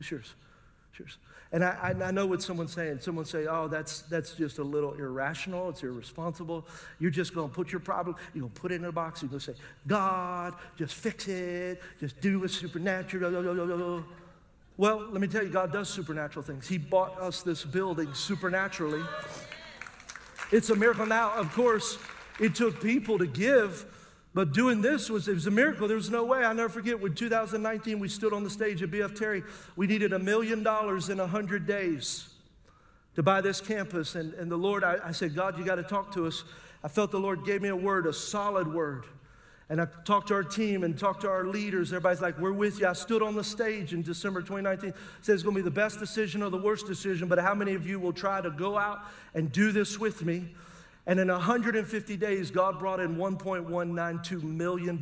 It's 0.00 0.10
yours. 0.10 0.34
It's 0.90 0.98
yours. 0.98 1.18
And 1.50 1.64
I, 1.64 1.94
I, 2.00 2.08
I 2.08 2.10
know 2.10 2.26
what 2.26 2.42
someone's 2.42 2.74
saying. 2.74 3.00
Someone 3.00 3.24
say, 3.24 3.46
oh, 3.46 3.68
that's, 3.68 4.02
that's 4.02 4.34
just 4.34 4.58
a 4.58 4.62
little 4.62 4.92
irrational. 4.94 5.70
It's 5.70 5.82
irresponsible. 5.82 6.66
You're 6.98 7.10
just 7.10 7.34
going 7.34 7.48
to 7.48 7.54
put 7.54 7.72
your 7.72 7.80
problem, 7.80 8.16
you're 8.34 8.42
going 8.42 8.52
to 8.52 8.60
put 8.60 8.72
it 8.72 8.76
in 8.76 8.84
a 8.84 8.92
box. 8.92 9.22
You're 9.22 9.30
going 9.30 9.40
to 9.40 9.52
say, 9.52 9.58
God, 9.86 10.54
just 10.76 10.94
fix 10.94 11.26
it. 11.26 11.80
Just 12.00 12.20
do 12.20 12.44
a 12.44 12.48
supernatural. 12.48 14.04
Well, 14.76 15.06
let 15.10 15.20
me 15.20 15.28
tell 15.28 15.42
you, 15.42 15.48
God 15.48 15.72
does 15.72 15.88
supernatural 15.88 16.42
things. 16.44 16.68
He 16.68 16.76
bought 16.76 17.18
us 17.18 17.42
this 17.42 17.64
building 17.64 18.12
supernaturally. 18.12 19.02
It's 20.54 20.70
a 20.70 20.76
miracle. 20.76 21.04
Now, 21.04 21.34
of 21.34 21.52
course, 21.52 21.98
it 22.38 22.54
took 22.54 22.80
people 22.80 23.18
to 23.18 23.26
give, 23.26 23.86
but 24.34 24.52
doing 24.52 24.80
this 24.80 25.10
was, 25.10 25.26
it 25.26 25.34
was 25.34 25.48
a 25.48 25.50
miracle. 25.50 25.88
There 25.88 25.96
was 25.96 26.10
no 26.10 26.24
way. 26.24 26.44
I'll 26.44 26.54
never 26.54 26.68
forget 26.68 27.00
when 27.00 27.12
2019 27.12 27.98
we 27.98 28.08
stood 28.08 28.32
on 28.32 28.44
the 28.44 28.50
stage 28.50 28.80
at 28.80 28.88
BF 28.88 29.18
Terry. 29.18 29.42
We 29.74 29.88
needed 29.88 30.12
a 30.12 30.18
million 30.20 30.62
dollars 30.62 31.08
in 31.08 31.18
100 31.18 31.66
days 31.66 32.28
to 33.16 33.22
buy 33.24 33.40
this 33.40 33.60
campus. 33.60 34.14
And, 34.14 34.32
and 34.34 34.48
the 34.48 34.56
Lord, 34.56 34.84
I, 34.84 34.98
I 35.02 35.10
said, 35.10 35.34
God, 35.34 35.58
you 35.58 35.64
got 35.64 35.74
to 35.74 35.82
talk 35.82 36.14
to 36.14 36.24
us. 36.24 36.44
I 36.84 36.88
felt 36.88 37.10
the 37.10 37.18
Lord 37.18 37.44
gave 37.44 37.60
me 37.60 37.70
a 37.70 37.76
word, 37.76 38.06
a 38.06 38.12
solid 38.12 38.72
word. 38.72 39.06
And 39.70 39.80
I 39.80 39.86
talked 40.04 40.28
to 40.28 40.34
our 40.34 40.42
team 40.42 40.84
and 40.84 40.98
talked 40.98 41.22
to 41.22 41.28
our 41.28 41.44
leaders. 41.44 41.92
Everybody's 41.92 42.20
like, 42.20 42.38
We're 42.38 42.52
with 42.52 42.80
you. 42.80 42.86
I 42.86 42.92
stood 42.92 43.22
on 43.22 43.34
the 43.34 43.44
stage 43.44 43.94
in 43.94 44.02
December 44.02 44.40
2019. 44.40 44.92
Said 45.22 45.32
it's 45.32 45.42
going 45.42 45.56
to 45.56 45.62
be 45.62 45.64
the 45.64 45.70
best 45.70 45.98
decision 45.98 46.42
or 46.42 46.50
the 46.50 46.58
worst 46.58 46.86
decision, 46.86 47.28
but 47.28 47.38
how 47.38 47.54
many 47.54 47.74
of 47.74 47.86
you 47.86 47.98
will 47.98 48.12
try 48.12 48.40
to 48.40 48.50
go 48.50 48.76
out 48.76 49.00
and 49.34 49.50
do 49.50 49.72
this 49.72 49.98
with 49.98 50.22
me? 50.24 50.48
And 51.06 51.20
in 51.20 51.28
150 51.28 52.16
days, 52.16 52.50
God 52.50 52.78
brought 52.78 52.98
in 52.98 53.16
$1.192 53.16 54.42
million 54.42 54.98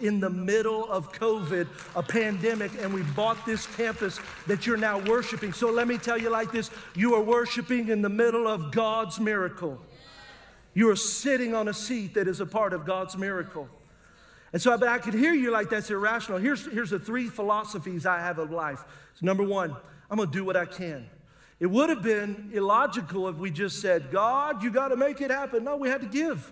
in 0.00 0.20
the 0.20 0.28
middle 0.28 0.90
of 0.90 1.12
COVID, 1.12 1.66
a 1.94 2.02
pandemic, 2.02 2.72
and 2.80 2.92
we 2.92 3.02
bought 3.02 3.44
this 3.46 3.66
campus 3.74 4.20
that 4.46 4.66
you're 4.66 4.76
now 4.76 4.98
worshiping. 4.98 5.54
So 5.54 5.70
let 5.70 5.88
me 5.88 5.96
tell 5.96 6.18
you 6.18 6.28
like 6.28 6.52
this 6.52 6.70
you 6.94 7.14
are 7.14 7.22
worshiping 7.22 7.88
in 7.88 8.02
the 8.02 8.10
middle 8.10 8.46
of 8.46 8.70
God's 8.70 9.18
miracle. 9.18 9.80
You 10.74 10.90
are 10.90 10.96
sitting 10.96 11.54
on 11.54 11.68
a 11.68 11.74
seat 11.74 12.12
that 12.14 12.28
is 12.28 12.40
a 12.40 12.46
part 12.46 12.74
of 12.74 12.84
God's 12.84 13.16
miracle. 13.16 13.66
And 14.56 14.62
so 14.62 14.78
but 14.78 14.88
I 14.88 14.96
could 14.96 15.12
hear 15.12 15.34
you 15.34 15.50
like 15.50 15.68
that's 15.68 15.90
irrational. 15.90 16.38
Here's, 16.38 16.64
here's 16.72 16.88
the 16.88 16.98
three 16.98 17.26
philosophies 17.26 18.06
I 18.06 18.20
have 18.20 18.38
of 18.38 18.50
life. 18.50 18.82
So 19.12 19.26
number 19.26 19.42
one, 19.42 19.76
I'm 20.10 20.16
going 20.16 20.30
to 20.30 20.34
do 20.34 20.46
what 20.46 20.56
I 20.56 20.64
can. 20.64 21.10
It 21.60 21.66
would 21.66 21.90
have 21.90 22.02
been 22.02 22.48
illogical 22.54 23.28
if 23.28 23.36
we 23.36 23.50
just 23.50 23.82
said, 23.82 24.10
God, 24.10 24.62
you 24.62 24.70
got 24.70 24.88
to 24.88 24.96
make 24.96 25.20
it 25.20 25.30
happen. 25.30 25.62
No, 25.62 25.76
we 25.76 25.90
had 25.90 26.00
to 26.00 26.06
give. 26.06 26.50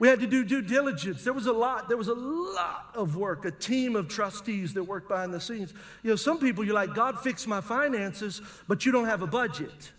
We 0.00 0.08
had 0.08 0.18
to 0.18 0.26
do 0.26 0.44
due 0.44 0.62
diligence. 0.62 1.22
There 1.22 1.32
was 1.32 1.46
a 1.46 1.52
lot, 1.52 1.86
there 1.86 1.96
was 1.96 2.08
a 2.08 2.14
lot 2.14 2.90
of 2.92 3.14
work, 3.14 3.44
a 3.44 3.52
team 3.52 3.94
of 3.94 4.08
trustees 4.08 4.74
that 4.74 4.82
worked 4.82 5.08
behind 5.08 5.32
the 5.32 5.40
scenes. 5.40 5.72
You 6.02 6.10
know, 6.10 6.16
some 6.16 6.40
people 6.40 6.64
you're 6.64 6.74
like, 6.74 6.92
God 6.92 7.20
fix 7.20 7.46
my 7.46 7.60
finances, 7.60 8.42
but 8.66 8.84
you 8.84 8.90
don't 8.90 9.06
have 9.06 9.22
a 9.22 9.28
budget. 9.28 9.92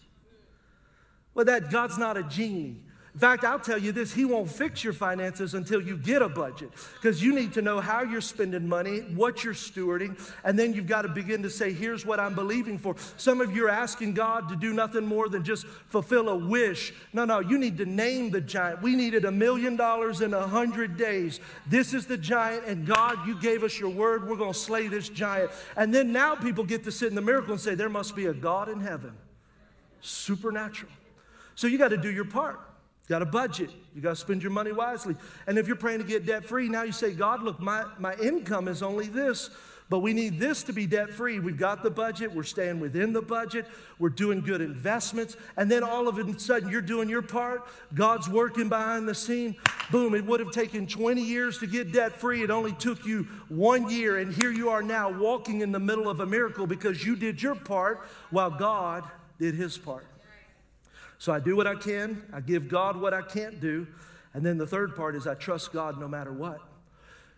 Well, 1.34 1.46
that 1.46 1.72
God's 1.72 1.98
not 1.98 2.18
a 2.18 2.24
genie. 2.24 2.83
In 3.14 3.20
fact, 3.20 3.44
I'll 3.44 3.60
tell 3.60 3.78
you 3.78 3.92
this 3.92 4.12
He 4.12 4.26
won't 4.26 4.50
fix 4.50 4.84
your 4.84 4.94
finances 4.94 5.54
until 5.54 5.80
you 5.80 5.98
get 5.98 6.24
a 6.24 6.30
budget 6.30 6.72
because 6.96 7.22
you 7.22 7.36
need 7.36 7.54
to 7.54 7.62
know 7.62 7.80
how 7.80 8.02
you're 8.02 8.22
spending 8.22 8.68
money, 8.68 9.02
what 9.02 9.44
you're 9.44 9.54
stewarding, 9.54 10.20
and 10.44 10.58
then 10.58 10.74
you've 10.74 10.88
got 10.88 11.04
to 11.04 11.10
begin 11.10 11.44
to 11.44 11.50
say, 11.50 11.72
Here's 11.72 12.08
what 12.08 12.20
I'm 12.20 12.34
believing 12.34 12.80
for. 12.80 12.96
Some 13.18 13.40
of 13.40 13.56
you 13.56 13.68
are 13.68 13.70
asking 13.70 14.16
God 14.16 14.50
to 14.50 14.56
do 14.56 14.74
nothing 14.74 15.06
more 15.06 15.30
than 15.30 15.44
just 15.44 15.68
fulfill 15.68 16.30
a 16.30 16.36
wish. 16.36 16.92
No, 17.14 17.24
no, 17.24 17.40
you 17.40 17.60
need 17.60 17.78
to 17.78 17.86
name 17.86 18.32
the 18.32 18.42
giant. 18.42 18.82
We 18.82 18.96
needed 18.96 19.26
a 19.26 19.32
million 19.32 19.76
dollars 19.76 20.22
in 20.22 20.34
a 20.34 20.48
hundred 20.48 20.98
days. 20.98 21.40
This 21.68 21.94
is 21.94 22.08
the 22.08 22.18
giant, 22.18 22.66
and 22.66 22.84
God, 22.84 23.28
you 23.28 23.40
gave 23.40 23.64
us 23.64 23.80
your 23.80 23.90
word. 23.92 24.28
We're 24.28 24.38
going 24.38 24.54
to 24.54 24.60
slay 24.60 24.88
this 24.88 25.08
giant. 25.08 25.52
And 25.78 25.94
then 25.94 26.12
now 26.12 26.34
people 26.34 26.64
get 26.64 26.84
to 26.86 26.92
sit 26.92 27.10
in 27.10 27.16
the 27.16 27.22
miracle 27.22 27.52
and 27.52 27.62
say, 27.62 27.76
There 27.76 27.90
must 27.90 28.16
be 28.16 28.26
a 28.26 28.34
God 28.34 28.70
in 28.70 28.80
heaven. 28.80 29.14
Supernatural. 30.02 30.92
So 31.54 31.68
you 31.68 31.78
got 31.78 31.90
to 31.90 31.98
do 31.98 32.12
your 32.12 32.26
part. 32.26 32.60
Got 33.10 33.22
a 33.22 33.26
budget. 33.26 33.70
You 33.94 34.02
got 34.02 34.12
to 34.12 34.16
spend 34.16 34.42
your 34.42 34.52
money 34.52 34.72
wisely. 34.72 35.16
And 35.46 35.58
if 35.58 35.68
you're 35.68 35.76
praying 35.76 36.00
to 36.00 36.06
get 36.06 36.26
debt 36.26 36.46
free, 36.46 36.70
now 36.70 36.84
you 36.84 36.94
say, 36.94 37.12
God, 37.12 37.44
look, 37.44 37.60
my, 37.60 37.86
my 38.00 38.16
income 38.16 38.70
is 38.70 38.82
only 38.82 39.08
this, 39.08 39.50
but 39.90 40.00
we 40.00 40.14
need 40.14 40.40
this 40.40 40.64
to 40.64 40.74
be 40.74 40.88
debt 40.88 41.10
free. 41.10 41.40
We've 41.40 41.58
got 41.58 41.84
the 41.84 41.92
budget. 41.92 42.34
We're 42.34 42.44
staying 42.44 42.80
within 42.80 43.12
the 43.12 43.22
budget. 43.22 43.68
We're 44.00 44.08
doing 44.08 44.40
good 44.40 44.62
investments. 44.62 45.36
And 45.58 45.70
then 45.70 45.84
all 45.84 46.08
of 46.08 46.18
a 46.18 46.40
sudden, 46.40 46.70
you're 46.70 46.82
doing 46.82 47.10
your 47.10 47.22
part. 47.22 47.68
God's 47.94 48.30
working 48.30 48.70
behind 48.70 49.06
the 49.06 49.14
scene. 49.14 49.58
Boom, 49.92 50.16
it 50.16 50.26
would 50.26 50.40
have 50.40 50.52
taken 50.52 50.88
20 50.88 51.22
years 51.22 51.58
to 51.58 51.68
get 51.68 51.92
debt 51.92 52.14
free. 52.14 52.42
It 52.42 52.50
only 52.50 52.72
took 52.72 53.06
you 53.06 53.28
one 53.50 53.90
year. 53.90 54.20
And 54.20 54.34
here 54.34 54.52
you 54.52 54.70
are 54.70 54.82
now 54.82 55.12
walking 55.12 55.60
in 55.60 55.74
the 55.74 55.80
middle 55.80 56.08
of 56.08 56.22
a 56.22 56.26
miracle 56.26 56.66
because 56.66 57.06
you 57.06 57.18
did 57.18 57.42
your 57.42 57.56
part 57.56 58.08
while 58.32 58.50
God 58.50 59.04
did 59.40 59.56
his 59.56 59.78
part. 59.78 60.06
So 61.24 61.32
I 61.32 61.40
do 61.40 61.56
what 61.56 61.68
I 61.68 61.76
can, 61.76 62.22
I 62.34 62.42
give 62.42 62.68
God 62.68 63.00
what 63.00 63.14
I 63.14 63.22
can't 63.22 63.62
do. 63.62 63.88
And 64.34 64.46
then 64.46 64.58
the 64.58 64.68
third 64.68 64.94
part 64.94 65.16
is 65.16 65.26
I 65.26 65.36
trust 65.36 65.72
God 65.72 65.98
no 65.98 66.06
matter 66.06 66.34
what. 66.34 66.60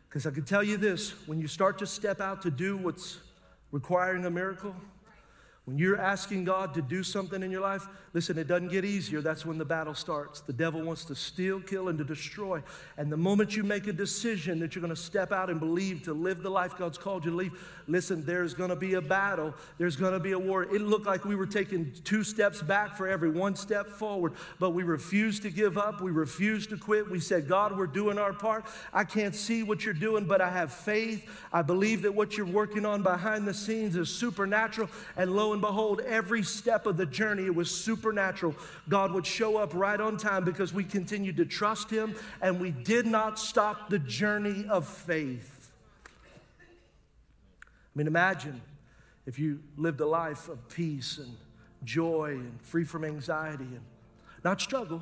Because 0.10 0.26
I 0.26 0.32
can 0.32 0.44
tell 0.44 0.64
you 0.64 0.76
this 0.76 1.12
when 1.28 1.38
you 1.38 1.48
start 1.48 1.78
to 1.78 1.86
step 1.86 2.20
out 2.20 2.42
to 2.42 2.50
do 2.50 2.78
what's 2.78 3.20
requiring 3.72 4.26
a 4.26 4.32
miracle, 4.32 4.76
when 5.66 5.80
you're 5.80 6.00
asking 6.00 6.44
God 6.44 6.76
to 6.76 6.82
do 6.84 7.02
something 7.02 7.42
in 7.42 7.50
your 7.50 7.62
life, 7.62 7.88
listen, 8.14 8.38
it 8.38 8.48
doesn't 8.48 8.68
get 8.68 8.86
easier. 8.86 9.20
That's 9.20 9.48
when 9.48 9.58
the 9.58 9.66
battle 9.66 9.96
starts. 9.96 10.42
The 10.42 10.54
devil 10.54 10.84
wants 10.84 11.06
to 11.06 11.16
steal, 11.16 11.60
kill, 11.60 11.88
and 11.88 11.98
to 11.98 12.04
destroy. 12.04 12.62
And 12.98 13.12
the 13.12 13.18
moment 13.18 13.56
you 13.56 13.64
make 13.64 13.88
a 13.88 13.94
decision 13.94 14.60
that 14.60 14.76
you're 14.76 14.82
going 14.82 14.94
to 14.94 15.02
step 15.02 15.32
out 15.32 15.50
and 15.50 15.60
believe 15.60 16.04
to 16.04 16.14
live 16.14 16.44
the 16.44 16.52
life 16.52 16.78
God's 16.78 17.00
called 17.00 17.26
you 17.26 17.32
to 17.32 17.38
live, 17.38 17.84
listen, 17.88 18.24
there's 18.24 18.54
going 18.54 18.70
to 18.70 18.76
be 18.76 18.94
a 18.94 19.02
battle. 19.02 19.56
There's 19.80 19.96
going 19.96 20.14
to 20.14 20.20
be 20.20 20.34
a 20.34 20.40
war. 20.40 20.64
It 20.64 20.82
looked 20.82 21.08
like 21.08 21.26
we 21.26 21.36
were 21.36 21.48
taking 21.48 21.92
two 22.04 22.24
steps 22.24 22.62
back 22.62 22.96
for 22.96 23.08
every 23.08 23.30
one 23.32 23.56
step 23.56 23.88
forward, 23.88 24.34
but 24.60 24.70
we 24.70 24.84
refused 24.84 25.42
to 25.44 25.50
give 25.50 25.80
up. 25.80 26.00
We 26.00 26.12
refused 26.12 26.70
to 26.70 26.78
quit. 26.78 27.10
We 27.10 27.20
said, 27.20 27.48
God, 27.48 27.76
we're 27.76 27.88
doing 27.88 28.20
our 28.20 28.34
part. 28.34 28.66
I 28.94 29.04
can't 29.04 29.34
see 29.34 29.64
what 29.64 29.84
you're 29.84 29.96
doing, 29.96 30.26
but 30.26 30.42
I 30.42 30.52
have 30.52 30.72
faith. 30.72 31.28
I 31.52 31.64
believe 31.64 32.04
that 32.04 32.14
what 32.14 32.38
you're 32.38 32.46
working 32.46 32.86
on 32.86 33.02
behind 33.02 33.48
the 33.48 33.54
scenes 33.54 33.96
is 33.96 34.10
supernatural. 34.10 34.92
And 35.18 35.36
lo 35.36 35.55
and 35.56 35.62
behold, 35.62 36.02
every 36.02 36.44
step 36.44 36.86
of 36.86 36.98
the 36.98 37.06
journey, 37.06 37.46
it 37.46 37.56
was 37.56 37.72
supernatural. 37.72 38.54
God 38.90 39.14
would 39.14 39.26
show 39.26 39.56
up 39.56 39.74
right 39.74 40.02
on 40.02 40.18
time 40.18 40.44
because 40.44 40.74
we 40.74 40.84
continued 40.84 41.38
to 41.38 41.46
trust 41.46 41.90
Him 41.90 42.14
and 42.42 42.60
we 42.60 42.72
did 42.72 43.06
not 43.06 43.40
stop 43.40 43.90
the 43.90 43.98
journey 43.98 44.66
of 44.70 44.86
faith. 44.86 45.72
I 46.04 47.98
mean, 47.98 48.08
imagine 48.08 48.62
if 49.26 49.40
you 49.40 49.62
lived 49.78 50.02
a 50.02 50.06
life 50.06 50.50
of 50.50 50.68
peace 50.68 51.20
and 51.20 51.38
joy 51.86 52.32
and 52.32 52.60
free 52.62 52.84
from 52.84 53.06
anxiety 53.06 53.64
and 53.64 53.82
not 54.44 54.60
struggle. 54.60 55.02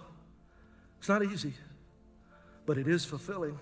It's 0.99 1.10
not 1.10 1.26
easy, 1.26 1.56
but 2.68 2.78
it 2.78 2.88
is 2.88 3.06
fulfilling. 3.06 3.58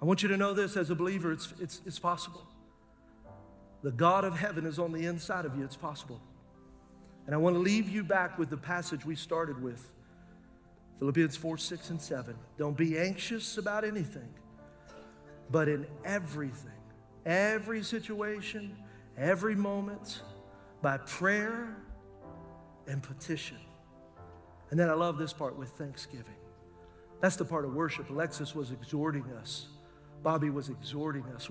I 0.00 0.06
want 0.06 0.22
you 0.22 0.30
to 0.30 0.38
know 0.38 0.54
this 0.54 0.78
as 0.78 0.88
a 0.88 0.94
believer, 0.94 1.30
it's, 1.30 1.52
it's, 1.60 1.82
it's 1.84 1.98
possible. 1.98 2.46
The 3.82 3.92
God 3.92 4.24
of 4.24 4.36
heaven 4.36 4.66
is 4.66 4.78
on 4.78 4.92
the 4.92 5.06
inside 5.06 5.44
of 5.44 5.56
you. 5.56 5.64
It's 5.64 5.76
possible. 5.76 6.20
And 7.26 7.34
I 7.34 7.38
want 7.38 7.56
to 7.56 7.60
leave 7.60 7.88
you 7.88 8.02
back 8.02 8.38
with 8.38 8.50
the 8.50 8.56
passage 8.56 9.04
we 9.04 9.14
started 9.14 9.62
with 9.62 9.90
Philippians 10.98 11.36
4, 11.36 11.58
6, 11.58 11.90
and 11.90 12.00
7. 12.00 12.34
Don't 12.56 12.76
be 12.76 12.98
anxious 12.98 13.58
about 13.58 13.84
anything, 13.84 14.28
but 15.50 15.68
in 15.68 15.86
everything, 16.04 16.72
every 17.24 17.82
situation, 17.82 18.76
every 19.16 19.54
moment, 19.54 20.22
by 20.82 20.96
prayer 20.98 21.76
and 22.86 23.02
petition. 23.02 23.58
And 24.70 24.78
then 24.78 24.88
I 24.88 24.94
love 24.94 25.18
this 25.18 25.32
part 25.32 25.56
with 25.56 25.70
thanksgiving. 25.70 26.34
That's 27.20 27.36
the 27.36 27.44
part 27.44 27.64
of 27.64 27.74
worship. 27.74 28.10
Alexis 28.10 28.54
was 28.54 28.70
exhorting 28.70 29.24
us, 29.38 29.66
Bobby 30.22 30.50
was 30.50 30.68
exhorting 30.68 31.24
us. 31.34 31.48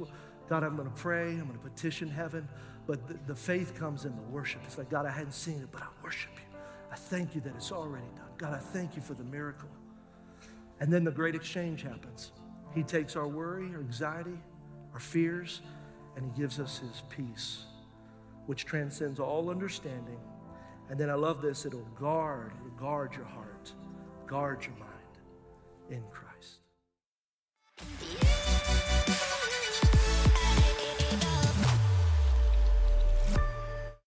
God, 0.50 0.64
I'm 0.64 0.76
going 0.76 0.90
to 0.90 0.96
pray, 0.96 1.32
I'm 1.32 1.48
going 1.48 1.54
to 1.54 1.70
petition 1.70 2.10
heaven, 2.10 2.48
but 2.86 3.06
the, 3.08 3.18
the, 3.28 3.36
faith 3.36 3.78
comes 3.78 4.06
in 4.06 4.16
the 4.16 4.22
worship. 4.24 4.62
It's 4.66 4.78
like, 4.78 4.90
God, 4.90 5.06
I 5.06 5.12
hadn't 5.12 5.34
seen 5.34 5.60
it, 5.60 5.68
but 5.72 5.82
I 5.82 5.88
worship 6.02 6.32
you. 6.36 6.58
I 6.92 6.96
thank 6.96 7.36
you 7.36 7.42
that 7.42 7.54
it's 7.56 7.72
already 7.72 8.08
done. 8.16 8.30
God, 8.38 8.54
I 8.54 8.60
thank 8.60 8.96
you 8.96 9.02
for 9.02 9.14
the 9.14 9.26
miracle. 9.26 9.70
And 10.80 10.92
then 10.92 11.04
the 11.04 11.12
great 11.12 11.36
exchange 11.36 11.84
happens. 11.84 12.32
He 12.74 12.84
takes 12.84 13.16
our 13.16 13.28
worry, 13.28 13.74
our 13.74 13.80
anxiety, 13.80 14.40
our 14.94 15.00
fears, 15.00 15.62
and 16.16 16.26
He 16.26 16.40
gives 16.40 16.60
us 16.60 16.80
His 16.80 17.04
peace, 17.10 17.64
which 18.46 18.64
transcends 18.66 19.20
all 19.20 19.50
understanding. 19.50 20.20
And 20.90 20.98
then 20.98 21.10
I 21.10 21.16
love 21.16 21.42
this 21.42 21.66
it'll 21.66 21.82
guard, 22.00 22.54
it'll 22.60 22.80
guard 22.80 23.14
your 23.16 23.26
heart, 23.26 23.74
guard 24.26 24.64
your 24.64 24.76
mind 24.76 24.92
in 25.90 26.04
Christ. 26.10 26.27